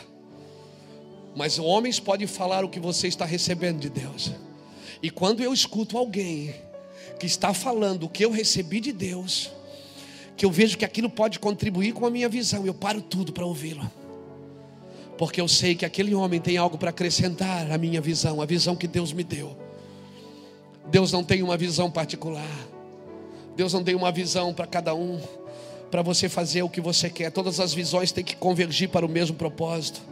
Mas 1.34 1.58
homens 1.58 2.00
podem 2.00 2.26
falar 2.26 2.64
o 2.64 2.68
que 2.68 2.80
você 2.80 3.08
está 3.08 3.24
recebendo 3.24 3.80
de 3.80 3.90
Deus. 3.90 4.32
E 5.02 5.10
quando 5.10 5.42
eu 5.42 5.52
escuto 5.52 5.98
alguém 5.98 6.54
que 7.18 7.26
está 7.26 7.54
falando 7.54 8.04
o 8.04 8.08
que 8.08 8.24
eu 8.24 8.30
recebi 8.30 8.80
de 8.80 8.92
Deus, 8.92 9.50
que 10.36 10.44
eu 10.44 10.50
vejo 10.50 10.76
que 10.76 10.84
aquilo 10.84 11.08
pode 11.08 11.38
contribuir 11.38 11.92
com 11.92 12.04
a 12.06 12.10
minha 12.10 12.28
visão, 12.28 12.66
eu 12.66 12.74
paro 12.74 13.00
tudo 13.00 13.32
para 13.32 13.44
ouvi-lo. 13.44 13.90
Porque 15.16 15.40
eu 15.40 15.48
sei 15.48 15.74
que 15.74 15.86
aquele 15.86 16.14
homem 16.14 16.40
tem 16.40 16.58
algo 16.58 16.76
para 16.76 16.90
acrescentar 16.90 17.70
à 17.70 17.78
minha 17.78 18.00
visão, 18.00 18.42
a 18.42 18.46
visão 18.46 18.76
que 18.76 18.86
Deus 18.86 19.12
me 19.12 19.24
deu. 19.24 19.56
Deus 20.88 21.10
não 21.10 21.24
tem 21.24 21.42
uma 21.42 21.56
visão 21.56 21.90
particular. 21.90 22.46
Deus 23.56 23.72
não 23.72 23.82
tem 23.82 23.94
uma 23.94 24.12
visão 24.12 24.52
para 24.52 24.66
cada 24.66 24.94
um. 24.94 25.20
para 25.90 26.02
você 26.02 26.28
fazer 26.28 26.62
o 26.62 26.68
que 26.68 26.80
você 26.80 27.08
quer. 27.08 27.30
Todas 27.30 27.60
as 27.60 27.72
visões 27.72 28.12
têm 28.12 28.24
que 28.24 28.36
convergir 28.36 28.88
para 28.88 29.06
o 29.06 29.08
mesmo 29.08 29.36
propósito. 29.36 30.02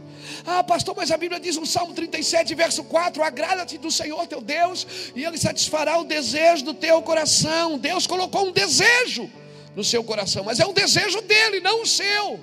Ah, 0.47 0.63
pastor, 0.63 0.95
mas 0.97 1.11
a 1.11 1.17
Bíblia 1.17 1.41
diz 1.41 1.57
no 1.57 1.67
Salmo 1.67 1.93
37, 1.93 2.55
verso 2.55 2.85
4: 2.85 3.23
Agrada-te 3.23 3.79
do 3.79 3.91
Senhor 3.91 4.27
teu 4.27 4.41
Deus, 4.41 4.87
e 5.15 5.25
Ele 5.25 5.39
satisfará 5.39 5.99
o 5.99 6.05
desejo 6.05 6.65
do 6.65 6.75
teu 6.75 7.01
coração. 7.03 7.79
Deus 7.79 8.07
colocou 8.07 8.47
um 8.47 8.53
desejo 8.53 9.31
no 9.75 9.85
seu 9.85 10.03
coração, 10.05 10.45
mas 10.45 10.61
é 10.61 10.67
o 10.67 10.73
desejo 10.73 11.21
dele, 11.23 11.61
não 11.61 11.83
o 11.83 11.87
seu, 11.87 12.41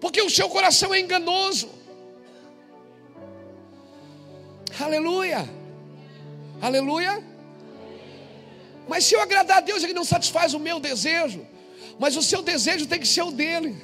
porque 0.00 0.20
o 0.22 0.30
seu 0.30 0.48
coração 0.48 0.94
é 0.94 1.00
enganoso. 1.00 1.70
Aleluia, 4.78 5.48
aleluia. 6.60 7.24
Mas 8.88 9.04
se 9.04 9.14
eu 9.14 9.20
agradar 9.20 9.58
a 9.58 9.60
Deus, 9.60 9.82
Ele 9.82 9.94
não 9.94 10.04
satisfaz 10.04 10.54
o 10.54 10.60
meu 10.60 10.78
desejo, 10.78 11.44
mas 11.98 12.16
o 12.16 12.22
seu 12.22 12.42
desejo 12.42 12.86
tem 12.86 13.00
que 13.00 13.08
ser 13.08 13.22
o 13.22 13.30
dele. 13.30 13.76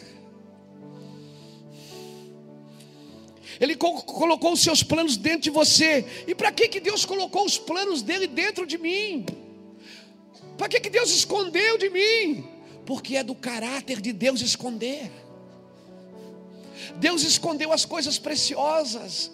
Ele 3.63 3.77
colocou 3.77 4.55
os 4.55 4.61
seus 4.61 4.83
planos 4.83 5.17
dentro 5.17 5.43
de 5.43 5.51
você. 5.51 6.05
E 6.27 6.35
para 6.35 6.51
que, 6.51 6.67
que 6.67 6.81
Deus 6.81 7.05
colocou 7.05 7.45
os 7.47 7.57
planos 7.57 8.03
dele 8.03 8.27
dentro 8.27 8.67
de 8.67 8.77
mim? 8.77 9.25
Para 10.59 10.69
que, 10.69 10.81
que 10.81 10.91
Deus 10.91 11.11
escondeu 11.11 11.79
de 11.79 11.89
mim? 11.89 12.45
Porque 12.85 13.15
é 13.15 13.23
do 13.23 13.37
caráter 13.37 14.01
de 14.01 14.13
Deus 14.13 14.41
esconder. 14.41 15.09
Deus 16.97 17.23
escondeu 17.23 17.73
as 17.73 17.85
coisas 17.85 18.19
preciosas. 18.19 19.31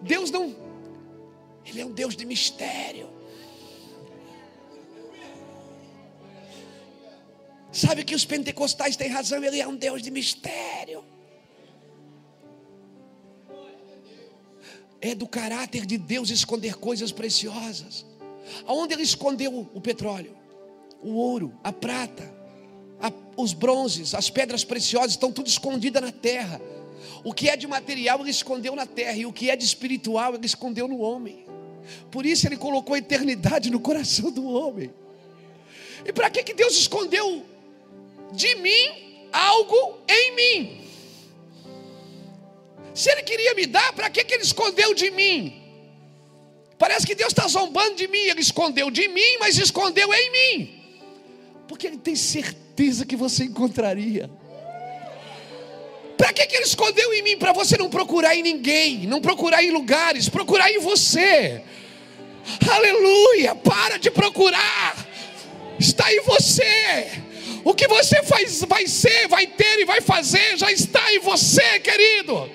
Deus 0.00 0.30
não, 0.30 0.56
Ele 1.66 1.82
é 1.82 1.84
um 1.84 1.92
Deus 1.92 2.16
de 2.16 2.24
mistério. 2.24 3.10
Sabe 7.70 8.02
que 8.02 8.14
os 8.14 8.24
pentecostais 8.24 8.96
têm 8.96 9.10
razão, 9.10 9.44
Ele 9.44 9.60
é 9.60 9.68
um 9.68 9.76
Deus 9.76 10.00
de 10.00 10.10
mistério. 10.10 11.04
É 15.00 15.14
do 15.14 15.26
caráter 15.26 15.84
de 15.84 15.98
Deus 15.98 16.30
esconder 16.30 16.76
coisas 16.76 17.12
preciosas. 17.12 18.04
Aonde 18.66 18.94
Ele 18.94 19.02
escondeu 19.02 19.68
o 19.74 19.80
petróleo, 19.80 20.36
o 21.02 21.14
ouro, 21.14 21.52
a 21.62 21.72
prata, 21.72 22.32
a, 23.00 23.12
os 23.36 23.52
bronzes, 23.52 24.14
as 24.14 24.30
pedras 24.30 24.64
preciosas 24.64 25.12
estão 25.12 25.30
tudo 25.30 25.48
escondidas 25.48 26.02
na 26.02 26.12
terra. 26.12 26.60
O 27.22 27.32
que 27.32 27.48
é 27.48 27.56
de 27.56 27.66
material 27.66 28.20
ele 28.20 28.30
escondeu 28.30 28.74
na 28.74 28.86
terra, 28.86 29.16
e 29.16 29.26
o 29.26 29.32
que 29.32 29.50
é 29.50 29.56
de 29.56 29.64
espiritual 29.64 30.34
ele 30.34 30.46
escondeu 30.46 30.88
no 30.88 31.00
homem. 31.00 31.44
Por 32.10 32.24
isso 32.24 32.46
ele 32.46 32.56
colocou 32.56 32.94
a 32.94 32.98
eternidade 32.98 33.70
no 33.70 33.80
coração 33.80 34.30
do 34.30 34.46
homem. 34.46 34.92
E 36.04 36.12
para 36.12 36.30
que, 36.30 36.42
que 36.42 36.54
Deus 36.54 36.76
escondeu 36.76 37.44
de 38.32 38.54
mim 38.56 39.28
algo 39.32 39.98
em 40.08 40.36
mim? 40.36 40.85
Se 42.96 43.10
ele 43.10 43.22
queria 43.22 43.52
me 43.52 43.66
dar, 43.66 43.92
para 43.92 44.08
que, 44.08 44.24
que 44.24 44.32
ele 44.32 44.42
escondeu 44.42 44.94
de 44.94 45.10
mim? 45.10 45.62
Parece 46.78 47.06
que 47.06 47.14
Deus 47.14 47.28
está 47.28 47.46
zombando 47.46 47.94
de 47.94 48.08
mim. 48.08 48.20
Ele 48.20 48.40
escondeu 48.40 48.90
de 48.90 49.06
mim, 49.06 49.36
mas 49.38 49.58
escondeu 49.58 50.08
em 50.14 50.30
mim. 50.30 50.82
Porque 51.68 51.86
ele 51.86 51.98
tem 51.98 52.16
certeza 52.16 53.04
que 53.04 53.14
você 53.14 53.44
encontraria. 53.44 54.30
Para 56.16 56.32
que, 56.32 56.46
que 56.46 56.56
ele 56.56 56.64
escondeu 56.64 57.12
em 57.12 57.20
mim? 57.20 57.36
Para 57.36 57.52
você 57.52 57.76
não 57.76 57.90
procurar 57.90 58.34
em 58.34 58.42
ninguém, 58.42 59.06
não 59.06 59.20
procurar 59.20 59.62
em 59.62 59.70
lugares, 59.70 60.30
procurar 60.30 60.72
em 60.72 60.78
você. 60.78 61.62
Aleluia! 62.66 63.54
Para 63.54 63.98
de 63.98 64.10
procurar, 64.10 65.06
está 65.78 66.10
em 66.10 66.22
você. 66.22 67.10
O 67.62 67.74
que 67.74 67.86
você 67.88 68.22
faz, 68.22 68.62
vai 68.62 68.86
ser, 68.86 69.28
vai 69.28 69.46
ter 69.46 69.80
e 69.80 69.84
vai 69.84 70.00
fazer, 70.00 70.56
já 70.56 70.72
está 70.72 71.12
em 71.12 71.18
você, 71.18 71.78
querido. 71.80 72.48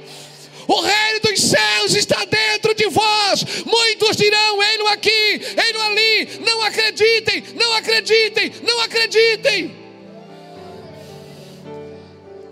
O 0.67 0.81
reino 0.81 1.19
dos 1.21 1.41
céus 1.41 1.95
está 1.95 2.25
dentro 2.25 2.73
de 2.73 2.87
vós. 2.87 3.63
Muitos 3.65 4.15
dirão: 4.15 4.61
Ei-no 4.61 4.87
aqui, 4.87 5.09
ei-no 5.09 5.81
ali. 5.81 6.39
Não 6.45 6.61
acreditem, 6.61 7.43
não 7.55 7.73
acreditem, 7.73 8.51
não 8.63 8.81
acreditem. 8.81 9.75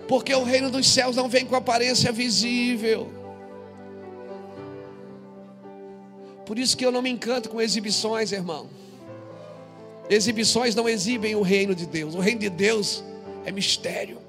Porque 0.08 0.34
o 0.34 0.44
reino 0.44 0.72
dos 0.72 0.88
céus 0.88 1.16
não 1.16 1.30
vem 1.30 1.46
com 1.46 1.56
aparência 1.56 2.12
visível. 2.12 3.14
Por 6.46 6.58
isso 6.58 6.76
que 6.76 6.84
eu 6.84 6.92
não 6.92 7.02
me 7.02 7.12
encanto 7.12 7.48
com 7.48 7.62
exibições, 7.62 8.32
irmão. 8.32 8.68
Exibições 10.10 10.74
não 10.74 10.90
exibem 10.90 11.36
o 11.36 11.44
reino 11.44 11.76
de 11.76 11.86
Deus. 11.86 12.16
O 12.16 12.20
reino 12.20 12.40
de 12.40 12.50
Deus 12.50 13.04
é 13.46 13.52
mistério. 13.52 14.29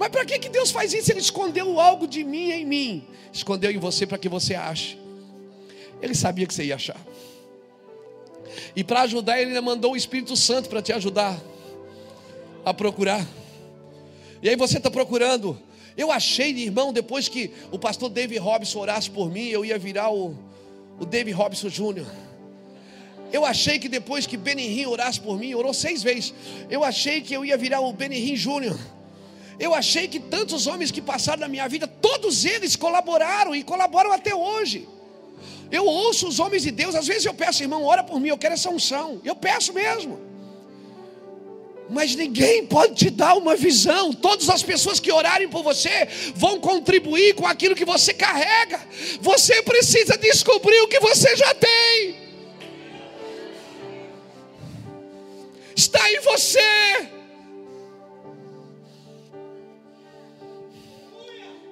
Mas 0.00 0.08
para 0.08 0.24
que, 0.24 0.38
que 0.38 0.48
Deus 0.48 0.70
faz 0.70 0.94
isso? 0.94 1.12
Ele 1.12 1.20
escondeu 1.20 1.78
algo 1.78 2.08
de 2.08 2.24
mim 2.24 2.50
em 2.50 2.64
mim. 2.64 3.04
Escondeu 3.30 3.70
em 3.70 3.76
você 3.76 4.06
para 4.06 4.16
que 4.16 4.30
você 4.30 4.54
ache. 4.54 4.98
Ele 6.00 6.14
sabia 6.14 6.46
que 6.46 6.54
você 6.54 6.64
ia 6.64 6.76
achar. 6.76 6.98
E 8.74 8.82
para 8.82 9.02
ajudar, 9.02 9.38
ele 9.38 9.60
mandou 9.60 9.92
o 9.92 9.96
Espírito 9.96 10.34
Santo 10.36 10.70
para 10.70 10.80
te 10.80 10.90
ajudar 10.90 11.38
a 12.64 12.72
procurar. 12.72 13.28
E 14.42 14.48
aí 14.48 14.56
você 14.56 14.78
está 14.78 14.90
procurando. 14.90 15.60
Eu 15.94 16.10
achei, 16.10 16.48
irmão, 16.50 16.94
depois 16.94 17.28
que 17.28 17.50
o 17.70 17.78
pastor 17.78 18.08
David 18.08 18.40
Robson 18.40 18.78
orasse 18.78 19.10
por 19.10 19.30
mim, 19.30 19.48
eu 19.48 19.66
ia 19.66 19.78
virar 19.78 20.10
o, 20.10 20.34
o 20.98 21.04
David 21.04 21.36
Robson 21.36 21.68
Júnior. 21.68 22.06
Eu 23.30 23.44
achei 23.44 23.78
que 23.78 23.86
depois 23.86 24.26
que 24.26 24.38
Benihim 24.38 24.86
orasse 24.86 25.20
por 25.20 25.38
mim, 25.38 25.52
orou 25.52 25.74
seis 25.74 26.02
vezes. 26.02 26.32
Eu 26.70 26.82
achei 26.82 27.20
que 27.20 27.34
eu 27.34 27.44
ia 27.44 27.58
virar 27.58 27.82
o 27.82 27.92
Benihim 27.92 28.34
Júnior. 28.34 28.80
Eu 29.60 29.74
achei 29.74 30.08
que 30.08 30.18
tantos 30.18 30.66
homens 30.66 30.90
que 30.90 31.02
passaram 31.02 31.40
na 31.40 31.48
minha 31.48 31.68
vida, 31.68 31.86
todos 31.86 32.46
eles 32.46 32.76
colaboraram 32.76 33.54
e 33.54 33.62
colaboram 33.62 34.10
até 34.10 34.34
hoje. 34.34 34.88
Eu 35.70 35.84
ouço 35.84 36.26
os 36.26 36.40
homens 36.40 36.62
de 36.62 36.70
Deus, 36.70 36.94
às 36.94 37.06
vezes 37.06 37.26
eu 37.26 37.34
peço, 37.34 37.62
irmão, 37.62 37.84
ora 37.84 38.02
por 38.02 38.18
mim, 38.18 38.30
eu 38.30 38.38
quero 38.38 38.54
essa 38.54 38.70
unção. 38.70 39.20
Eu 39.22 39.36
peço 39.36 39.74
mesmo. 39.74 40.18
Mas 41.90 42.14
ninguém 42.14 42.64
pode 42.64 42.94
te 42.94 43.10
dar 43.10 43.34
uma 43.34 43.54
visão. 43.54 44.14
Todas 44.14 44.48
as 44.48 44.62
pessoas 44.62 44.98
que 44.98 45.12
orarem 45.12 45.48
por 45.48 45.62
você 45.62 46.08
vão 46.34 46.58
contribuir 46.58 47.34
com 47.34 47.46
aquilo 47.46 47.74
que 47.74 47.84
você 47.84 48.14
carrega. 48.14 48.80
Você 49.20 49.60
precisa 49.62 50.16
descobrir 50.16 50.80
o 50.80 50.88
que 50.88 51.00
você 51.00 51.36
já 51.36 51.52
tem. 51.54 52.16
Está 55.76 56.10
em 56.12 56.20
você. 56.20 57.19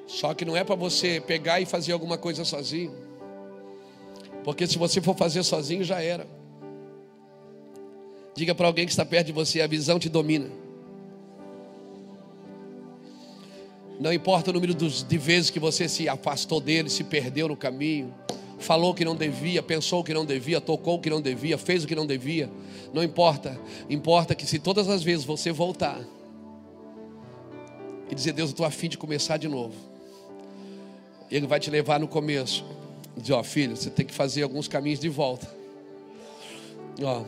Só 0.09 0.33
que 0.33 0.45
não 0.47 0.57
é 0.57 0.65
para 0.65 0.75
você 0.75 1.21
pegar 1.21 1.61
e 1.61 1.67
fazer 1.67 1.93
alguma 1.93 2.17
coisa 2.17 2.43
sozinho. 2.43 2.93
Porque 4.43 4.67
se 4.67 4.79
você 4.79 5.03
for 5.03 5.15
fazer 5.15 5.43
sozinho, 5.43 5.85
já 5.85 6.03
era. 6.03 6.27
Diga 8.35 8.55
para 8.55 8.67
alguém 8.67 8.87
que 8.87 8.91
está 8.91 9.05
perto 9.05 9.27
de 9.27 9.33
você: 9.33 9.61
a 9.61 9.67
visão 9.67 9.99
te 9.99 10.09
domina. 10.09 10.49
Não 14.01 14.11
importa 14.11 14.51
o 14.51 14.55
número 14.55 14.73
de 14.75 15.19
vezes 15.19 15.51
que 15.51 15.61
você 15.61 15.89
se 15.89 16.09
afastou 16.09 16.61
dele, 16.61 16.89
se 16.89 17.05
perdeu 17.05 17.49
no 17.49 17.57
caminho, 17.57 18.15
falou 18.59 18.95
que 18.95 19.05
não 19.05 19.15
devia, 19.15 19.63
pensou 19.63 20.03
que 20.03 20.15
não 20.15 20.25
devia, 20.25 20.61
tocou 20.61 20.97
o 20.97 21.01
que 21.01 21.11
não 21.11 21.21
devia, 21.21 21.59
fez 21.59 21.85
o 21.85 21.87
que 21.87 21.97
não 21.97 22.07
devia. 22.07 22.49
Não 22.95 23.03
importa. 23.03 23.61
Importa 23.91 24.35
que 24.35 24.47
se 24.47 24.59
todas 24.59 24.89
as 24.89 25.03
vezes 25.03 25.27
você 25.27 25.53
voltar 25.53 26.01
e 28.11 28.15
dizer: 28.15 28.33
Deus, 28.33 28.49
eu 28.49 28.53
estou 28.53 28.65
afim 28.65 28.89
de 28.89 28.97
começar 28.97 29.37
de 29.37 29.49
novo. 29.49 29.98
Ele 31.31 31.47
vai 31.47 31.61
te 31.61 31.71
levar 31.71 32.01
no 32.01 32.09
começo. 32.09 32.65
Diz, 33.17 33.31
ó, 33.31 33.43
filho, 33.43 33.77
você 33.77 33.91
tem 33.91 34.07
que 34.07 34.15
fazer 34.15 34.43
alguns 34.43 34.69
caminhos 34.69 35.01
de 35.01 35.09
volta. 35.09 35.49
Ó, 37.03 37.25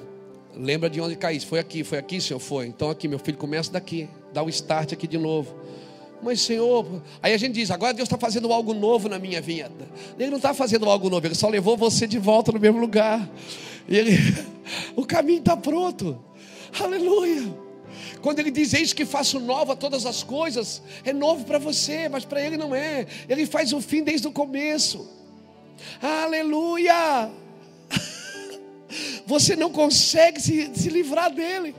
lembra 0.54 0.88
de 0.88 1.00
onde 1.00 1.16
caísse. 1.16 1.46
Foi 1.46 1.58
aqui, 1.58 1.84
foi 1.84 1.98
aqui, 1.98 2.20
senhor, 2.20 2.40
foi. 2.40 2.66
Então 2.66 2.90
aqui, 2.90 3.08
meu 3.08 3.18
filho, 3.18 3.36
começa 3.36 3.72
daqui. 3.72 4.08
Dá 4.32 4.42
o 4.42 4.48
start 4.48 4.92
aqui 4.92 5.06
de 5.06 5.18
novo. 5.18 5.54
Mas, 6.22 6.40
Senhor, 6.42 6.86
aí 7.22 7.32
a 7.32 7.38
gente 7.38 7.54
diz: 7.54 7.70
agora 7.70 7.94
Deus 7.94 8.06
está 8.06 8.18
fazendo 8.18 8.52
algo 8.52 8.74
novo 8.74 9.08
na 9.08 9.18
minha 9.18 9.40
vida. 9.40 9.70
Ele 10.18 10.30
não 10.30 10.36
está 10.36 10.52
fazendo 10.52 10.88
algo 10.88 11.08
novo, 11.08 11.26
Ele 11.26 11.34
só 11.34 11.48
levou 11.48 11.76
você 11.76 12.06
de 12.06 12.18
volta 12.18 12.52
no 12.52 12.60
mesmo 12.60 12.78
lugar. 12.78 13.28
Ele, 13.88 14.16
o 14.94 15.04
caminho 15.06 15.38
está 15.38 15.56
pronto. 15.56 16.22
Aleluia. 16.78 17.69
Quando 18.20 18.38
ele 18.38 18.50
diz 18.50 18.74
eis 18.74 18.92
que 18.92 19.04
faço 19.04 19.38
nova 19.40 19.76
todas 19.76 20.04
as 20.06 20.22
coisas, 20.22 20.82
é 21.04 21.12
novo 21.12 21.44
para 21.44 21.58
você, 21.58 22.08
mas 22.08 22.24
para 22.24 22.42
ele 22.42 22.56
não 22.56 22.74
é. 22.74 23.06
Ele 23.28 23.46
faz 23.46 23.72
o 23.72 23.80
fim 23.80 24.02
desde 24.02 24.26
o 24.26 24.32
começo. 24.32 25.08
Aleluia! 26.00 27.30
Você 29.26 29.56
não 29.56 29.70
consegue 29.70 30.40
se, 30.40 30.70
se 30.74 30.88
livrar 30.88 31.30
dele. 31.30 31.74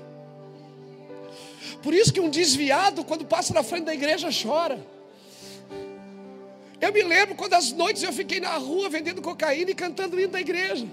Por 1.84 1.94
isso 1.94 2.14
que 2.14 2.20
um 2.20 2.30
desviado, 2.30 3.04
quando 3.04 3.26
passa 3.26 3.54
na 3.54 3.64
frente 3.64 3.86
da 3.86 3.94
igreja, 3.94 4.30
chora. 4.32 4.80
Eu 6.80 6.92
me 6.92 7.04
lembro 7.04 7.36
quando 7.36 7.54
às 7.54 7.72
noites 7.72 8.02
eu 8.02 8.14
fiquei 8.14 8.40
na 8.40 8.56
rua 8.58 8.90
vendendo 8.90 9.22
cocaína 9.22 9.72
e 9.72 9.76
cantando 9.76 10.20
hino 10.20 10.32
da 10.32 10.42
igreja. 10.42 10.88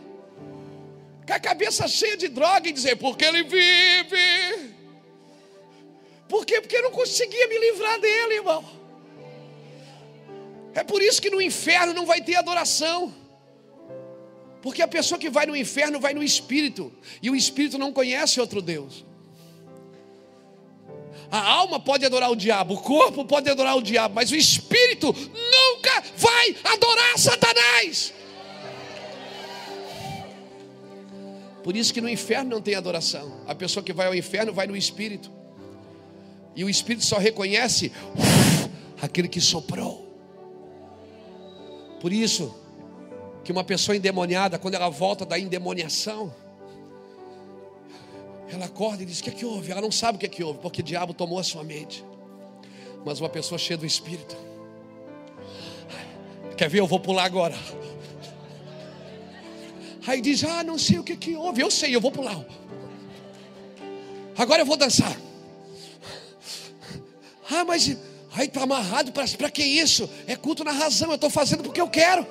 com 1.27 1.33
a 1.33 1.41
cabeça 1.41 1.87
cheia 1.87 2.17
de 2.17 2.29
droga 2.29 2.69
e 2.69 2.73
dizer, 2.73 2.97
porque 2.97 3.25
ele 3.25 3.43
vive. 3.43 4.78
Por 6.29 6.45
quê? 6.45 6.61
Porque 6.61 6.77
eu 6.77 6.83
não 6.83 6.91
conseguia 6.91 7.49
me 7.49 7.59
livrar 7.59 7.99
dele, 8.01 8.35
irmão. 8.35 8.65
É 10.75 10.85
por 10.85 11.03
isso 11.03 11.21
que 11.21 11.31
no 11.31 11.41
inferno 11.41 11.93
não 11.95 12.07
vai 12.07 12.21
ter 12.21 12.37
adoração. 12.37 13.15
Porque 14.61 14.83
a 14.83 14.89
pessoa 14.89 15.19
que 15.19 15.31
vai 15.31 15.47
no 15.47 15.57
inferno 15.57 15.99
vai 16.01 16.13
no 16.13 16.23
espírito, 16.23 16.93
e 17.23 17.31
o 17.31 17.37
espírito 17.37 17.79
não 17.79 17.93
conhece 17.93 18.41
outro 18.41 18.61
Deus. 18.61 19.05
A 21.31 21.41
alma 21.41 21.79
pode 21.79 22.05
adorar 22.05 22.31
o 22.31 22.37
diabo, 22.37 22.75
o 22.75 22.81
corpo 22.81 23.25
pode 23.25 23.51
adorar 23.51 23.77
o 23.77 23.83
diabo, 23.83 24.15
mas 24.15 24.31
o 24.31 24.37
espírito 24.37 25.13
nunca 25.13 26.03
vai 26.17 26.57
adorar 26.65 27.19
Satanás. 27.19 28.15
Por 31.63 31.77
isso 31.77 31.93
que 31.93 32.01
no 32.01 32.09
inferno 32.09 32.51
não 32.51 32.63
tem 32.63 32.75
adoração. 32.75 33.43
A 33.47 33.55
pessoa 33.55 33.85
que 33.85 33.93
vai 33.93 34.07
ao 34.07 34.15
inferno 34.15 34.53
vai 34.53 34.67
no 34.67 34.77
espírito. 34.77 35.38
E 36.59 36.65
o 36.65 36.69
espírito 36.69 37.05
só 37.05 37.19
reconhece 37.19 37.93
uf, 38.17 38.69
aquele 39.01 39.29
que 39.29 39.41
soprou. 39.41 40.05
Por 42.01 42.13
isso 42.13 42.53
que 43.45 43.53
uma 43.53 43.63
pessoa 43.63 43.97
endemoniada, 43.97 44.59
quando 44.59 44.75
ela 44.75 44.89
volta 44.89 45.25
da 45.25 45.39
endemoniação, 45.39 46.35
ela 48.51 48.65
acorda 48.65 49.05
e 49.05 49.07
diz: 49.07 49.21
O 49.21 49.23
que 49.23 49.31
é 49.31 49.33
que 49.33 49.45
houve? 49.45 49.71
Ela 49.71 49.81
não 49.81 49.93
sabe 49.93 50.17
o 50.17 50.19
que 50.19 50.27
é 50.27 50.29
que 50.29 50.43
houve, 50.43 50.59
porque 50.59 50.81
o 50.81 50.85
diabo 50.85 51.15
tomou 51.15 51.39
a 51.39 51.45
sua 51.45 51.63
mente. 51.63 52.05
Mas 53.07 53.21
uma 53.21 53.29
pessoa 53.29 53.57
cheia 53.57 53.79
do 53.79 53.87
Espírito. 53.87 54.37
Quer 56.57 56.69
ver? 56.69 56.81
Eu 56.81 56.89
vou 56.89 56.99
pular 56.99 57.25
agora. 57.25 57.57
Aí 60.09 60.21
diz: 60.21 60.43
Ah, 60.43 60.65
não 60.65 60.77
sei 60.77 60.99
o 60.99 61.05
que, 61.05 61.13
é 61.13 61.17
que 61.17 61.37
houve. 61.37 61.63
Eu 61.63 61.71
sei, 61.71 61.95
eu 61.95 62.01
vou 62.01 62.11
pular. 62.11 62.45
Agora 64.37 64.63
eu 64.63 64.67
vou 64.67 64.77
dançar. 64.77 65.28
Ah, 67.51 67.65
mas 67.65 67.97
aí 68.33 68.47
está 68.47 68.63
amarrado 68.63 69.13
para 69.13 69.51
que 69.51 69.63
isso? 69.63 70.09
É 70.27 70.37
culto 70.37 70.65
na 70.65 70.73
razão. 70.73 71.09
Eu 71.09 71.15
estou 71.15 71.31
fazendo 71.31 71.63
porque 71.63 71.81
eu 71.81 71.89
quero. 71.89 72.27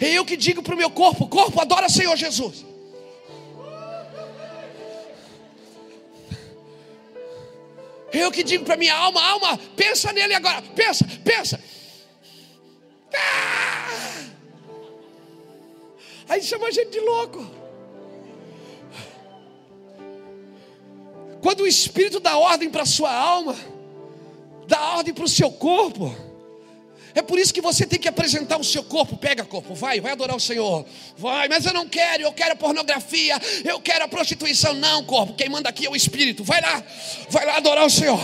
É 0.00 0.10
eu 0.10 0.24
que 0.24 0.36
digo 0.36 0.62
para 0.62 0.74
o 0.74 0.78
meu 0.78 0.90
corpo: 0.90 1.26
Corpo, 1.26 1.60
adora 1.60 1.88
Senhor 1.88 2.16
Jesus. 2.16 2.64
Eu 8.12 8.30
que 8.30 8.42
digo 8.42 8.64
para 8.64 8.76
minha 8.76 8.94
alma, 8.94 9.22
alma, 9.22 9.58
pensa 9.76 10.12
nele 10.12 10.34
agora, 10.34 10.62
pensa, 10.74 11.06
pensa. 11.22 11.60
Ah! 13.14 13.88
Aí 16.28 16.42
chama 16.42 16.68
a 16.68 16.70
gente 16.70 16.90
de 16.90 17.00
louco. 17.00 17.67
Quando 21.40 21.60
o 21.60 21.66
Espírito 21.66 22.20
dá 22.20 22.36
ordem 22.36 22.68
para 22.68 22.82
a 22.82 22.86
sua 22.86 23.12
alma, 23.12 23.56
dá 24.66 24.96
ordem 24.96 25.14
para 25.14 25.24
o 25.24 25.28
seu 25.28 25.50
corpo, 25.50 26.14
é 27.14 27.22
por 27.22 27.38
isso 27.38 27.52
que 27.52 27.60
você 27.60 27.84
tem 27.84 27.98
que 27.98 28.08
apresentar 28.08 28.60
o 28.60 28.64
seu 28.64 28.82
corpo. 28.82 29.16
Pega 29.16 29.44
corpo, 29.44 29.74
vai, 29.74 30.00
vai 30.00 30.12
adorar 30.12 30.36
o 30.36 30.40
Senhor. 30.40 30.86
Vai, 31.16 31.48
mas 31.48 31.64
eu 31.66 31.72
não 31.72 31.88
quero, 31.88 32.22
eu 32.22 32.32
quero 32.32 32.52
a 32.52 32.56
pornografia, 32.56 33.40
eu 33.64 33.80
quero 33.80 34.04
a 34.04 34.08
prostituição. 34.08 34.74
Não, 34.74 35.02
corpo, 35.04 35.34
quem 35.34 35.48
manda 35.48 35.68
aqui 35.68 35.86
é 35.86 35.90
o 35.90 35.96
Espírito. 35.96 36.44
Vai 36.44 36.60
lá, 36.60 36.80
vai 37.28 37.44
lá 37.44 37.56
adorar 37.56 37.84
o 37.84 37.90
Senhor. 37.90 38.20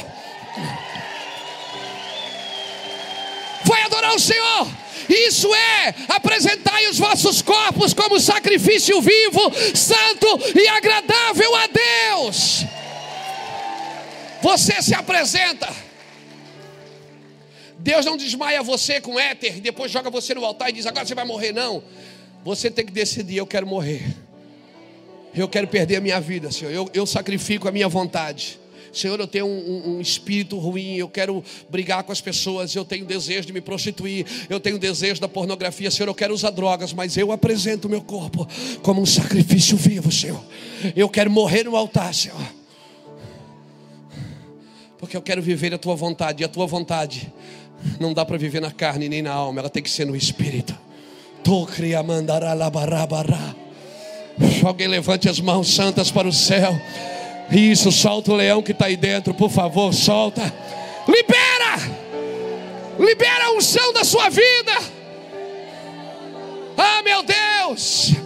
Vai 3.64 3.82
adorar 3.82 4.14
o 4.14 4.20
Senhor. 4.20 4.68
Isso 5.08 5.52
é 5.52 5.94
apresentai 6.08 6.86
os 6.88 6.98
vossos 6.98 7.42
corpos 7.42 7.92
como 7.92 8.20
sacrifício 8.20 9.00
vivo, 9.02 9.52
santo 9.74 10.40
e 10.56 10.68
agradável 10.68 11.54
a 11.56 11.66
Deus. 11.66 12.64
Você 14.44 14.82
se 14.82 14.94
apresenta. 14.94 15.74
Deus 17.78 18.04
não 18.04 18.14
desmaia 18.14 18.62
você 18.62 19.00
com 19.00 19.18
éter, 19.18 19.58
depois 19.58 19.90
joga 19.90 20.10
você 20.10 20.34
no 20.34 20.44
altar 20.44 20.68
e 20.68 20.72
diz: 20.74 20.84
agora 20.84 21.06
você 21.06 21.14
vai 21.14 21.24
morrer. 21.24 21.50
Não. 21.50 21.82
Você 22.44 22.70
tem 22.70 22.84
que 22.84 22.92
decidir: 22.92 23.38
eu 23.38 23.46
quero 23.46 23.66
morrer. 23.66 24.04
Eu 25.34 25.48
quero 25.48 25.66
perder 25.66 25.96
a 25.96 26.00
minha 26.02 26.20
vida, 26.20 26.52
Senhor. 26.52 26.70
Eu, 26.70 26.90
eu 26.92 27.06
sacrifico 27.06 27.66
a 27.68 27.72
minha 27.72 27.88
vontade. 27.88 28.60
Senhor, 28.92 29.18
eu 29.18 29.26
tenho 29.26 29.46
um, 29.46 29.48
um, 29.48 29.96
um, 29.96 30.00
espírito 30.00 30.58
ruim, 30.58 30.96
eu 30.96 31.08
quero 31.08 31.42
brigar 31.70 32.04
com 32.04 32.12
as 32.12 32.20
pessoas, 32.20 32.74
eu 32.76 32.84
tenho 32.84 33.06
desejo 33.06 33.46
de 33.46 33.52
me 33.52 33.62
prostituir, 33.62 34.26
eu 34.50 34.60
tenho 34.60 34.78
desejo 34.78 35.20
da 35.20 35.26
pornografia, 35.26 35.90
Senhor, 35.90 36.08
eu 36.08 36.14
quero 36.14 36.32
usar 36.32 36.50
drogas, 36.50 36.92
mas 36.92 37.16
eu 37.16 37.32
apresento 37.32 37.88
o 37.88 37.90
meu 37.90 38.02
corpo 38.02 38.46
como 38.82 39.00
um 39.00 39.06
sacrifício 39.06 39.76
vivo, 39.76 40.12
Senhor. 40.12 40.44
Eu 40.94 41.08
quero 41.08 41.30
morrer 41.30 41.64
no 41.64 41.74
altar, 41.74 42.14
Senhor. 42.14 42.63
Porque 45.04 45.18
eu 45.18 45.20
quero 45.20 45.42
viver 45.42 45.74
a 45.74 45.76
tua 45.76 45.94
vontade, 45.94 46.42
e 46.42 46.46
a 46.46 46.48
tua 46.48 46.66
vontade 46.66 47.30
não 48.00 48.14
dá 48.14 48.24
para 48.24 48.38
viver 48.38 48.58
na 48.58 48.70
carne 48.70 49.06
nem 49.06 49.20
na 49.20 49.30
alma, 49.30 49.60
ela 49.60 49.68
tem 49.68 49.82
que 49.82 49.90
ser 49.90 50.06
no 50.06 50.16
espírito. 50.16 50.74
Alguém 54.64 54.88
levante 54.88 55.28
as 55.28 55.38
mãos 55.38 55.74
santas 55.74 56.10
para 56.10 56.26
o 56.26 56.32
céu. 56.32 56.74
Isso, 57.50 57.92
solta 57.92 58.32
o 58.32 58.34
leão 58.34 58.62
que 58.62 58.72
está 58.72 58.86
aí 58.86 58.96
dentro, 58.96 59.34
por 59.34 59.50
favor, 59.50 59.92
solta. 59.92 60.40
Libera! 61.06 61.76
Libera 62.98 63.48
a 63.48 63.52
unção 63.52 63.92
da 63.92 64.04
sua 64.04 64.30
vida. 64.30 64.72
Ah, 66.78 67.02
meu 67.02 67.22
Deus! 67.22 68.23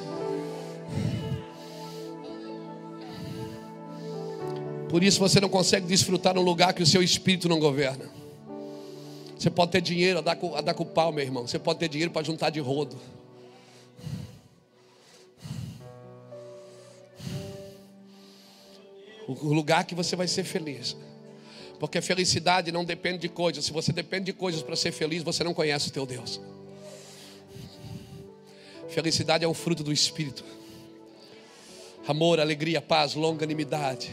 Por 4.89 5.03
isso 5.03 5.19
você 5.21 5.41
não 5.41 5.49
consegue 5.49 5.87
desfrutar 5.87 6.39
um 6.39 6.43
lugar 6.43 6.73
que 6.73 6.83
o 6.83 6.87
seu 6.87 7.03
espírito 7.03 7.49
não 7.49 7.59
governa. 7.59 8.09
Você 9.39 9.51
pode 9.51 9.71
ter 9.71 9.81
dinheiro 9.81 10.19
a 10.19 10.23
dar, 10.23 10.39
a 10.57 10.61
dar 10.61 10.75
com 10.75 10.83
o 10.83 10.87
pau, 10.87 11.13
meu 11.13 11.23
irmão. 11.23 11.47
Você 11.47 11.59
pode 11.59 11.79
ter 11.79 11.89
dinheiro 11.89 12.11
para 12.11 12.25
juntar 12.25 12.51
de 12.51 12.59
rodo. 12.59 12.97
O 19.29 19.53
lugar 19.53 19.85
que 19.85 19.95
você 19.95 20.17
vai 20.17 20.27
ser 20.27 20.43
feliz. 20.43 20.97
Porque 21.79 22.01
felicidade 22.01 22.73
não 22.73 22.85
depende 22.85 23.19
de 23.19 23.29
coisas. 23.29 23.65
Se 23.65 23.73
você 23.73 23.93
depende 23.93 24.27
de 24.27 24.33
coisas 24.33 24.63
para 24.63 24.75
ser 24.75 24.91
feliz, 24.91 25.23
você 25.23 25.45
não 25.45 25.55
conhece 25.55 25.89
o 25.89 25.93
teu 25.93 26.07
Deus. 26.07 26.41
Felicidade 28.89 29.45
é 29.45 29.49
um 29.49 29.55
fruto 29.55 29.85
do 29.85 29.93
Espírito. 29.93 30.45
Amor, 32.09 32.41
alegria, 32.41 32.81
paz, 32.81 33.15
longanimidade, 33.15 34.11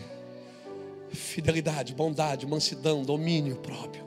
fidelidade, 1.11 1.93
bondade, 1.93 2.45
mansidão, 2.45 3.03
domínio 3.03 3.55
próprio. 3.57 4.05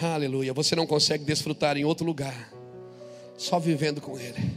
Aleluia. 0.00 0.52
Você 0.52 0.76
não 0.76 0.86
consegue 0.86 1.24
desfrutar 1.24 1.76
em 1.76 1.84
outro 1.84 2.04
lugar, 2.04 2.52
só 3.36 3.58
vivendo 3.58 4.00
com 4.00 4.18
Ele. 4.18 4.52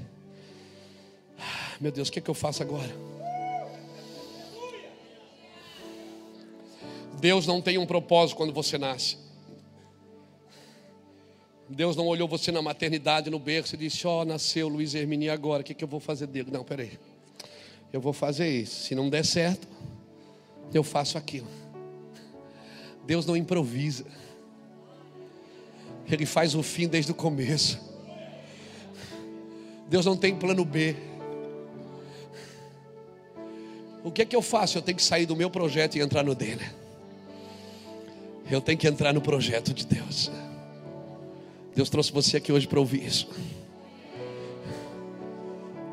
Ah, 1.37 1.75
meu 1.79 1.91
Deus, 1.91 2.09
o 2.09 2.11
que, 2.11 2.19
é 2.19 2.21
que 2.21 2.29
eu 2.29 2.35
faço 2.35 2.61
agora? 2.61 2.93
Deus 7.19 7.45
não 7.45 7.61
tem 7.61 7.77
um 7.77 7.85
propósito 7.85 8.37
quando 8.37 8.53
você 8.53 8.77
nasce. 8.77 9.17
Deus 11.69 11.95
não 11.95 12.07
olhou 12.07 12.27
você 12.27 12.51
na 12.51 12.61
maternidade, 12.61 13.29
no 13.29 13.37
berço 13.37 13.75
e 13.75 13.77
disse: 13.77 14.07
Ó, 14.07 14.21
oh, 14.21 14.25
nasceu 14.25 14.67
Luiz 14.67 14.95
Hermini 14.95 15.29
agora, 15.29 15.61
o 15.61 15.63
que, 15.63 15.73
que 15.73 15.83
eu 15.83 15.87
vou 15.87 15.99
fazer 15.99 16.27
dele? 16.27 16.49
Não, 16.51 16.63
peraí. 16.63 16.97
Eu 17.93 18.01
vou 18.01 18.13
fazer 18.13 18.49
isso. 18.49 18.83
Se 18.83 18.95
não 18.95 19.09
der 19.09 19.23
certo, 19.23 19.67
eu 20.77 20.83
faço 20.83 21.17
aquilo. 21.17 21.47
Deus 23.05 23.25
não 23.25 23.35
improvisa. 23.35 24.05
Ele 26.07 26.25
faz 26.25 26.55
o 26.55 26.61
fim 26.61 26.87
desde 26.87 27.11
o 27.11 27.15
começo. 27.15 27.79
Deus 29.87 30.05
não 30.05 30.15
tem 30.15 30.35
plano 30.35 30.63
B. 30.63 30.95
O 34.03 34.11
que 34.11 34.21
é 34.21 34.25
que 34.25 34.35
eu 34.35 34.41
faço? 34.41 34.77
Eu 34.77 34.81
tenho 34.81 34.95
que 34.95 35.03
sair 35.03 35.25
do 35.25 35.35
meu 35.35 35.49
projeto 35.49 35.95
e 35.95 36.01
entrar 36.01 36.23
no 36.23 36.35
dele. 36.35 36.65
Eu 38.49 38.61
tenho 38.61 38.77
que 38.77 38.87
entrar 38.87 39.13
no 39.13 39.21
projeto 39.21 39.73
de 39.73 39.85
Deus. 39.85 40.31
Deus 41.75 41.89
trouxe 41.89 42.11
você 42.11 42.37
aqui 42.37 42.51
hoje 42.51 42.67
para 42.67 42.79
ouvir 42.79 43.05
isso. 43.05 43.27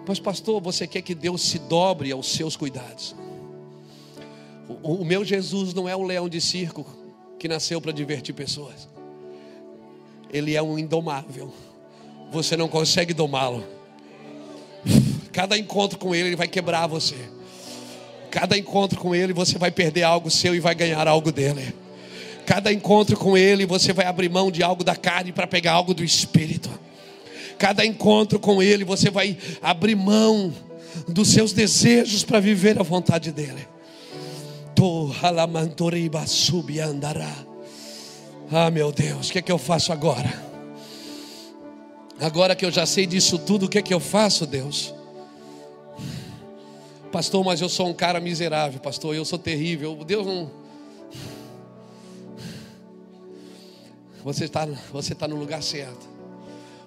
Mas, 0.06 0.20
pastor, 0.20 0.60
você 0.60 0.86
quer 0.86 1.02
que 1.02 1.14
Deus 1.14 1.42
se 1.42 1.58
dobre 1.58 2.12
aos 2.12 2.32
seus 2.32 2.56
cuidados? 2.56 3.14
O, 4.68 4.94
o 4.94 5.04
meu 5.04 5.24
Jesus 5.24 5.72
não 5.74 5.88
é 5.88 5.96
um 5.96 6.04
leão 6.04 6.28
de 6.28 6.40
circo 6.40 6.86
que 7.38 7.48
nasceu 7.48 7.80
para 7.80 7.92
divertir 7.92 8.34
pessoas. 8.34 8.88
Ele 10.32 10.54
é 10.54 10.62
um 10.62 10.78
indomável. 10.78 11.52
Você 12.32 12.56
não 12.56 12.68
consegue 12.68 13.14
domá-lo. 13.14 13.64
Cada 15.32 15.56
encontro 15.56 15.98
com 15.98 16.14
ele, 16.14 16.30
ele 16.30 16.36
vai 16.36 16.48
quebrar 16.48 16.86
você. 16.86 17.16
Cada 18.30 18.56
encontro 18.56 18.98
com 18.98 19.14
ele, 19.14 19.32
você 19.32 19.58
vai 19.58 19.70
perder 19.70 20.02
algo 20.02 20.30
seu 20.30 20.54
e 20.54 20.60
vai 20.60 20.74
ganhar 20.74 21.06
algo 21.06 21.30
dele. 21.30 21.74
Cada 22.44 22.72
encontro 22.72 23.16
com 23.16 23.36
ele, 23.36 23.66
você 23.66 23.92
vai 23.92 24.06
abrir 24.06 24.28
mão 24.28 24.50
de 24.50 24.62
algo 24.62 24.84
da 24.84 24.94
carne 24.94 25.32
para 25.32 25.46
pegar 25.46 25.72
algo 25.72 25.92
do 25.92 26.04
espírito. 26.04 26.70
cada 27.58 27.84
encontro 27.84 28.38
com 28.38 28.62
Ele, 28.62 28.84
você 28.84 29.10
vai 29.10 29.36
abrir 29.62 29.94
mão 29.94 30.52
dos 31.08 31.28
seus 31.28 31.52
desejos 31.52 32.22
para 32.22 32.40
viver 32.40 32.78
a 32.78 32.82
vontade 32.82 33.32
dEle. 33.32 33.66
Ah, 38.52 38.70
meu 38.70 38.92
Deus, 38.92 39.28
o 39.28 39.32
que 39.32 39.38
é 39.38 39.42
que 39.42 39.50
eu 39.50 39.56
faço 39.56 39.90
agora? 39.90 40.30
Agora 42.20 42.54
que 42.54 42.64
eu 42.64 42.70
já 42.70 42.84
sei 42.84 43.06
disso 43.06 43.38
tudo, 43.38 43.64
o 43.64 43.68
que 43.68 43.78
é 43.78 43.82
que 43.82 43.94
eu 43.94 44.00
faço, 44.00 44.46
Deus? 44.46 44.94
Pastor, 47.10 47.42
mas 47.42 47.62
eu 47.62 47.70
sou 47.70 47.88
um 47.88 47.94
cara 47.94 48.20
miserável, 48.20 48.78
pastor, 48.78 49.14
eu 49.14 49.24
sou 49.24 49.38
terrível. 49.38 50.04
Deus 50.04 50.26
não. 50.26 50.50
Você 54.22 54.44
está 54.44 54.66
você 54.92 55.14
tá 55.14 55.26
no 55.26 55.36
lugar 55.36 55.62
certo. 55.62 56.06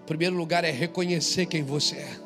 O 0.02 0.06
primeiro 0.06 0.36
lugar 0.36 0.64
é 0.64 0.70
reconhecer 0.70 1.48
quem 1.48 1.64
você 1.64 1.96
é. 1.96 2.20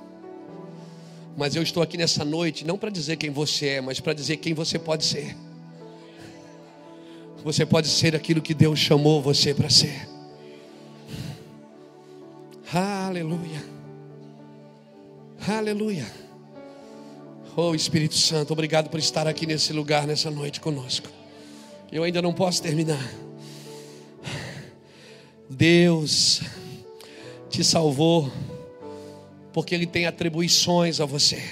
Mas 1.38 1.56
eu 1.56 1.64
estou 1.64 1.82
aqui 1.82 1.98
nessa 1.98 2.26
noite 2.26 2.66
não 2.66 2.78
para 2.78 2.90
dizer 2.90 3.16
quem 3.16 3.30
você 3.30 3.68
é, 3.68 3.82
mas 3.82 4.02
para 4.02 4.14
dizer 4.14 4.38
quem 4.38 4.54
você 4.54 4.78
pode 4.78 5.06
ser. 5.06 5.36
Você 7.44 7.66
pode 7.66 7.90
ser 7.90 8.16
aquilo 8.16 8.42
que 8.42 8.54
Deus 8.54 8.80
chamou 8.80 9.22
você 9.22 9.54
para 9.54 9.70
ser. 9.70 10.08
Aleluia. 12.74 13.64
Aleluia. 15.46 16.08
Oh 17.56 17.76
Espírito 17.76 18.16
Santo, 18.16 18.54
obrigado 18.54 18.90
por 18.90 18.98
estar 18.98 19.28
aqui 19.28 19.46
nesse 19.46 19.74
lugar, 19.74 20.08
nessa 20.08 20.32
noite 20.32 20.60
conosco. 20.60 21.08
Eu 21.92 22.04
ainda 22.04 22.22
não 22.22 22.34
posso 22.34 22.64
terminar. 22.64 23.14
Deus 25.50 26.42
te 27.50 27.64
salvou 27.64 28.32
porque 29.52 29.76
Ele 29.76 29.86
tem 29.86 30.08
atribuições 30.08 31.00
a 31.00 31.06
você. 31.06 31.44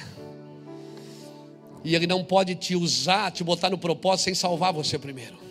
E 1.84 1.94
Ele 1.96 2.08
não 2.08 2.24
pode 2.24 2.56
te 2.56 2.76
usar, 2.76 3.30
te 3.32 3.44
botar 3.44 3.70
no 3.70 3.78
propósito 3.78 4.26
sem 4.26 4.34
salvar 4.34 4.72
você 4.72 4.98
primeiro. 4.98 5.51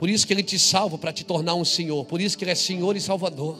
Por 0.00 0.08
isso 0.08 0.26
que 0.26 0.32
Ele 0.32 0.42
te 0.42 0.58
salva 0.58 0.96
para 0.96 1.12
te 1.12 1.24
tornar 1.24 1.54
um 1.54 1.64
Senhor. 1.64 2.06
Por 2.06 2.22
isso 2.22 2.38
que 2.38 2.42
Ele 2.42 2.52
é 2.52 2.54
Senhor 2.54 2.96
e 2.96 3.00
Salvador. 3.02 3.58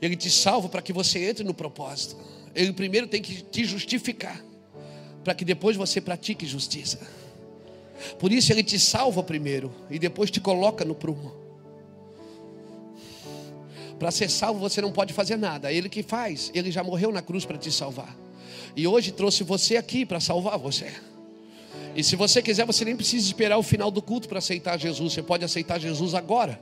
Ele 0.00 0.16
te 0.16 0.30
salva 0.30 0.66
para 0.66 0.80
que 0.80 0.94
você 0.94 1.28
entre 1.28 1.44
no 1.44 1.52
propósito. 1.52 2.16
Ele 2.54 2.72
primeiro 2.72 3.06
tem 3.06 3.20
que 3.20 3.42
te 3.42 3.66
justificar, 3.66 4.42
para 5.22 5.34
que 5.34 5.44
depois 5.44 5.76
você 5.76 6.00
pratique 6.00 6.46
justiça. 6.46 7.06
Por 8.18 8.32
isso 8.32 8.50
ele 8.50 8.62
te 8.62 8.78
salva 8.78 9.22
primeiro 9.22 9.74
e 9.90 9.98
depois 9.98 10.30
te 10.30 10.40
coloca 10.40 10.82
no 10.82 10.94
prumo. 10.94 11.34
Para 13.98 14.10
ser 14.10 14.30
salvo 14.30 14.58
você 14.58 14.80
não 14.80 14.90
pode 14.90 15.12
fazer 15.12 15.36
nada, 15.36 15.70
ele 15.70 15.90
que 15.90 16.02
faz, 16.02 16.50
ele 16.54 16.70
já 16.70 16.82
morreu 16.82 17.12
na 17.12 17.20
cruz 17.20 17.44
para 17.44 17.58
te 17.58 17.70
salvar. 17.70 18.16
E 18.74 18.86
hoje 18.86 19.12
trouxe 19.12 19.44
você 19.44 19.76
aqui 19.76 20.06
para 20.06 20.18
salvar 20.18 20.56
você. 20.56 20.90
E 21.98 22.04
se 22.04 22.14
você 22.14 22.40
quiser, 22.40 22.64
você 22.64 22.84
nem 22.84 22.94
precisa 22.94 23.26
esperar 23.26 23.58
o 23.58 23.62
final 23.62 23.90
do 23.90 24.00
culto 24.00 24.28
para 24.28 24.38
aceitar 24.38 24.78
Jesus, 24.78 25.14
você 25.14 25.20
pode 25.20 25.44
aceitar 25.44 25.80
Jesus 25.80 26.14
agora. 26.14 26.56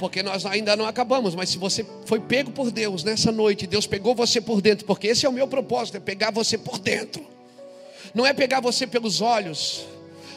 Porque 0.00 0.20
nós 0.20 0.44
ainda 0.44 0.74
não 0.74 0.84
acabamos, 0.84 1.36
mas 1.36 1.48
se 1.48 1.58
você 1.58 1.86
foi 2.06 2.18
pego 2.18 2.50
por 2.50 2.72
Deus 2.72 3.04
nessa 3.04 3.30
noite, 3.30 3.68
Deus 3.68 3.86
pegou 3.86 4.12
você 4.12 4.40
por 4.40 4.60
dentro, 4.60 4.84
porque 4.84 5.06
esse 5.06 5.24
é 5.24 5.28
o 5.28 5.32
meu 5.32 5.46
propósito, 5.46 5.96
é 5.96 6.00
pegar 6.00 6.32
você 6.32 6.58
por 6.58 6.80
dentro. 6.80 7.24
Não 8.12 8.26
é 8.26 8.32
pegar 8.32 8.58
você 8.58 8.84
pelos 8.84 9.20
olhos, 9.20 9.86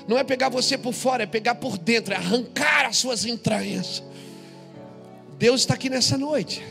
não 0.07 0.19
é 0.19 0.23
pegar 0.23 0.49
você 0.49 0.77
por 0.77 0.93
fora, 0.93 1.23
é 1.23 1.25
pegar 1.25 1.55
por 1.55 1.75
dentro, 1.75 2.13
é 2.13 2.17
arrancar 2.17 2.85
as 2.85 2.97
suas 2.97 3.25
entranhas. 3.25 4.03
Deus 5.39 5.61
está 5.61 5.73
aqui 5.73 5.89
nessa 5.89 6.15
noite. 6.15 6.63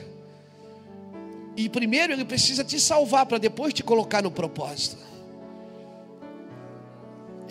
E 1.56 1.68
primeiro 1.68 2.12
Ele 2.12 2.24
precisa 2.24 2.62
te 2.62 2.78
salvar 2.78 3.26
para 3.26 3.38
depois 3.38 3.74
te 3.74 3.82
colocar 3.82 4.22
no 4.22 4.30
propósito. 4.30 5.10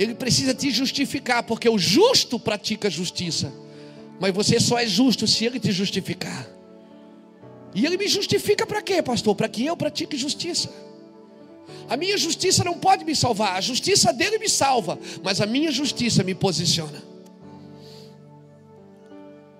Ele 0.01 0.15
precisa 0.15 0.51
te 0.51 0.71
justificar, 0.71 1.43
porque 1.43 1.69
o 1.69 1.77
justo 1.77 2.39
pratica 2.39 2.89
justiça. 2.89 3.53
Mas 4.19 4.33
você 4.33 4.59
só 4.59 4.79
é 4.79 4.87
justo 4.87 5.27
se 5.27 5.45
Ele 5.45 5.59
te 5.59 5.71
justificar. 5.71 6.49
E 7.75 7.85
Ele 7.85 7.97
me 7.97 8.07
justifica 8.07 8.65
para 8.65 8.81
quê, 8.81 9.03
pastor? 9.03 9.35
Para 9.35 9.47
que 9.47 9.63
eu 9.63 9.77
pratique 9.77 10.17
justiça. 10.17 10.71
A 11.87 11.95
minha 11.95 12.17
justiça 12.17 12.63
não 12.63 12.79
pode 12.79 13.05
me 13.05 13.15
salvar, 13.15 13.57
a 13.57 13.61
justiça 13.61 14.11
dele 14.11 14.39
me 14.39 14.49
salva, 14.49 14.97
mas 15.21 15.39
a 15.39 15.45
minha 15.45 15.71
justiça 15.71 16.23
me 16.23 16.33
posiciona. 16.33 16.99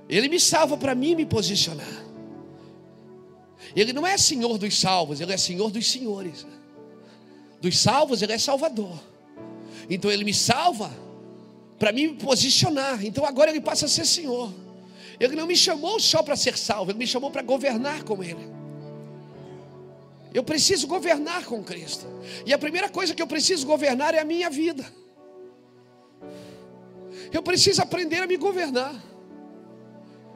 Ele 0.10 0.28
me 0.28 0.40
salva 0.40 0.76
para 0.76 0.96
mim 0.96 1.14
me 1.14 1.26
posicionar. 1.28 2.04
Ele 3.76 3.94
não 3.94 4.08
é 4.08 4.18
senhor 4.18 4.58
dos 4.58 4.80
salvos, 4.80 5.22
ele 5.22 5.34
é 5.34 5.38
senhor 5.38 5.70
dos 5.70 5.88
senhores. 5.88 6.48
Dos 7.62 7.78
salvos, 7.78 8.24
ele 8.24 8.34
é 8.34 8.40
salvador. 8.40 9.11
Então 9.94 10.10
ele 10.10 10.24
me 10.24 10.34
salva 10.34 10.90
para 11.78 11.92
mim 11.92 12.08
me 12.08 12.16
posicionar. 12.16 13.06
Então 13.06 13.26
agora 13.26 13.52
ele 13.52 13.60
passa 13.60 13.88
a 13.88 13.90
ser 13.90 14.06
senhor. 14.06 14.54
Ele 15.20 15.36
não 15.36 15.46
me 15.46 15.56
chamou 15.56 16.00
só 16.00 16.24
para 16.24 16.38
ser 16.38 16.58
salvo, 16.58 16.92
ele 16.92 16.98
me 17.00 17.06
chamou 17.06 17.30
para 17.30 17.42
governar 17.42 18.04
com 18.04 18.24
ele. 18.24 18.50
Eu 20.34 20.46
preciso 20.46 20.88
governar 20.88 21.44
com 21.44 21.62
Cristo. 21.62 22.08
E 22.46 22.54
a 22.54 22.58
primeira 22.58 22.88
coisa 22.88 23.14
que 23.14 23.22
eu 23.22 23.28
preciso 23.28 23.68
governar 23.68 24.16
é 24.16 24.20
a 24.20 24.24
minha 24.24 24.50
vida. 24.50 24.86
Eu 27.34 27.44
preciso 27.44 27.82
aprender 27.82 28.24
a 28.24 28.28
me 28.28 28.38
governar. 28.38 28.96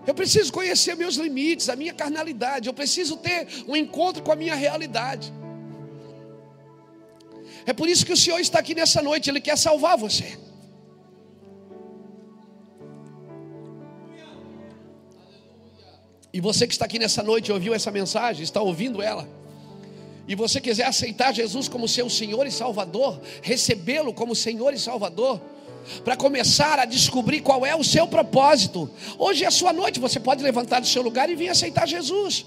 Eu 0.06 0.14
preciso 0.14 0.52
conhecer 0.52 0.96
meus 0.98 1.16
limites, 1.16 1.70
a 1.70 1.78
minha 1.78 1.94
carnalidade. 1.94 2.68
Eu 2.68 2.74
preciso 2.74 3.16
ter 3.16 3.48
um 3.70 3.76
encontro 3.76 4.22
com 4.22 4.34
a 4.34 4.36
minha 4.36 4.54
realidade. 4.54 5.34
É 7.66 7.74
por 7.74 7.88
isso 7.90 8.06
que 8.06 8.14
o 8.14 8.18
Senhor 8.18 8.40
está 8.40 8.60
aqui 8.60 8.76
nessa 8.76 9.02
noite. 9.02 9.30
Ele 9.30 9.42
quer 9.42 9.58
salvar 9.58 9.98
você. 9.98 10.38
E 16.32 16.42
você 16.42 16.68
que 16.68 16.74
está 16.74 16.86
aqui 16.86 17.00
nessa 17.00 17.24
noite 17.24 17.52
ouviu 17.52 17.74
essa 17.74 17.92
mensagem, 17.92 18.44
está 18.44 18.62
ouvindo 18.62 19.02
ela 19.02 19.26
e 20.28 20.36
você 20.36 20.60
quiser 20.60 20.86
aceitar 20.86 21.34
Jesus 21.34 21.68
como 21.68 21.88
seu 21.88 22.10
Senhor 22.10 22.46
e 22.48 22.52
Salvador, 22.52 23.22
recebê-lo 23.42 24.14
como 24.14 24.36
Senhor 24.36 24.74
e 24.74 24.80
Salvador, 24.80 25.40
para 26.04 26.16
começar 26.16 26.80
a 26.80 26.86
descobrir 26.86 27.42
qual 27.42 27.64
é 27.64 27.76
o 27.76 27.84
seu 27.84 28.08
propósito. 28.08 28.90
Hoje 29.20 29.44
é 29.44 29.48
a 29.48 29.52
sua 29.52 29.72
noite, 29.72 30.00
você 30.00 30.20
pode 30.20 30.44
levantar 30.44 30.80
do 30.80 30.88
seu 30.88 31.04
lugar 31.04 31.30
e 31.30 31.36
vir 31.36 31.50
aceitar 31.50 31.88
Jesus. 31.88 32.46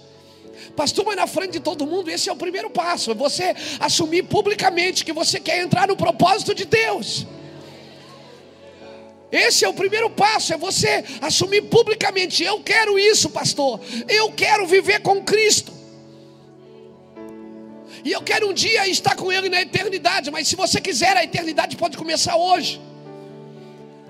Pastor, 0.78 1.04
mas 1.04 1.16
na 1.16 1.26
frente 1.26 1.54
de 1.54 1.60
todo 1.68 1.84
mundo, 1.84 2.08
esse 2.08 2.28
é 2.28 2.32
o 2.32 2.36
primeiro 2.36 2.70
passo. 2.70 3.10
É 3.10 3.14
você 3.14 3.46
assumir 3.80 4.22
publicamente 4.22 5.04
que 5.04 5.12
você 5.12 5.40
quer 5.40 5.60
entrar 5.60 5.88
no 5.88 5.96
propósito 5.96 6.54
de 6.54 6.64
Deus. 6.64 7.26
Esse 9.32 9.64
é 9.64 9.68
o 9.68 9.74
primeiro 9.74 10.08
passo, 10.08 10.54
é 10.54 10.56
você 10.56 11.04
assumir 11.20 11.62
publicamente: 11.62 12.44
eu 12.44 12.60
quero 12.60 12.96
isso, 12.96 13.28
pastor. 13.28 13.80
Eu 14.08 14.30
quero 14.30 14.68
viver 14.68 15.00
com 15.00 15.20
Cristo. 15.24 15.72
E 18.04 18.12
eu 18.12 18.22
quero 18.22 18.48
um 18.48 18.54
dia 18.54 18.86
estar 18.86 19.16
com 19.16 19.32
Ele 19.32 19.48
na 19.48 19.60
eternidade. 19.60 20.30
Mas 20.30 20.46
se 20.46 20.54
você 20.54 20.80
quiser, 20.80 21.16
a 21.16 21.24
eternidade 21.24 21.76
pode 21.76 21.96
começar 21.98 22.36
hoje. 22.36 22.80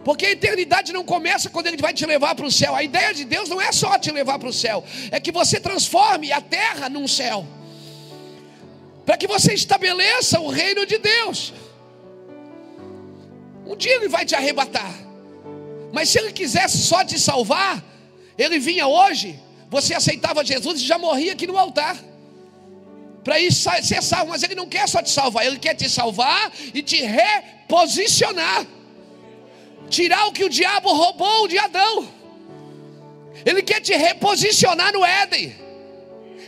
Porque 0.04 0.26
a 0.26 0.30
eternidade 0.30 0.92
não 0.92 1.04
começa 1.04 1.50
quando 1.50 1.66
Ele 1.66 1.76
vai 1.76 1.92
te 1.92 2.06
levar 2.06 2.34
para 2.34 2.46
o 2.46 2.50
céu. 2.50 2.74
A 2.74 2.82
ideia 2.82 3.12
de 3.12 3.24
Deus 3.24 3.48
não 3.48 3.60
é 3.60 3.72
só 3.72 3.98
te 3.98 4.10
levar 4.10 4.38
para 4.38 4.48
o 4.48 4.52
céu, 4.52 4.84
é 5.10 5.20
que 5.20 5.32
você 5.32 5.60
transforme 5.60 6.32
a 6.32 6.40
terra 6.40 6.88
num 6.88 7.06
céu. 7.06 7.46
Para 9.04 9.16
que 9.16 9.26
você 9.26 9.54
estabeleça 9.54 10.38
o 10.40 10.48
reino 10.48 10.84
de 10.84 10.98
Deus. 10.98 11.52
Um 13.66 13.76
dia 13.76 13.94
Ele 13.94 14.08
vai 14.08 14.24
te 14.24 14.34
arrebatar. 14.34 14.94
Mas 15.92 16.10
se 16.10 16.18
Ele 16.18 16.32
quisesse 16.32 16.78
só 16.78 17.04
te 17.04 17.18
salvar, 17.18 17.82
Ele 18.36 18.58
vinha 18.58 18.86
hoje, 18.86 19.38
você 19.70 19.94
aceitava 19.94 20.44
Jesus 20.44 20.80
e 20.80 20.86
já 20.86 20.98
morria 20.98 21.32
aqui 21.32 21.46
no 21.46 21.56
altar 21.56 21.96
para 23.28 23.38
ir 23.38 23.52
ser 23.52 24.02
salvo, 24.02 24.30
mas 24.30 24.42
Ele 24.42 24.54
não 24.54 24.66
quer 24.66 24.88
só 24.88 25.02
te 25.02 25.10
salvar, 25.10 25.44
Ele 25.44 25.58
quer 25.58 25.74
te 25.74 25.86
salvar 25.88 26.50
e 26.72 26.82
te 26.82 27.02
reposicionar, 27.02 28.66
tirar 29.88 30.26
o 30.26 30.32
que 30.32 30.44
o 30.44 30.48
diabo 30.48 30.92
roubou 30.92 31.48
de 31.48 31.58
Adão. 31.58 32.08
Ele 33.44 33.62
quer 33.62 33.80
te 33.80 33.94
reposicionar 33.94 34.92
no 34.92 35.04
Éden. 35.04 35.54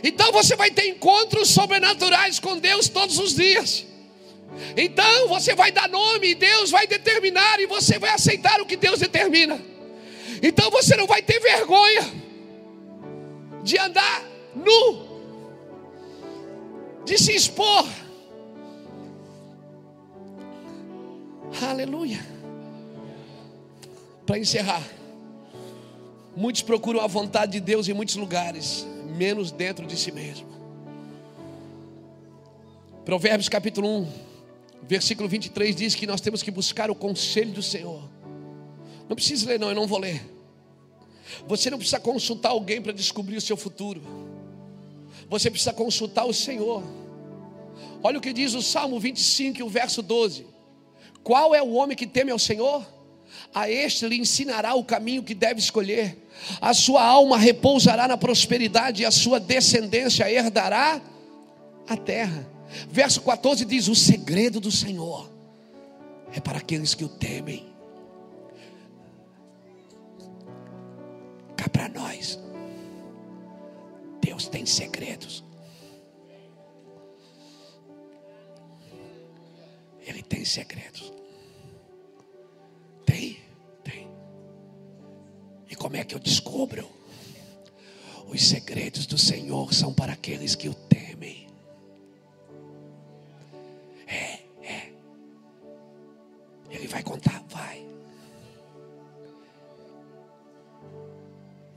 Então 0.03 0.31
você 0.31 0.55
vai 0.55 0.71
ter 0.71 0.87
encontros 0.87 1.49
sobrenaturais 1.49 2.39
com 2.39 2.57
Deus 2.57 2.89
todos 2.89 3.19
os 3.19 3.35
dias. 3.35 3.85
Então 4.75 5.27
você 5.27 5.55
vai 5.55 5.71
dar 5.71 5.87
nome 5.87 6.31
e 6.31 6.35
Deus 6.35 6.71
vai 6.71 6.87
determinar 6.87 7.59
e 7.59 7.65
você 7.65 7.97
vai 7.97 8.11
aceitar 8.11 8.59
o 8.61 8.65
que 8.65 8.75
Deus 8.75 8.99
determina. 8.99 9.59
Então 10.41 10.69
você 10.71 10.95
não 10.95 11.07
vai 11.07 11.21
ter 11.21 11.39
vergonha 11.39 12.01
de 13.63 13.77
andar 13.77 14.23
nu 14.55 15.11
de 17.05 17.17
se 17.17 17.35
expor. 17.35 17.85
Aleluia. 21.61 22.30
Para 24.31 24.39
encerrar, 24.39 24.81
Muitos 26.33 26.61
procuram 26.61 27.01
a 27.01 27.07
vontade 27.07 27.51
de 27.51 27.59
Deus 27.59 27.89
em 27.89 27.93
muitos 27.93 28.15
lugares, 28.15 28.87
menos 29.17 29.51
dentro 29.51 29.85
de 29.85 29.97
si 29.97 30.09
mesmo. 30.09 30.47
Provérbios 33.03 33.49
capítulo 33.49 33.89
1, 33.89 34.07
versículo 34.83 35.27
23 35.27 35.75
diz 35.75 35.95
que 35.95 36.07
nós 36.07 36.21
temos 36.21 36.41
que 36.41 36.49
buscar 36.49 36.89
o 36.89 36.95
conselho 36.95 37.51
do 37.51 37.61
Senhor. 37.61 38.09
Não 39.09 39.17
precisa 39.17 39.49
ler, 39.49 39.59
não, 39.59 39.67
eu 39.67 39.75
não 39.75 39.85
vou 39.85 39.99
ler. 39.99 40.25
Você 41.45 41.69
não 41.69 41.77
precisa 41.77 41.99
consultar 41.99 42.51
alguém 42.51 42.81
para 42.81 42.93
descobrir 42.93 43.35
o 43.35 43.41
seu 43.41 43.57
futuro. 43.57 44.01
Você 45.29 45.51
precisa 45.51 45.73
consultar 45.73 46.23
o 46.23 46.33
Senhor. 46.33 46.81
Olha 48.01 48.17
o 48.17 48.21
que 48.21 48.31
diz 48.31 48.53
o 48.53 48.61
Salmo 48.61 48.97
25, 48.97 49.61
o 49.61 49.67
verso 49.67 50.01
12. 50.01 50.47
Qual 51.21 51.53
é 51.53 51.61
o 51.61 51.73
homem 51.73 51.97
que 51.97 52.07
teme 52.07 52.31
ao 52.31 52.39
Senhor? 52.39 53.00
A 53.53 53.69
este 53.69 54.07
lhe 54.07 54.17
ensinará 54.17 54.75
o 54.75 54.83
caminho 54.83 55.23
que 55.23 55.35
deve 55.35 55.59
escolher. 55.59 56.17
A 56.59 56.73
sua 56.73 57.03
alma 57.03 57.37
repousará 57.37 58.07
na 58.07 58.17
prosperidade 58.17 59.01
e 59.01 59.05
a 59.05 59.11
sua 59.11 59.39
descendência 59.39 60.31
herdará 60.31 61.01
a 61.87 61.97
terra. 61.97 62.47
Verso 62.89 63.21
14 63.21 63.65
diz: 63.65 63.87
O 63.87 63.95
segredo 63.95 64.59
do 64.59 64.71
Senhor 64.71 65.29
é 66.33 66.39
para 66.39 66.59
aqueles 66.59 66.95
que 66.95 67.03
o 67.03 67.09
temem. 67.09 67.67
Cá 71.57 71.67
para 71.69 71.89
nós, 71.89 72.39
Deus 74.21 74.47
tem 74.47 74.65
segredos. 74.65 75.43
Ele 80.05 80.23
tem 80.23 80.43
segredos. 80.45 81.13
Tem. 83.05 83.40
E 85.71 85.75
como 85.75 85.95
é 85.95 86.03
que 86.03 86.13
eu 86.13 86.19
descubro? 86.19 86.85
Os 88.27 88.45
segredos 88.45 89.05
do 89.05 89.17
Senhor 89.17 89.73
são 89.73 89.93
para 89.93 90.11
aqueles 90.11 90.53
que 90.53 90.67
o 90.67 90.73
temem. 90.73 91.47
É, 94.05 94.39
é. 94.61 94.93
Ele 96.69 96.87
vai 96.87 97.01
contar, 97.01 97.41
vai. 97.47 97.85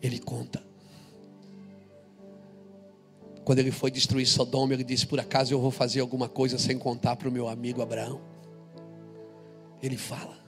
Ele 0.02 0.18
conta. 0.18 0.60
Quando 3.44 3.60
ele 3.60 3.70
foi 3.70 3.92
destruir 3.92 4.26
Sodoma, 4.26 4.74
ele 4.74 4.82
disse: 4.82 5.06
Por 5.06 5.20
acaso 5.20 5.54
eu 5.54 5.60
vou 5.60 5.70
fazer 5.70 6.00
alguma 6.00 6.28
coisa 6.28 6.58
sem 6.58 6.76
contar 6.76 7.14
para 7.14 7.28
o 7.28 7.32
meu 7.32 7.48
amigo 7.48 7.80
Abraão? 7.80 8.20
Ele 9.80 9.96
fala. 9.96 10.43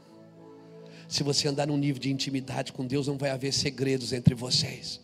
Se 1.08 1.22
você 1.22 1.48
andar 1.48 1.66
num 1.66 1.76
nível 1.76 2.00
de 2.00 2.10
intimidade 2.10 2.72
com 2.72 2.86
Deus, 2.86 3.06
não 3.06 3.16
vai 3.16 3.30
haver 3.30 3.52
segredos 3.52 4.12
entre 4.12 4.34
vocês. 4.34 5.00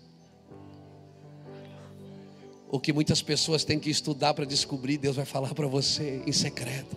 O 2.68 2.80
que 2.80 2.92
muitas 2.92 3.20
pessoas 3.22 3.64
têm 3.64 3.78
que 3.78 3.90
estudar 3.90 4.34
para 4.34 4.44
descobrir, 4.44 4.96
Deus 4.96 5.16
vai 5.16 5.26
falar 5.26 5.55
para 5.55 5.66
você 5.66 6.22
em 6.26 6.32
secreto. 6.32 6.96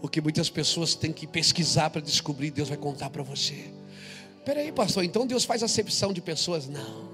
O 0.00 0.08
que 0.08 0.20
muitas 0.20 0.50
pessoas 0.50 0.94
têm 0.94 1.12
que 1.12 1.26
pesquisar 1.26 1.90
para 1.90 2.00
descobrir, 2.00 2.50
Deus 2.50 2.68
vai 2.68 2.78
contar 2.78 3.08
para 3.10 3.22
você. 3.22 3.72
Peraí, 4.44 4.72
pastor, 4.72 5.04
então 5.04 5.24
Deus 5.26 5.44
faz 5.44 5.62
acepção 5.62 6.12
de 6.12 6.20
pessoas? 6.20 6.66
Não, 6.66 7.08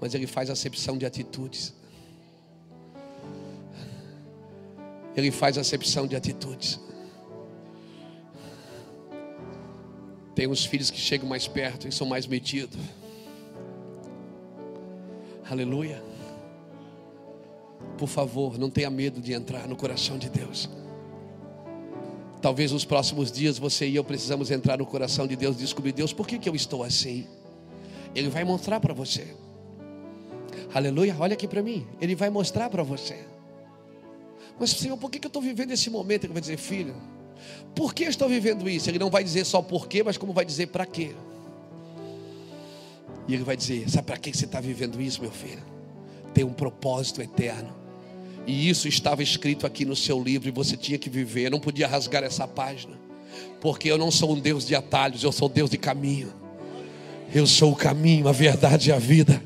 mas 0.00 0.14
Ele 0.14 0.26
faz 0.26 0.48
acepção 0.48 0.96
de 0.96 1.04
atitudes. 1.04 1.74
Ele 5.16 5.30
faz 5.30 5.56
acepção 5.56 6.06
de 6.06 6.16
atitudes. 6.16 6.80
Tem 10.34 10.48
uns 10.48 10.64
filhos 10.64 10.90
que 10.90 10.98
chegam 10.98 11.28
mais 11.28 11.46
perto 11.46 11.86
e 11.86 11.92
são 11.92 12.06
mais 12.06 12.26
metidos. 12.26 12.80
Aleluia. 15.48 16.02
Por 17.96 18.08
favor, 18.08 18.58
não 18.58 18.68
tenha 18.68 18.90
medo 18.90 19.20
de 19.20 19.32
entrar 19.32 19.68
no 19.68 19.76
coração 19.76 20.18
de 20.18 20.28
Deus. 20.28 20.68
Talvez 22.42 22.72
nos 22.72 22.84
próximos 22.84 23.30
dias 23.30 23.58
você 23.58 23.88
e 23.88 23.96
eu 23.96 24.04
precisamos 24.04 24.50
entrar 24.50 24.78
no 24.78 24.84
coração 24.84 25.26
de 25.26 25.36
Deus 25.36 25.56
e 25.56 25.60
descobrir, 25.60 25.92
Deus, 25.92 26.12
por 26.12 26.26
que, 26.26 26.38
que 26.38 26.48
eu 26.48 26.54
estou 26.54 26.82
assim? 26.82 27.26
Ele 28.14 28.28
vai 28.28 28.44
mostrar 28.44 28.80
para 28.80 28.92
você. 28.92 29.34
Aleluia, 30.74 31.16
olha 31.18 31.34
aqui 31.34 31.46
para 31.46 31.62
mim. 31.62 31.86
Ele 32.00 32.14
vai 32.14 32.28
mostrar 32.28 32.68
para 32.68 32.82
você. 32.82 33.24
Mas 34.58 34.70
Senhor, 34.70 34.96
por 34.96 35.10
que, 35.10 35.18
que 35.18 35.26
eu 35.26 35.28
estou 35.28 35.42
vivendo 35.42 35.72
esse 35.72 35.90
momento? 35.90 36.24
Ele 36.24 36.32
vai 36.32 36.40
dizer, 36.40 36.56
filho, 36.56 36.94
por 37.74 37.92
que 37.92 38.04
eu 38.04 38.08
estou 38.08 38.28
vivendo 38.28 38.68
isso? 38.68 38.88
Ele 38.88 38.98
não 38.98 39.10
vai 39.10 39.24
dizer 39.24 39.44
só 39.44 39.60
por 39.60 39.88
quê, 39.88 40.02
mas 40.02 40.16
como 40.16 40.32
vai 40.32 40.44
dizer 40.44 40.68
para 40.68 40.86
quê. 40.86 41.12
E 43.26 43.34
ele 43.34 43.42
vai 43.42 43.56
dizer, 43.56 43.88
sabe 43.88 44.06
para 44.06 44.16
que 44.16 44.36
você 44.36 44.44
está 44.44 44.60
vivendo 44.60 45.00
isso, 45.00 45.20
meu 45.20 45.30
filho? 45.30 45.62
Tem 46.32 46.44
um 46.44 46.52
propósito 46.52 47.22
eterno. 47.22 47.74
E 48.46 48.68
isso 48.68 48.86
estava 48.86 49.22
escrito 49.22 49.66
aqui 49.66 49.84
no 49.84 49.96
seu 49.96 50.22
livro 50.22 50.48
e 50.48 50.52
você 50.52 50.76
tinha 50.76 50.98
que 50.98 51.08
viver. 51.08 51.46
Eu 51.46 51.50
não 51.50 51.60
podia 51.60 51.88
rasgar 51.88 52.22
essa 52.22 52.46
página. 52.46 52.98
Porque 53.60 53.90
eu 53.90 53.96
não 53.96 54.10
sou 54.10 54.34
um 54.34 54.38
Deus 54.38 54.66
de 54.66 54.74
atalhos, 54.74 55.24
eu 55.24 55.32
sou 55.32 55.48
Deus 55.48 55.70
de 55.70 55.78
caminho. 55.78 56.32
Eu 57.34 57.46
sou 57.46 57.72
o 57.72 57.76
caminho, 57.76 58.28
a 58.28 58.32
verdade 58.32 58.90
e 58.90 58.92
a 58.92 58.98
vida. 58.98 59.42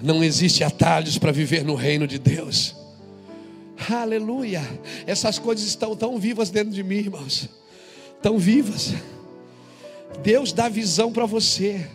Não 0.00 0.22
existe 0.22 0.62
atalhos 0.62 1.18
para 1.18 1.32
viver 1.32 1.64
no 1.64 1.74
reino 1.74 2.06
de 2.06 2.18
Deus. 2.18 2.76
Aleluia. 3.90 4.62
Essas 5.06 5.38
coisas 5.38 5.66
estão 5.66 5.94
tão 5.94 6.18
vivas 6.18 6.50
dentro 6.50 6.72
de 6.72 6.82
mim, 6.82 6.96
irmãos. 6.96 7.48
Tão 8.20 8.38
vivas. 8.38 8.92
Deus 10.22 10.52
dá 10.52 10.68
visão 10.68 11.12
para 11.12 11.26
você. 11.26 11.88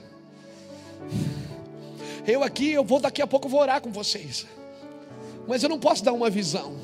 Eu 2.26 2.42
aqui, 2.42 2.72
eu 2.72 2.84
vou 2.84 3.00
daqui 3.00 3.22
a 3.22 3.28
pouco 3.28 3.50
vou 3.50 3.60
orar 3.60 3.82
com 3.82 3.92
vocês. 3.92 4.46
Mas 5.48 5.62
eu 5.62 5.70
não 5.70 5.80
posso 5.80 6.04
dar 6.04 6.14
uma 6.14 6.30
visão. 6.30 6.78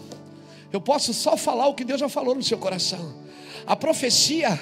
Eu 0.72 0.82
posso 0.82 1.14
só 1.14 1.38
falar 1.38 1.68
o 1.68 1.74
que 1.74 1.86
Deus 1.86 2.00
já 2.00 2.10
falou 2.10 2.36
no 2.36 2.43
seu 2.43 2.58
coração. 2.58 3.24
A 3.66 3.76
profecia 3.76 4.60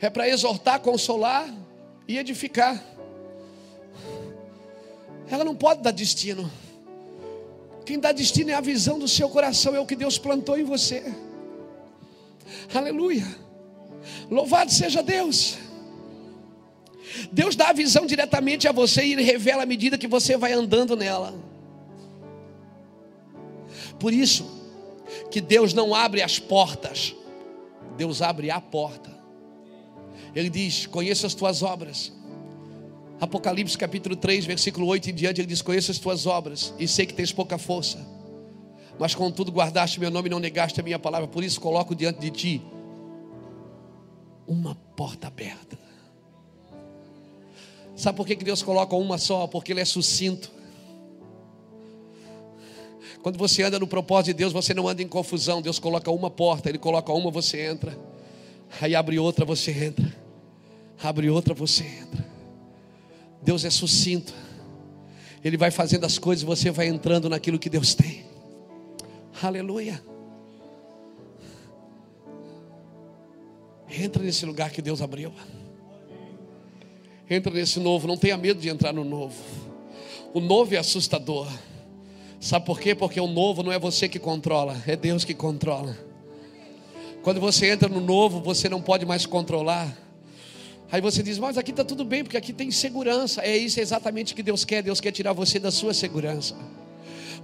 é 0.00 0.10
para 0.10 0.28
exortar, 0.28 0.80
consolar 0.80 1.52
e 2.06 2.18
edificar. 2.18 2.82
Ela 5.28 5.44
não 5.44 5.56
pode 5.56 5.82
dar 5.82 5.90
destino. 5.90 6.50
Quem 7.84 7.98
dá 7.98 8.12
destino 8.12 8.50
é 8.50 8.54
a 8.54 8.60
visão 8.60 8.98
do 8.98 9.06
seu 9.06 9.28
coração, 9.28 9.74
é 9.74 9.80
o 9.80 9.86
que 9.86 9.96
Deus 9.96 10.18
plantou 10.18 10.58
em 10.58 10.64
você. 10.64 11.14
Aleluia. 12.74 13.26
Louvado 14.30 14.72
seja 14.72 15.02
Deus. 15.02 15.58
Deus 17.30 17.54
dá 17.54 17.68
a 17.68 17.72
visão 17.72 18.06
diretamente 18.06 18.66
a 18.66 18.72
você 18.72 19.04
e 19.04 19.12
Ele 19.12 19.22
revela 19.22 19.62
à 19.62 19.66
medida 19.66 19.98
que 19.98 20.06
você 20.06 20.36
vai 20.36 20.52
andando 20.52 20.96
nela. 20.96 21.34
Por 23.98 24.12
isso 24.12 24.62
que 25.30 25.40
Deus 25.40 25.72
não 25.72 25.94
abre 25.94 26.22
as 26.22 26.38
portas, 26.38 27.14
Deus 27.96 28.22
abre 28.22 28.50
a 28.50 28.60
porta. 28.60 29.14
Ele 30.34 30.50
diz: 30.50 30.86
Conheça 30.86 31.26
as 31.26 31.34
tuas 31.34 31.62
obras. 31.62 32.12
Apocalipse 33.24 33.76
capítulo 33.78 34.14
3, 34.14 34.44
versículo 34.44 34.86
8 34.86 35.10
em 35.10 35.14
diante, 35.14 35.40
ele 35.40 35.48
diz: 35.48 35.62
Conheço 35.62 35.90
as 35.90 35.98
tuas 35.98 36.26
obras 36.26 36.74
e 36.78 36.86
sei 36.86 37.06
que 37.06 37.14
tens 37.14 37.32
pouca 37.32 37.56
força, 37.56 38.06
mas 38.98 39.14
contudo 39.14 39.50
guardaste 39.50 39.98
meu 39.98 40.10
nome 40.10 40.28
e 40.28 40.30
não 40.30 40.38
negaste 40.38 40.78
a 40.78 40.82
minha 40.82 40.98
palavra, 40.98 41.26
por 41.26 41.42
isso 41.42 41.58
coloco 41.60 41.94
diante 41.94 42.20
de 42.20 42.30
ti 42.30 42.62
uma 44.46 44.74
porta 44.94 45.28
aberta. 45.28 45.78
Sabe 47.96 48.16
por 48.16 48.26
que 48.26 48.36
Deus 48.36 48.62
coloca 48.62 48.94
uma 48.94 49.16
só? 49.16 49.46
Porque 49.46 49.72
Ele 49.72 49.80
é 49.80 49.84
sucinto. 49.86 50.52
Quando 53.22 53.38
você 53.38 53.62
anda 53.62 53.78
no 53.78 53.86
propósito 53.86 54.26
de 54.26 54.34
Deus, 54.34 54.52
você 54.52 54.74
não 54.74 54.86
anda 54.86 55.02
em 55.02 55.08
confusão. 55.08 55.62
Deus 55.62 55.78
coloca 55.78 56.10
uma 56.10 56.28
porta, 56.28 56.68
Ele 56.68 56.78
coloca 56.78 57.10
uma, 57.10 57.30
você 57.30 57.64
entra. 57.64 57.98
Aí 58.82 58.94
abre 58.94 59.18
outra, 59.18 59.46
você 59.46 59.70
entra. 59.70 60.14
Abre 61.02 61.30
outra, 61.30 61.54
você 61.54 61.84
entra. 61.84 62.33
Deus 63.44 63.64
é 63.64 63.70
sucinto. 63.70 64.32
Ele 65.44 65.56
vai 65.56 65.70
fazendo 65.70 66.04
as 66.06 66.18
coisas 66.18 66.42
e 66.42 66.46
você 66.46 66.70
vai 66.70 66.86
entrando 66.86 67.28
naquilo 67.28 67.58
que 67.58 67.68
Deus 67.68 67.94
tem. 67.94 68.24
Aleluia. 69.42 70.02
Entra 73.90 74.22
nesse 74.22 74.46
lugar 74.46 74.70
que 74.70 74.80
Deus 74.80 75.02
abriu. 75.02 75.32
Entra 77.28 77.52
nesse 77.52 77.78
novo. 77.78 78.08
Não 78.08 78.16
tenha 78.16 78.36
medo 78.36 78.60
de 78.60 78.68
entrar 78.68 78.92
no 78.92 79.04
novo. 79.04 79.36
O 80.32 80.40
novo 80.40 80.74
é 80.74 80.78
assustador. 80.78 81.46
Sabe 82.40 82.66
por 82.66 82.80
quê? 82.80 82.94
Porque 82.94 83.20
o 83.20 83.26
novo 83.26 83.62
não 83.62 83.70
é 83.72 83.78
você 83.78 84.08
que 84.08 84.18
controla, 84.18 84.76
é 84.86 84.96
Deus 84.96 85.24
que 85.24 85.32
controla. 85.32 85.96
Quando 87.22 87.40
você 87.40 87.70
entra 87.70 87.88
no 87.88 88.00
novo, 88.00 88.40
você 88.40 88.68
não 88.68 88.82
pode 88.82 89.06
mais 89.06 89.24
controlar. 89.24 90.03
Aí 90.94 91.00
você 91.00 91.24
diz, 91.24 91.40
mas 91.40 91.58
aqui 91.58 91.72
está 91.72 91.82
tudo 91.82 92.04
bem, 92.04 92.22
porque 92.22 92.36
aqui 92.36 92.52
tem 92.52 92.70
segurança. 92.70 93.42
É 93.42 93.56
isso 93.56 93.80
exatamente 93.80 94.32
que 94.32 94.44
Deus 94.44 94.64
quer. 94.64 94.80
Deus 94.80 95.00
quer 95.00 95.10
tirar 95.10 95.32
você 95.32 95.58
da 95.58 95.72
sua 95.72 95.92
segurança. 95.92 96.54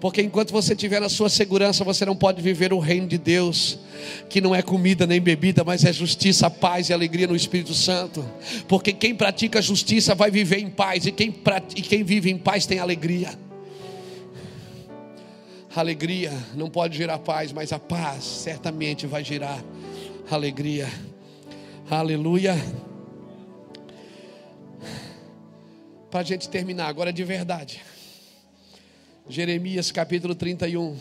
Porque 0.01 0.23
enquanto 0.23 0.53
você 0.53 0.73
estiver 0.73 1.01
na 1.01 1.09
sua 1.09 1.29
segurança, 1.29 1.83
você 1.83 2.05
não 2.05 2.15
pode 2.15 2.41
viver 2.41 2.73
o 2.73 2.79
reino 2.79 3.09
de 3.09 3.19
Deus, 3.19 3.77
que 4.29 4.41
não 4.41 4.55
é 4.55 4.63
comida 4.63 5.05
nem 5.05 5.21
bebida, 5.21 5.65
mas 5.65 5.85
é 5.85 5.93
justiça, 5.93 6.49
paz 6.49 6.91
e 6.91 6.93
alegria 6.93 7.27
no 7.27 7.35
Espírito 7.35 7.75
Santo. 7.75 8.25
Porque 8.69 8.93
quem 8.93 9.17
pratica 9.17 9.61
justiça 9.61 10.15
vai 10.15 10.31
viver 10.31 10.59
em 10.61 10.71
paz, 10.71 11.05
e 11.07 11.11
quem, 11.11 11.35
e 11.75 11.83
quem 11.83 12.05
vive 12.05 12.31
em 12.31 12.39
paz 12.39 12.67
tem 12.67 12.79
alegria. 12.79 13.37
Alegria 15.75 16.33
não 16.55 16.71
pode 16.71 16.97
gerar 16.97 17.19
paz, 17.19 17.53
mas 17.53 17.73
a 17.73 17.81
paz 17.81 18.23
certamente 18.23 19.09
vai 19.09 19.25
gerar 19.25 19.61
alegria. 20.31 20.89
Aleluia. 21.91 22.57
Para 26.11 26.21
a 26.21 26.25
gente 26.25 26.49
terminar 26.49 26.89
agora 26.89 27.13
de 27.13 27.23
verdade. 27.23 27.81
Jeremias 29.29 29.93
capítulo 29.93 30.35
31. 30.35 30.99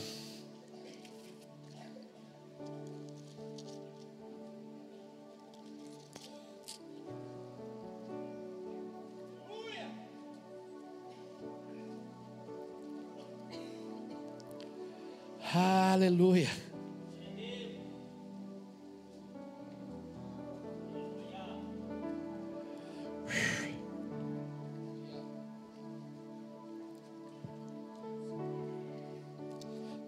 Aleluia. 15.51 16.68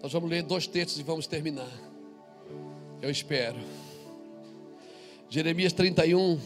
Nós 0.02 0.12
vamos 0.12 0.28
ler 0.28 0.42
dois 0.42 0.66
textos 0.66 0.98
e 0.98 1.04
vamos 1.04 1.28
terminar. 1.28 1.70
Eu 3.00 3.08
espero. 3.08 3.56
Jeremias 5.30 5.72
31. 5.72 6.40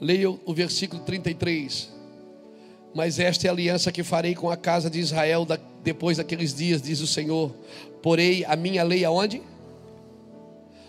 Leia 0.00 0.28
o 0.28 0.52
versículo 0.52 1.04
33. 1.04 1.88
Mas 2.92 3.20
esta 3.20 3.46
é 3.46 3.48
a 3.48 3.52
aliança 3.52 3.92
que 3.92 4.02
farei 4.02 4.34
com 4.34 4.50
a 4.50 4.56
casa 4.56 4.90
de 4.90 4.98
Israel 4.98 5.46
depois 5.84 6.16
daqueles 6.16 6.52
dias, 6.52 6.82
diz 6.82 7.00
o 7.00 7.06
Senhor. 7.06 7.54
Porei 8.02 8.44
a 8.44 8.56
minha 8.56 8.82
lei 8.82 9.04
aonde? 9.04 9.40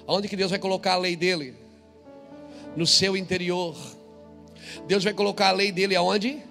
Aonde 0.07 0.27
que 0.27 0.35
Deus 0.35 0.49
vai 0.49 0.59
colocar 0.59 0.93
a 0.93 0.97
lei 0.97 1.15
dele? 1.15 1.53
No 2.75 2.87
seu 2.87 3.15
interior. 3.15 3.77
Deus 4.87 5.03
vai 5.03 5.13
colocar 5.13 5.49
a 5.49 5.51
lei 5.51 5.71
dele 5.71 5.95
aonde? 5.95 6.46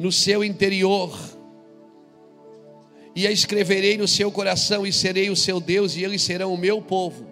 No 0.00 0.10
seu 0.10 0.42
interior, 0.42 1.14
e 3.14 3.26
a 3.26 3.30
escreverei 3.30 3.98
no 3.98 4.08
seu 4.08 4.32
coração, 4.32 4.86
e 4.86 4.92
serei 4.92 5.28
o 5.28 5.36
seu 5.36 5.60
Deus, 5.60 5.94
e 5.94 6.02
eles 6.02 6.22
serão 6.22 6.54
o 6.54 6.56
meu 6.56 6.80
povo. 6.80 7.26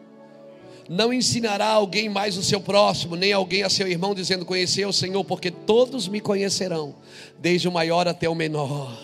Não 0.87 1.11
ensinará 1.11 1.66
alguém 1.66 2.11
mais 2.11 2.37
o 2.37 2.43
seu 2.43 2.61
próximo, 2.61 3.16
nem 3.16 3.33
alguém 3.33 3.62
a 3.62 3.71
seu 3.71 3.89
irmão, 3.89 4.14
dizendo: 4.14 4.45
Conhecer 4.45 4.87
o 4.87 4.93
Senhor, 4.93 5.25
porque 5.25 5.51
todos 5.51 6.09
me 6.09 6.21
conhecerão, 6.21 6.95
desde 7.39 7.66
o 7.66 7.73
maior 7.73 8.07
até 8.07 8.29
o 8.29 8.35
menor. 8.35 9.03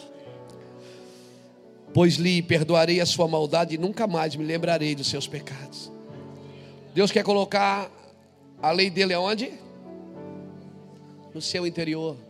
Pois 1.94 2.16
lhe 2.16 2.42
perdoarei 2.42 3.00
a 3.00 3.06
sua 3.06 3.26
maldade 3.26 3.76
e 3.76 3.78
nunca 3.78 4.06
mais 4.06 4.36
me 4.36 4.44
lembrarei 4.44 4.94
dos 4.94 5.06
seus 5.06 5.26
pecados. 5.26 5.90
Deus 6.94 7.10
quer 7.10 7.24
colocar 7.24 7.90
a 8.60 8.70
lei 8.72 8.90
dele 8.90 9.14
aonde? 9.14 9.52
No 11.32 11.40
seu 11.40 11.66
interior. 11.66 12.23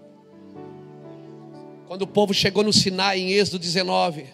Quando 1.86 2.02
o 2.02 2.06
povo 2.06 2.32
chegou 2.32 2.64
no 2.64 2.72
Sinai, 2.72 3.20
em 3.20 3.32
Êxodo 3.32 3.58
19, 3.58 4.24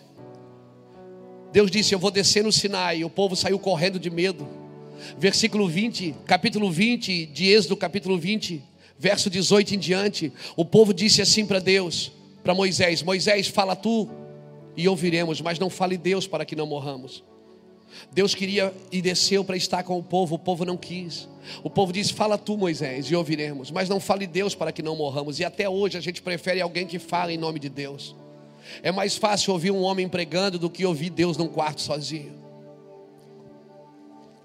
Deus 1.52 1.70
disse: 1.70 1.92
Eu 1.94 1.98
vou 1.98 2.10
descer 2.10 2.44
no 2.44 2.52
Sinai. 2.52 3.04
O 3.04 3.10
povo 3.10 3.34
saiu 3.34 3.58
correndo 3.58 3.98
de 3.98 4.08
medo. 4.08 4.46
Versículo 5.18 5.66
20, 5.66 6.14
capítulo 6.26 6.70
20 6.70 7.26
de 7.26 7.46
Êxodo, 7.46 7.76
capítulo 7.76 8.18
20, 8.18 8.62
verso 8.98 9.28
18 9.28 9.74
em 9.74 9.78
diante. 9.78 10.32
O 10.56 10.64
povo 10.64 10.92
disse 10.94 11.22
assim 11.22 11.44
para 11.44 11.58
Deus, 11.58 12.12
para 12.44 12.54
Moisés: 12.54 13.02
Moisés, 13.02 13.48
fala 13.48 13.74
tu 13.74 14.08
e 14.76 14.88
ouviremos, 14.88 15.40
mas 15.40 15.58
não 15.58 15.68
fale 15.68 15.98
Deus 15.98 16.26
para 16.26 16.44
que 16.44 16.54
não 16.54 16.66
morramos. 16.66 17.24
Deus 18.12 18.34
queria 18.34 18.74
e 18.90 19.00
desceu 19.00 19.44
para 19.44 19.56
estar 19.56 19.82
com 19.82 19.98
o 19.98 20.02
povo, 20.02 20.36
o 20.36 20.38
povo 20.38 20.64
não 20.64 20.76
quis. 20.76 21.28
O 21.62 21.70
povo 21.70 21.92
disse: 21.92 22.12
Fala 22.12 22.38
tu, 22.38 22.56
Moisés, 22.56 23.06
e 23.06 23.16
ouviremos, 23.16 23.70
mas 23.70 23.88
não 23.88 24.00
fale 24.00 24.26
Deus 24.26 24.54
para 24.54 24.72
que 24.72 24.82
não 24.82 24.96
morramos. 24.96 25.38
E 25.38 25.44
até 25.44 25.68
hoje 25.68 25.96
a 25.96 26.00
gente 26.00 26.22
prefere 26.22 26.60
alguém 26.60 26.86
que 26.86 26.98
fale 26.98 27.34
em 27.34 27.38
nome 27.38 27.58
de 27.58 27.68
Deus. 27.68 28.14
É 28.82 28.92
mais 28.92 29.16
fácil 29.16 29.52
ouvir 29.52 29.70
um 29.70 29.82
homem 29.82 30.08
pregando 30.08 30.58
do 30.58 30.70
que 30.70 30.84
ouvir 30.84 31.10
Deus 31.10 31.36
num 31.36 31.48
quarto 31.48 31.80
sozinho. 31.80 32.34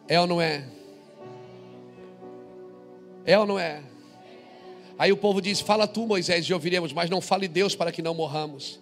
É 0.07 0.19
ou 0.19 0.27
não 0.27 0.41
é? 0.41 0.65
É 3.25 3.37
ou 3.37 3.45
não 3.45 3.59
é? 3.59 3.81
Aí 4.97 5.11
o 5.11 5.17
povo 5.17 5.41
diz: 5.41 5.59
Fala 5.59 5.87
tu, 5.87 6.05
Moisés, 6.05 6.45
e 6.45 6.53
ouviremos, 6.53 6.93
mas 6.93 7.09
não 7.09 7.21
fale 7.21 7.47
Deus 7.47 7.75
para 7.75 7.91
que 7.91 8.01
não 8.01 8.13
morramos. 8.13 8.79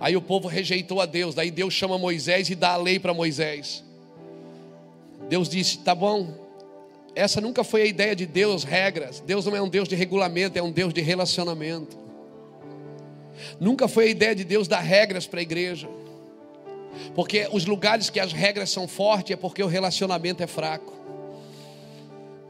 Aí 0.00 0.16
o 0.16 0.22
povo 0.22 0.48
rejeitou 0.48 1.00
a 1.00 1.06
Deus. 1.06 1.34
Daí 1.34 1.50
Deus 1.50 1.74
chama 1.74 1.98
Moisés 1.98 2.48
e 2.48 2.54
dá 2.54 2.70
a 2.70 2.76
lei 2.78 2.98
para 2.98 3.12
Moisés. 3.12 3.84
Deus 5.28 5.48
disse: 5.48 5.78
Tá 5.78 5.94
bom. 5.94 6.48
Essa 7.14 7.40
nunca 7.40 7.62
foi 7.62 7.82
a 7.82 7.86
ideia 7.86 8.16
de 8.16 8.24
Deus, 8.24 8.64
regras. 8.64 9.20
Deus 9.20 9.44
não 9.44 9.54
é 9.54 9.60
um 9.60 9.68
Deus 9.68 9.88
de 9.88 9.94
regulamento, 9.94 10.58
é 10.58 10.62
um 10.62 10.72
Deus 10.72 10.94
de 10.94 11.00
relacionamento. 11.00 11.98
Nunca 13.58 13.88
foi 13.88 14.06
a 14.06 14.08
ideia 14.08 14.34
de 14.34 14.44
Deus 14.44 14.66
dar 14.66 14.80
regras 14.80 15.26
para 15.26 15.40
a 15.40 15.42
igreja. 15.42 15.88
Porque 17.14 17.48
os 17.52 17.66
lugares 17.66 18.08
que 18.08 18.20
as 18.20 18.32
regras 18.32 18.70
são 18.70 18.86
fortes 18.88 19.32
é 19.32 19.36
porque 19.36 19.62
o 19.62 19.66
relacionamento 19.66 20.42
é 20.42 20.46
fraco. 20.46 20.92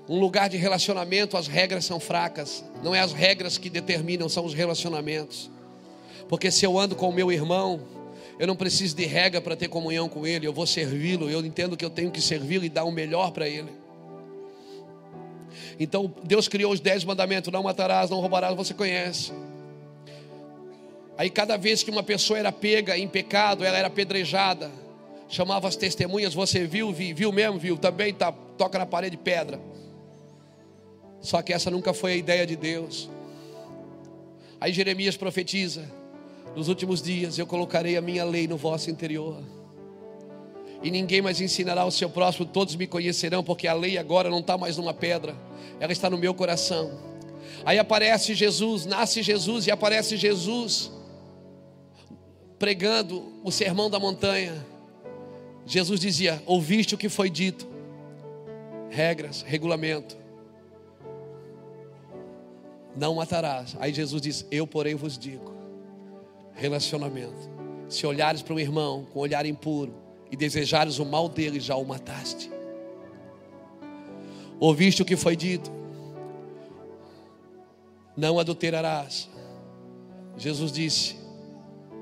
Um 0.08 0.18
lugar 0.18 0.48
de 0.48 0.56
relacionamento, 0.56 1.36
as 1.36 1.46
regras 1.46 1.84
são 1.84 1.98
fracas. 1.98 2.64
Não 2.82 2.94
é 2.94 3.00
as 3.00 3.12
regras 3.12 3.56
que 3.58 3.70
determinam, 3.70 4.28
são 4.28 4.44
os 4.44 4.52
relacionamentos. 4.52 5.50
Porque 6.30 6.48
se 6.48 6.64
eu 6.64 6.78
ando 6.78 6.94
com 6.94 7.08
o 7.08 7.12
meu 7.12 7.32
irmão, 7.32 7.80
eu 8.38 8.46
não 8.46 8.54
preciso 8.54 8.94
de 8.94 9.04
regra 9.04 9.40
para 9.40 9.56
ter 9.56 9.66
comunhão 9.66 10.08
com 10.08 10.24
ele, 10.24 10.46
eu 10.46 10.52
vou 10.52 10.64
servi-lo, 10.64 11.28
eu 11.28 11.44
entendo 11.44 11.76
que 11.76 11.84
eu 11.84 11.90
tenho 11.90 12.08
que 12.08 12.20
servi-lo 12.20 12.64
e 12.64 12.68
dar 12.68 12.84
o 12.84 12.92
melhor 12.92 13.32
para 13.32 13.48
ele. 13.48 13.72
Então 15.76 16.14
Deus 16.22 16.46
criou 16.46 16.72
os 16.72 16.78
dez 16.78 17.02
mandamentos: 17.02 17.52
não 17.52 17.64
matarás, 17.64 18.10
não 18.10 18.20
roubarás, 18.20 18.54
você 18.54 18.72
conhece. 18.72 19.32
Aí 21.18 21.28
cada 21.28 21.56
vez 21.56 21.82
que 21.82 21.90
uma 21.90 22.04
pessoa 22.04 22.38
era 22.38 22.52
pega 22.52 22.96
em 22.96 23.08
pecado, 23.08 23.64
ela 23.64 23.76
era 23.76 23.88
apedrejada. 23.88 24.70
Chamava 25.28 25.66
as 25.66 25.74
testemunhas, 25.74 26.32
você 26.32 26.64
viu, 26.64 26.92
viu, 26.92 27.12
viu 27.12 27.32
mesmo, 27.32 27.58
viu, 27.58 27.76
também 27.76 28.14
tá, 28.14 28.30
toca 28.30 28.78
na 28.78 28.86
parede 28.86 29.16
pedra. 29.16 29.60
Só 31.20 31.42
que 31.42 31.52
essa 31.52 31.72
nunca 31.72 31.92
foi 31.92 32.12
a 32.12 32.16
ideia 32.16 32.46
de 32.46 32.54
Deus. 32.54 33.10
Aí 34.60 34.72
Jeremias 34.72 35.16
profetiza: 35.16 35.98
nos 36.54 36.68
últimos 36.68 37.00
dias 37.00 37.38
eu 37.38 37.46
colocarei 37.46 37.96
a 37.96 38.00
minha 38.00 38.24
lei 38.24 38.48
no 38.48 38.56
vosso 38.56 38.90
interior. 38.90 39.42
E 40.82 40.90
ninguém 40.90 41.20
mais 41.20 41.40
ensinará 41.40 41.82
ao 41.82 41.90
seu 41.90 42.08
próximo, 42.08 42.46
todos 42.46 42.74
me 42.74 42.86
conhecerão, 42.86 43.44
porque 43.44 43.68
a 43.68 43.74
lei 43.74 43.98
agora 43.98 44.30
não 44.30 44.40
está 44.40 44.56
mais 44.56 44.76
numa 44.78 44.94
pedra, 44.94 45.36
ela 45.78 45.92
está 45.92 46.08
no 46.08 46.16
meu 46.16 46.32
coração. 46.32 46.98
Aí 47.64 47.78
aparece 47.78 48.34
Jesus, 48.34 48.86
nasce 48.86 49.22
Jesus 49.22 49.66
e 49.66 49.70
aparece 49.70 50.16
Jesus 50.16 50.90
pregando 52.58 53.40
o 53.44 53.50
sermão 53.50 53.90
da 53.90 54.00
montanha. 54.00 54.66
Jesus 55.66 56.00
dizia: 56.00 56.42
Ouviste 56.46 56.94
o 56.94 56.98
que 56.98 57.10
foi 57.10 57.28
dito, 57.28 57.68
regras, 58.88 59.42
regulamento. 59.42 60.16
Não 62.96 63.14
matarás. 63.14 63.76
Aí 63.78 63.92
Jesus 63.92 64.22
diz: 64.22 64.46
Eu, 64.50 64.66
porém, 64.66 64.94
vos 64.94 65.18
digo 65.18 65.59
relacionamento. 66.60 67.50
Se 67.88 68.06
olhares 68.06 68.42
para 68.42 68.54
um 68.54 68.60
irmão 68.60 69.06
com 69.12 69.18
um 69.18 69.22
olhar 69.22 69.46
impuro 69.46 69.94
e 70.30 70.36
desejares 70.36 70.98
o 70.98 71.06
mal 71.06 71.28
dele, 71.28 71.58
já 71.58 71.74
o 71.74 71.84
mataste. 71.84 72.50
Ouviste 74.60 75.00
o 75.00 75.04
que 75.04 75.16
foi 75.16 75.34
dito? 75.34 75.72
Não 78.14 78.38
adulterarás. 78.38 79.28
Jesus 80.36 80.70
disse: 80.70 81.16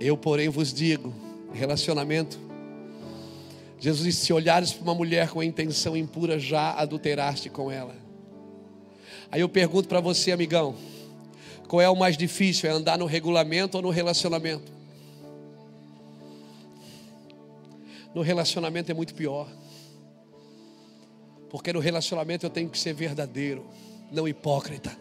Eu, 0.01 0.17
porém, 0.17 0.49
vos 0.49 0.75
digo: 0.75 1.15
relacionamento. 1.53 2.39
Jesus 3.79 4.05
disse: 4.05 4.27
Se 4.27 4.33
olhares 4.33 4.73
para 4.73 4.83
uma 4.83 4.95
mulher 4.95 5.31
com 5.31 5.41
intenção 5.41 5.97
impura, 5.97 6.37
já 6.37 6.73
adulteraste 6.73 7.49
com 7.49 7.71
ela. 7.71 7.95
Aí 9.31 9.41
eu 9.41 9.49
pergunto 9.49 9.89
para 9.89 10.01
você, 10.01 10.33
amigão. 10.33 10.75
Qual 11.69 11.83
é 11.83 11.89
o 11.89 11.95
mais 11.95 12.17
difícil? 12.17 12.69
É 12.69 12.73
andar 12.73 12.97
no 12.97 13.05
regulamento 13.05 13.77
ou 13.77 13.83
no 13.83 13.91
relacionamento? 13.91 14.73
No 18.15 18.23
relacionamento 18.23 18.91
é 18.91 18.95
muito 18.95 19.15
pior. 19.15 19.47
Porque 21.51 21.71
no 21.71 21.79
relacionamento 21.79 22.47
eu 22.47 22.51
tenho 22.51 22.71
que 22.71 22.79
ser 22.79 22.95
verdadeiro, 22.95 23.67
não 24.11 24.27
hipócrita. 24.27 24.97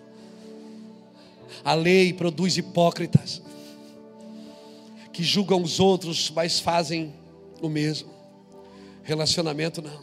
A 1.63 1.73
lei 1.73 2.11
produz 2.11 2.57
hipócritas. 2.57 3.41
que 5.13 5.23
julgam 5.23 5.63
os 5.63 5.79
outros, 5.79 6.29
mas 6.29 6.59
fazem 6.59 7.11
o 7.59 7.67
mesmo. 7.67 8.07
Relacionamento 9.01 9.81
não. 9.81 9.99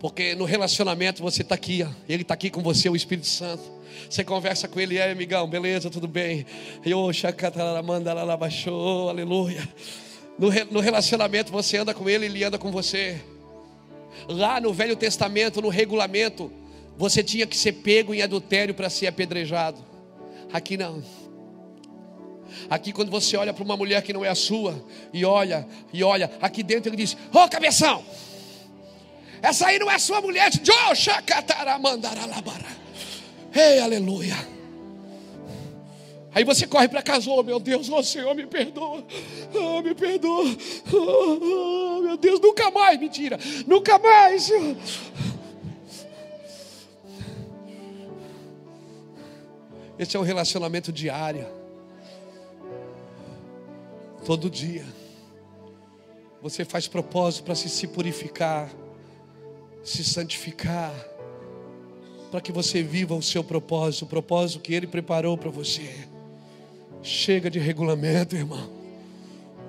Porque 0.00 0.34
no 0.34 0.46
relacionamento 0.46 1.22
você 1.22 1.42
está 1.42 1.54
aqui, 1.54 1.86
ele 2.08 2.22
está 2.22 2.32
aqui 2.32 2.48
com 2.48 2.62
você, 2.62 2.88
o 2.88 2.96
Espírito 2.96 3.26
Santo. 3.26 3.77
Você 4.08 4.24
conversa 4.24 4.68
com 4.68 4.80
ele, 4.80 4.96
é 4.96 5.10
amigão, 5.10 5.46
beleza, 5.48 5.90
tudo 5.90 6.08
bem? 6.08 6.46
Aleluia. 9.10 9.68
No, 10.38 10.80
relacionamento 10.80 11.50
você 11.50 11.78
anda 11.78 11.92
com 11.92 12.08
ele, 12.08 12.26
ele 12.26 12.44
anda 12.44 12.58
com 12.58 12.70
você. 12.70 13.20
Lá 14.28 14.60
no 14.60 14.72
Velho 14.72 14.94
Testamento, 14.94 15.60
no 15.60 15.68
regulamento, 15.68 16.50
você 16.96 17.22
tinha 17.22 17.46
que 17.46 17.56
ser 17.56 17.72
pego 17.72 18.14
em 18.14 18.22
adultério 18.22 18.72
para 18.72 18.88
ser 18.88 19.08
apedrejado. 19.08 19.84
Aqui 20.52 20.76
não. 20.76 21.02
Aqui 22.70 22.92
quando 22.92 23.10
você 23.10 23.36
olha 23.36 23.52
para 23.52 23.64
uma 23.64 23.76
mulher 23.76 24.02
que 24.02 24.12
não 24.12 24.24
é 24.24 24.28
a 24.28 24.34
sua 24.34 24.84
e 25.12 25.24
olha 25.24 25.66
e 25.92 26.02
olha, 26.02 26.30
aqui 26.40 26.62
dentro 26.62 26.88
ele 26.88 26.96
diz: 26.96 27.14
"Ô 27.32 27.38
oh, 27.44 27.48
cabeção, 27.48 28.04
essa 29.42 29.66
aí 29.66 29.78
não 29.78 29.90
é 29.90 29.98
sua 29.98 30.20
mulher". 30.20 30.50
Ei, 33.54 33.80
aleluia. 33.80 34.36
Aí 36.34 36.44
você 36.44 36.66
corre 36.66 36.88
para 36.88 37.02
casa, 37.02 37.28
oh 37.30 37.42
meu 37.42 37.58
Deus, 37.58 37.88
oh 37.88 38.02
Senhor, 38.02 38.34
me 38.34 38.46
perdoa, 38.46 39.04
oh, 39.54 39.82
me 39.82 39.94
perdoa, 39.94 40.44
oh, 40.92 41.96
oh, 41.96 42.00
meu 42.02 42.16
Deus, 42.16 42.38
nunca 42.38 42.70
mais, 42.70 43.00
mentira, 43.00 43.38
nunca 43.66 43.98
mais, 43.98 44.42
Senhor. 44.42 44.76
Esse 49.98 50.16
é 50.16 50.20
um 50.20 50.22
relacionamento 50.22 50.92
diário. 50.92 51.44
Todo 54.24 54.48
dia. 54.48 54.86
Você 56.40 56.64
faz 56.64 56.86
propósito 56.86 57.44
para 57.46 57.56
se, 57.56 57.68
se 57.68 57.88
purificar, 57.88 58.70
se 59.82 60.04
santificar, 60.04 60.94
para 62.30 62.40
que 62.40 62.52
você 62.52 62.82
viva 62.82 63.14
o 63.14 63.22
seu 63.22 63.42
propósito, 63.42 64.04
o 64.04 64.08
propósito 64.08 64.60
que 64.60 64.74
Ele 64.74 64.86
preparou 64.86 65.36
para 65.36 65.50
você. 65.50 65.90
Chega 67.02 67.50
de 67.50 67.58
regulamento, 67.58 68.36
irmão. 68.36 68.70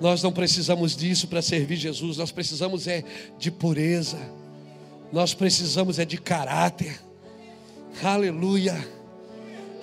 Nós 0.00 0.22
não 0.22 0.32
precisamos 0.32 0.96
disso 0.96 1.28
para 1.28 1.42
servir 1.42 1.76
Jesus, 1.76 2.16
nós 2.16 2.32
precisamos 2.32 2.86
é 2.86 3.04
de 3.38 3.50
pureza, 3.50 4.18
nós 5.12 5.34
precisamos 5.34 5.98
é 5.98 6.04
de 6.04 6.18
caráter. 6.18 6.98
Aleluia. 8.02 8.76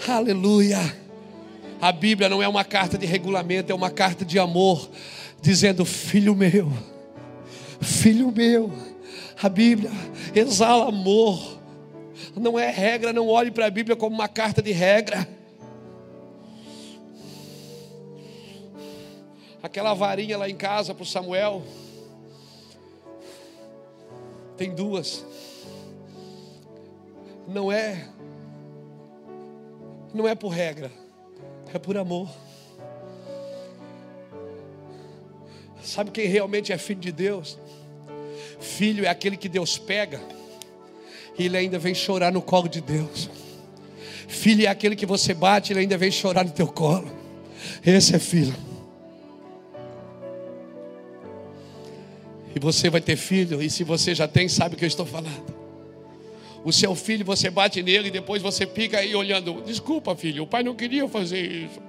Aleluia. 0.07 0.79
A 1.79 1.91
Bíblia 1.91 2.27
não 2.27 2.41
é 2.41 2.47
uma 2.47 2.63
carta 2.63 2.97
de 2.97 3.05
regulamento, 3.05 3.71
é 3.71 3.75
uma 3.75 3.91
carta 3.91 4.25
de 4.25 4.39
amor, 4.39 4.89
dizendo: 5.41 5.85
Filho 5.85 6.35
meu, 6.35 6.71
filho 7.79 8.31
meu. 8.31 8.71
A 9.41 9.47
Bíblia 9.47 9.91
exala 10.33 10.89
amor, 10.89 11.56
não 12.35 12.57
é 12.57 12.69
regra, 12.69 13.13
não 13.13 13.27
olhe 13.27 13.51
para 13.51 13.65
a 13.65 13.69
Bíblia 13.69 13.95
como 13.95 14.15
uma 14.15 14.27
carta 14.27 14.61
de 14.61 14.71
regra. 14.71 15.27
Aquela 19.61 19.93
varinha 19.93 20.37
lá 20.37 20.49
em 20.49 20.55
casa 20.55 20.93
para 20.93 21.03
o 21.03 21.05
Samuel, 21.05 21.63
tem 24.55 24.73
duas, 24.73 25.25
não 27.47 27.71
é 27.71 28.07
não 30.13 30.27
é 30.27 30.33
por 30.33 30.49
regra, 30.49 30.91
é 31.73 31.77
por 31.77 31.97
amor. 31.97 32.29
Sabe 35.83 36.11
quem 36.11 36.27
realmente 36.27 36.73
é 36.73 36.77
filho 36.77 36.99
de 36.99 37.11
Deus? 37.11 37.57
Filho 38.59 39.05
é 39.05 39.09
aquele 39.09 39.37
que 39.37 39.47
Deus 39.47 39.77
pega 39.77 40.36
e 41.37 41.45
ele 41.45 41.57
ainda 41.57 41.77
vem 41.77 41.93
chorar 41.93 42.31
no 42.31 42.41
colo 42.41 42.67
de 42.67 42.81
Deus. 42.81 43.29
Filho 44.27 44.65
é 44.65 44.67
aquele 44.67 44.95
que 44.95 45.05
você 45.05 45.33
bate 45.33 45.71
ele 45.71 45.81
ainda 45.81 45.97
vem 45.97 46.11
chorar 46.11 46.43
no 46.43 46.51
teu 46.51 46.67
colo. 46.67 47.09
Esse 47.85 48.15
é 48.15 48.19
filho. 48.19 48.55
E 52.55 52.59
você 52.59 52.89
vai 52.89 53.01
ter 53.01 53.15
filho, 53.15 53.61
e 53.61 53.69
se 53.69 53.83
você 53.83 54.15
já 54.15 54.27
tem, 54.27 54.49
sabe 54.49 54.75
o 54.75 54.77
que 54.77 54.83
eu 54.83 54.87
estou 54.87 55.05
falando. 55.05 55.55
O 56.65 56.73
seu 56.73 56.95
filho, 56.95 57.23
você 57.23 57.49
bate 57.49 57.81
nele 57.83 58.07
e 58.07 58.11
depois 58.11 58.41
você 58.41 58.65
fica 58.65 58.97
aí 58.97 59.15
olhando. 59.15 59.61
Desculpa, 59.61 60.15
filho, 60.15 60.43
o 60.43 60.47
pai 60.47 60.63
não 60.63 60.75
queria 60.75 61.07
fazer 61.07 61.39
isso. 61.39 61.79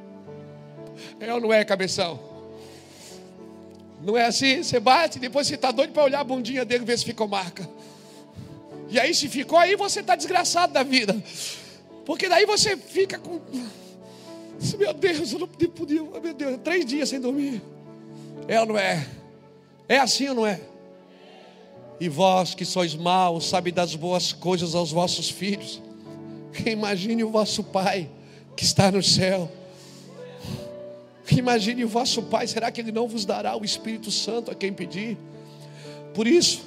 É 1.18 1.32
ou 1.32 1.40
não 1.40 1.52
é, 1.52 1.64
cabeção? 1.64 2.20
Não 4.02 4.16
é 4.16 4.26
assim? 4.26 4.62
Você 4.62 4.78
bate, 4.78 5.18
depois 5.18 5.46
você 5.46 5.54
está 5.54 5.70
doido 5.70 5.92
para 5.92 6.04
olhar 6.04 6.20
a 6.20 6.24
bundinha 6.24 6.64
dele 6.64 6.84
e 6.84 6.86
ver 6.86 6.98
se 6.98 7.04
ficou 7.04 7.26
marca. 7.26 7.68
E 8.88 8.98
aí, 8.98 9.14
se 9.14 9.28
ficou 9.28 9.58
aí, 9.58 9.76
você 9.76 10.00
está 10.00 10.16
desgraçado 10.16 10.72
da 10.72 10.82
vida. 10.82 11.16
Porque 12.04 12.28
daí 12.28 12.46
você 12.46 12.76
fica 12.76 13.18
com. 13.18 13.40
Meu 14.78 14.94
Deus, 14.94 15.32
eu 15.32 15.38
não 15.40 15.48
podia. 15.48 16.02
Meu 16.02 16.34
Deus, 16.34 16.58
três 16.64 16.86
dias 16.86 17.08
sem 17.08 17.20
dormir. 17.20 17.60
É 18.48 18.58
ou 18.60 18.66
não 18.66 18.78
é? 18.78 19.06
É 19.88 19.98
assim 19.98 20.28
ou 20.28 20.34
não 20.34 20.46
é? 20.46 20.60
E 22.00 22.08
vós 22.08 22.54
que 22.54 22.64
sois 22.64 22.94
maus, 22.94 23.48
sabe 23.48 23.72
das 23.72 23.94
boas 23.94 24.32
coisas 24.32 24.74
aos 24.74 24.90
vossos 24.90 25.28
filhos. 25.28 25.82
Imagine 26.64 27.24
o 27.24 27.30
vosso 27.30 27.62
Pai 27.62 28.08
que 28.56 28.64
está 28.64 28.90
no 28.90 29.02
céu. 29.02 29.50
Imagine 31.30 31.84
o 31.84 31.88
vosso 31.88 32.22
Pai, 32.22 32.46
será 32.46 32.70
que 32.70 32.80
Ele 32.80 32.92
não 32.92 33.06
vos 33.06 33.24
dará 33.24 33.56
o 33.56 33.64
Espírito 33.64 34.10
Santo 34.10 34.50
a 34.50 34.54
quem 34.54 34.72
pedir? 34.72 35.18
Por 36.14 36.26
isso, 36.26 36.62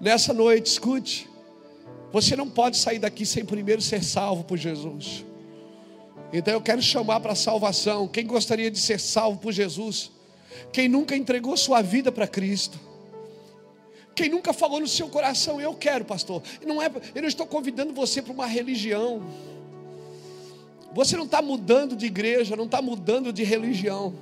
nessa 0.00 0.32
noite, 0.32 0.66
escute, 0.66 1.28
você 2.12 2.36
não 2.36 2.48
pode 2.48 2.76
sair 2.76 2.98
daqui 2.98 3.24
sem 3.24 3.44
primeiro 3.44 3.80
ser 3.80 4.04
salvo 4.04 4.44
por 4.44 4.58
Jesus. 4.58 5.24
Então 6.32 6.54
eu 6.54 6.60
quero 6.60 6.80
chamar 6.82 7.20
para 7.20 7.32
a 7.32 7.36
salvação. 7.36 8.06
Quem 8.06 8.26
gostaria 8.26 8.70
de 8.70 8.78
ser 8.78 9.00
salvo 9.00 9.38
por 9.38 9.52
Jesus? 9.52 10.10
Quem 10.72 10.88
nunca 10.88 11.16
entregou 11.16 11.56
sua 11.56 11.82
vida 11.82 12.12
para 12.12 12.26
Cristo? 12.26 12.78
Quem 14.14 14.28
nunca 14.28 14.52
falou 14.52 14.80
no 14.80 14.86
seu 14.86 15.08
coração, 15.08 15.60
eu 15.60 15.74
quero, 15.74 16.04
pastor. 16.04 16.42
Não 16.66 16.82
é, 16.82 16.90
eu 17.14 17.22
não 17.22 17.28
estou 17.28 17.46
convidando 17.46 17.94
você 17.94 18.20
para 18.20 18.32
uma 18.32 18.46
religião. 18.46 19.22
Você 20.92 21.16
não 21.16 21.24
está 21.24 21.40
mudando 21.40 21.96
de 21.96 22.06
igreja, 22.06 22.54
não 22.54 22.66
está 22.66 22.82
mudando 22.82 23.32
de 23.32 23.42
religião. 23.42 24.14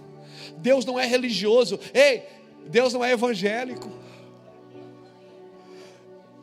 Deus 0.59 0.85
não 0.85 0.99
é 0.99 1.07
religioso. 1.07 1.79
Ei, 1.93 2.23
Deus 2.69 2.93
não 2.93 3.05
é 3.05 3.13
evangélico. 3.13 3.91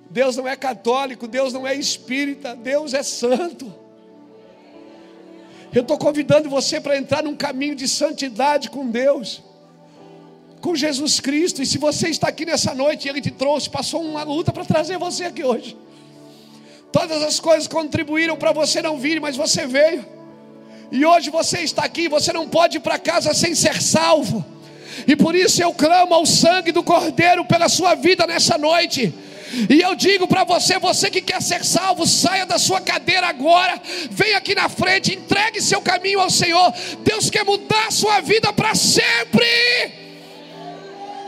Deus 0.09 0.35
não 0.37 0.47
é 0.47 0.55
católico, 0.55 1.27
Deus 1.27 1.53
não 1.53 1.67
é 1.67 1.75
espírita, 1.75 2.55
Deus 2.55 2.93
é 2.93 3.03
santo. 3.03 3.73
Eu 5.73 5.81
estou 5.81 5.97
convidando 5.97 6.49
você 6.49 6.79
para 6.79 6.97
entrar 6.97 7.23
num 7.23 7.35
caminho 7.35 7.75
de 7.75 7.87
santidade 7.87 8.69
com 8.69 8.87
Deus 8.87 9.43
com 10.61 10.75
Jesus 10.75 11.19
Cristo. 11.19 11.61
E 11.61 11.65
se 11.65 11.77
você 11.77 12.09
está 12.09 12.27
aqui 12.27 12.45
nessa 12.45 12.73
noite, 12.73 13.07
Ele 13.07 13.21
te 13.21 13.31
trouxe, 13.31 13.69
passou 13.69 14.01
uma 14.01 14.23
luta 14.23 14.51
para 14.51 14.65
trazer 14.65 14.97
você 14.97 15.25
aqui 15.25 15.43
hoje. 15.43 15.77
Todas 16.91 17.21
as 17.21 17.39
coisas 17.39 17.67
contribuíram 17.67 18.35
para 18.37 18.51
você 18.51 18.81
não 18.81 18.97
vir, 18.97 19.19
mas 19.19 19.35
você 19.35 19.65
veio. 19.65 20.05
E 20.91 21.05
hoje 21.05 21.29
você 21.29 21.59
está 21.59 21.83
aqui, 21.83 22.07
você 22.07 22.31
não 22.31 22.47
pode 22.47 22.77
ir 22.77 22.79
para 22.79 22.97
casa 22.97 23.33
sem 23.33 23.53
ser 23.53 23.81
salvo. 23.81 24.45
E 25.05 25.15
por 25.15 25.35
isso 25.35 25.61
eu 25.61 25.73
clamo 25.73 26.13
ao 26.13 26.25
sangue 26.25 26.71
do 26.71 26.81
Cordeiro 26.81 27.45
pela 27.45 27.69
sua 27.69 27.93
vida 27.93 28.25
nessa 28.25 28.57
noite. 28.57 29.13
E 29.69 29.81
eu 29.81 29.95
digo 29.95 30.27
para 30.27 30.43
você, 30.43 30.77
você 30.79 31.09
que 31.09 31.21
quer 31.21 31.41
ser 31.41 31.63
salvo, 31.63 32.05
saia 32.05 32.45
da 32.45 32.59
sua 32.59 32.81
cadeira 32.81 33.27
agora, 33.27 33.81
venha 34.11 34.37
aqui 34.37 34.53
na 34.53 34.69
frente, 34.69 35.13
entregue 35.13 35.61
seu 35.61 35.81
caminho 35.81 36.19
ao 36.19 36.29
Senhor. 36.29 36.73
Deus 36.99 37.29
quer 37.29 37.45
mudar 37.45 37.87
a 37.87 37.91
sua 37.91 38.19
vida 38.21 38.51
para 38.51 38.75
sempre. 38.75 39.45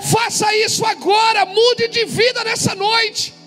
Faça 0.01 0.53
isso 0.55 0.85
agora, 0.85 1.45
mude 1.45 1.87
de 1.89 2.05
vida 2.05 2.43
nessa 2.43 2.75
noite. 2.75 3.38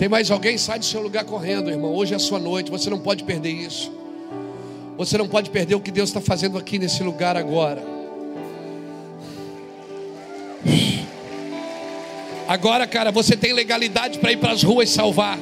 Tem 0.00 0.08
mais 0.08 0.30
alguém? 0.30 0.56
Sai 0.56 0.78
do 0.78 0.84
seu 0.86 1.02
lugar 1.02 1.26
correndo, 1.26 1.68
irmão. 1.68 1.94
Hoje 1.94 2.14
é 2.14 2.16
a 2.16 2.18
sua 2.18 2.38
noite, 2.38 2.70
você 2.70 2.88
não 2.88 2.98
pode 2.98 3.22
perder 3.22 3.50
isso. 3.50 3.92
Você 4.96 5.18
não 5.18 5.28
pode 5.28 5.50
perder 5.50 5.74
o 5.74 5.80
que 5.80 5.90
Deus 5.90 6.08
está 6.08 6.22
fazendo 6.22 6.56
aqui 6.56 6.78
nesse 6.78 7.02
lugar 7.02 7.36
agora. 7.36 7.84
Agora, 12.48 12.86
cara, 12.86 13.12
você 13.12 13.36
tem 13.36 13.52
legalidade 13.52 14.18
para 14.20 14.32
ir 14.32 14.38
para 14.38 14.52
as 14.52 14.62
ruas 14.62 14.88
salvar, 14.88 15.38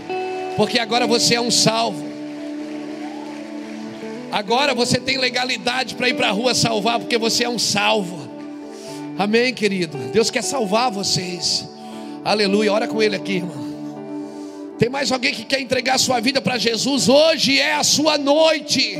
porque 0.57 0.81
agora 0.81 1.07
você 1.07 1.37
é 1.37 1.41
um 1.41 1.53
salvo. 1.53 2.05
Agora 4.33 4.75
você 4.75 4.99
tem 4.99 5.19
legalidade 5.19 5.95
para 5.95 6.09
ir 6.09 6.15
para 6.15 6.31
a 6.31 6.33
rua 6.33 6.53
salvar, 6.53 6.99
porque 6.99 7.17
você 7.17 7.45
é 7.45 7.49
um 7.49 7.61
salvo. 7.61 8.29
Amém, 9.17 9.55
querido? 9.55 9.97
Deus 10.13 10.33
quer 10.33 10.43
salvar 10.43 10.91
vocês. 10.91 11.65
Aleluia. 12.25 12.73
Ora 12.73 12.89
com 12.89 13.01
ele 13.01 13.15
aqui, 13.15 13.37
irmão. 13.37 13.68
Tem 14.79 14.89
mais 14.89 15.11
alguém 15.11 15.35
que 15.35 15.45
quer 15.45 15.61
entregar 15.61 15.99
sua 15.99 16.21
vida 16.21 16.41
para 16.41 16.57
Jesus? 16.57 17.09
Hoje 17.09 17.59
é 17.59 17.75
a 17.75 17.83
sua 17.83 18.17
noite. 18.17 18.97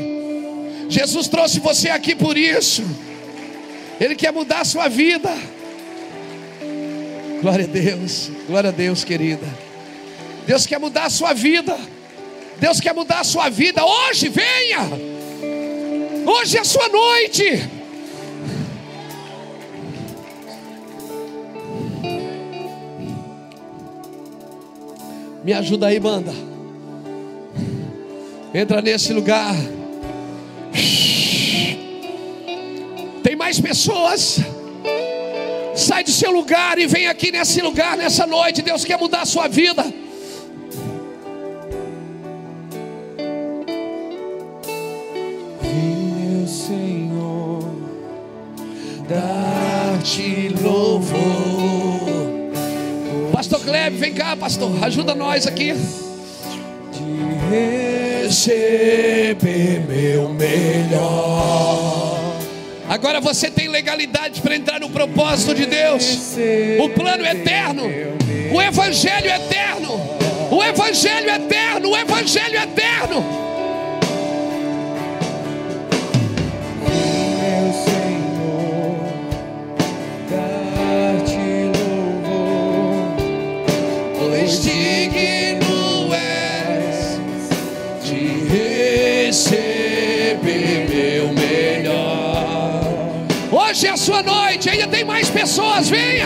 Jesus 0.89 1.27
trouxe 1.27 1.59
você 1.59 1.89
aqui 1.89 2.13
por 2.13 2.37
isso. 2.37 2.83
Ele 3.99 4.13
quer 4.13 4.33
mudar 4.33 4.61
a 4.61 4.65
sua 4.65 4.89
vida. 4.89 5.29
Glória 7.41 7.63
a 7.63 7.67
Deus, 7.67 8.29
glória 8.45 8.69
a 8.69 8.73
Deus, 8.73 9.05
querida. 9.05 9.47
Deus 10.45 10.65
quer 10.65 10.79
mudar 10.79 11.05
a 11.05 11.09
sua 11.09 11.33
vida. 11.33 11.77
Deus 12.59 12.81
quer 12.81 12.93
mudar 12.93 13.21
a 13.21 13.23
sua 13.23 13.49
vida. 13.49 13.85
Hoje, 13.85 14.27
venha. 14.27 14.81
Hoje 16.25 16.57
é 16.57 16.59
a 16.59 16.65
sua 16.65 16.89
noite. 16.89 17.78
Me 25.49 25.53
ajuda 25.53 25.87
aí, 25.87 25.99
banda. 25.99 26.31
Entra 28.53 28.83
nesse 28.83 29.11
lugar. 29.11 29.55
Tem 33.23 33.35
mais 33.35 33.59
pessoas. 33.59 34.41
Sai 35.75 36.03
do 36.03 36.11
seu 36.11 36.29
lugar 36.29 36.77
e 36.77 36.85
vem 36.85 37.07
aqui 37.07 37.31
nesse 37.31 37.63
lugar, 37.63 37.97
nessa 37.97 38.27
noite. 38.27 38.61
Deus 38.61 38.85
quer 38.85 38.99
mudar 38.99 39.21
a 39.21 39.25
sua 39.25 39.47
vida. 39.47 39.83
Meu 45.63 46.47
Senhor, 46.47 47.63
Dar-te 49.07 50.49
louvor. 50.61 50.78
Kleb, 53.69 53.97
vem 53.97 54.13
cá, 54.15 54.35
pastor. 54.35 54.83
Ajuda 54.83 55.13
nós 55.13 55.45
aqui. 55.45 55.75
de 56.91 58.25
receber 58.25 59.85
meu 59.87 60.29
melhor. 60.29 62.19
Agora 62.89 63.21
você 63.21 63.51
tem 63.51 63.67
legalidade 63.67 64.41
para 64.41 64.55
entrar 64.55 64.79
no 64.79 64.89
propósito 64.89 65.53
de 65.53 65.67
Deus. 65.67 66.35
O 66.83 66.89
plano 66.89 67.23
eterno, 67.23 67.83
o 68.51 68.59
evangelho 68.59 69.29
eterno, 69.29 70.01
o 70.49 70.63
evangelho 70.63 71.29
eterno, 71.29 71.89
o 71.91 71.95
evangelho 71.97 72.57
eterno. 72.57 73.48
Hoje 93.79 93.87
é 93.87 93.91
a 93.91 93.95
sua 93.95 94.21
noite, 94.21 94.69
ainda 94.69 94.87
tem 94.87 95.05
mais 95.05 95.29
pessoas, 95.29 95.87
venha. 95.87 96.25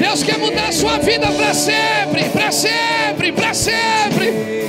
Deus 0.00 0.22
quer 0.22 0.38
mudar 0.38 0.68
a 0.68 0.72
sua 0.72 0.98
vida 0.98 1.26
para 1.26 1.52
sempre, 1.52 2.28
para 2.28 2.52
sempre, 2.52 3.32
para 3.32 3.52
sempre. 3.52 4.61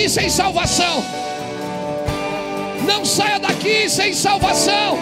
Daqui 0.00 0.08
sem 0.08 0.30
salvação. 0.30 1.04
Não 2.86 3.04
saia 3.04 3.38
daqui 3.38 3.86
sem 3.90 4.14
salvação. 4.14 4.98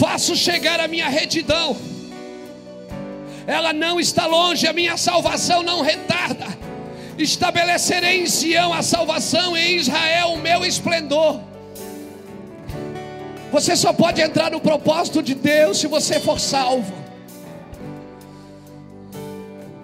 Faço 0.00 0.34
chegar 0.34 0.80
a 0.80 0.88
minha 0.88 1.08
retidão. 1.08 1.76
Ela 3.46 3.72
não 3.72 4.00
está 4.00 4.26
longe, 4.26 4.66
a 4.66 4.72
minha 4.72 4.96
salvação 4.96 5.62
não. 5.62 5.86
Estabelecerei 7.18 8.22
em 8.22 8.26
Sião 8.26 8.72
a 8.72 8.82
salvação, 8.82 9.56
e 9.56 9.60
em 9.60 9.76
Israel 9.76 10.28
o 10.34 10.38
meu 10.38 10.64
esplendor. 10.64 11.40
Você 13.50 13.74
só 13.74 13.92
pode 13.92 14.20
entrar 14.20 14.50
no 14.50 14.60
propósito 14.60 15.22
de 15.22 15.34
Deus 15.34 15.78
se 15.78 15.86
você 15.86 16.20
for 16.20 16.38
salvo. 16.38 16.92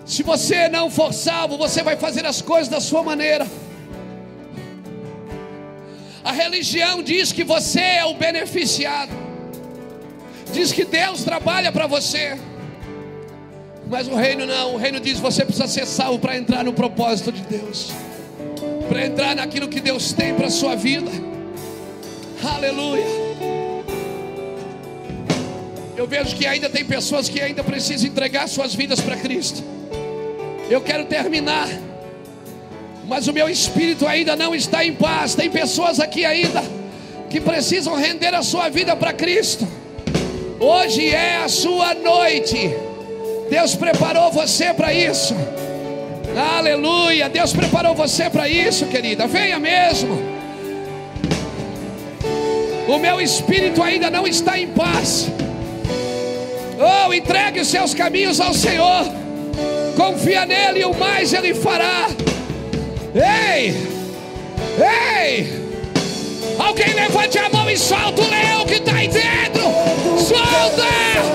Se 0.04 0.22
você 0.22 0.68
não 0.68 0.90
for 0.90 1.12
salvo, 1.12 1.56
você 1.56 1.82
vai 1.82 1.96
fazer 1.96 2.24
as 2.26 2.40
coisas 2.40 2.68
da 2.68 2.80
sua 2.80 3.02
maneira. 3.02 3.46
A 6.22 6.30
religião 6.30 7.02
diz 7.02 7.32
que 7.32 7.42
você 7.42 7.80
é 7.80 8.04
o 8.04 8.14
beneficiado, 8.14 9.12
diz 10.52 10.72
que 10.72 10.84
Deus 10.84 11.24
trabalha 11.24 11.72
para 11.72 11.86
você. 11.86 12.38
Mas 13.86 14.08
o 14.08 14.14
reino 14.14 14.46
não, 14.46 14.74
o 14.74 14.76
reino 14.76 14.98
diz: 14.98 15.18
você 15.18 15.44
precisa 15.44 15.68
ser 15.68 15.86
salvo 15.86 16.18
para 16.18 16.36
entrar 16.36 16.64
no 16.64 16.72
propósito 16.72 17.30
de 17.30 17.42
Deus, 17.42 17.90
para 18.88 19.06
entrar 19.06 19.36
naquilo 19.36 19.68
que 19.68 19.80
Deus 19.80 20.12
tem 20.12 20.34
para 20.34 20.46
a 20.46 20.50
sua 20.50 20.74
vida. 20.74 21.10
Aleluia. 22.42 23.04
Eu 25.96 26.06
vejo 26.06 26.34
que 26.36 26.46
ainda 26.46 26.68
tem 26.68 26.84
pessoas 26.84 27.28
que 27.28 27.40
ainda 27.40 27.62
precisam 27.62 28.08
entregar 28.08 28.48
suas 28.48 28.74
vidas 28.74 29.00
para 29.00 29.16
Cristo. 29.16 29.62
Eu 30.68 30.80
quero 30.80 31.04
terminar, 31.04 31.68
mas 33.06 33.28
o 33.28 33.32
meu 33.32 33.48
espírito 33.48 34.06
ainda 34.06 34.34
não 34.34 34.54
está 34.54 34.84
em 34.84 34.94
paz. 34.94 35.34
Tem 35.34 35.50
pessoas 35.50 36.00
aqui 36.00 36.24
ainda 36.24 36.62
que 37.30 37.40
precisam 37.40 37.94
render 37.94 38.34
a 38.34 38.42
sua 38.42 38.68
vida 38.68 38.96
para 38.96 39.12
Cristo. 39.12 39.66
Hoje 40.58 41.08
é 41.10 41.36
a 41.36 41.48
sua 41.48 41.94
noite. 41.94 42.74
Deus 43.48 43.74
preparou 43.74 44.30
você 44.32 44.72
para 44.72 44.92
isso. 44.92 45.34
Aleluia. 46.56 47.28
Deus 47.28 47.52
preparou 47.52 47.94
você 47.94 48.28
para 48.28 48.48
isso, 48.48 48.86
querida. 48.86 49.26
Venha 49.26 49.58
mesmo. 49.58 50.18
O 52.88 52.98
meu 52.98 53.20
espírito 53.20 53.82
ainda 53.82 54.10
não 54.10 54.26
está 54.26 54.58
em 54.58 54.68
paz. 54.68 55.28
Oh, 56.78 57.12
entregue 57.12 57.60
os 57.60 57.68
seus 57.68 57.94
caminhos 57.94 58.40
ao 58.40 58.52
Senhor. 58.52 59.06
Confia 59.96 60.44
nele 60.44 60.80
e 60.80 60.84
o 60.84 60.94
mais 60.94 61.32
ele 61.32 61.54
fará. 61.54 62.08
Ei! 63.14 63.74
Ei! 64.76 65.64
Alguém 66.58 66.92
levante 66.94 67.38
a 67.38 67.48
mão 67.48 67.70
e 67.70 67.76
solta 67.76 68.22
o 68.22 68.28
leão 68.28 68.66
que 68.66 68.74
está 68.74 68.94
aí 68.94 69.08
dentro. 69.08 69.62
Solta! 70.18 71.33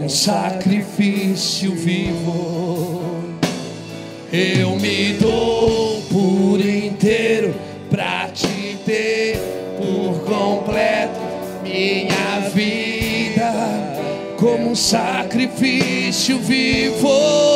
Um 0.00 0.08
sacrifício 0.08 1.74
vivo. 1.74 3.02
Eu 4.32 4.76
me 4.76 5.14
dou 5.14 6.02
por 6.02 6.60
inteiro 6.60 7.54
pra 7.90 8.28
te 8.28 8.78
ter 8.84 9.38
por 9.76 10.20
completo 10.24 11.18
minha 11.62 12.48
vida 12.54 13.52
como 14.38 14.70
um 14.70 14.76
sacrifício 14.76 16.38
vivo. 16.38 17.47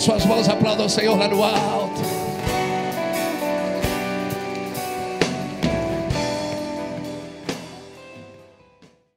Suas 0.00 0.24
mãos, 0.24 0.48
aplauda 0.48 0.84
o 0.84 0.88
Senhor 0.88 1.18
lá 1.18 1.28
no. 1.28 1.40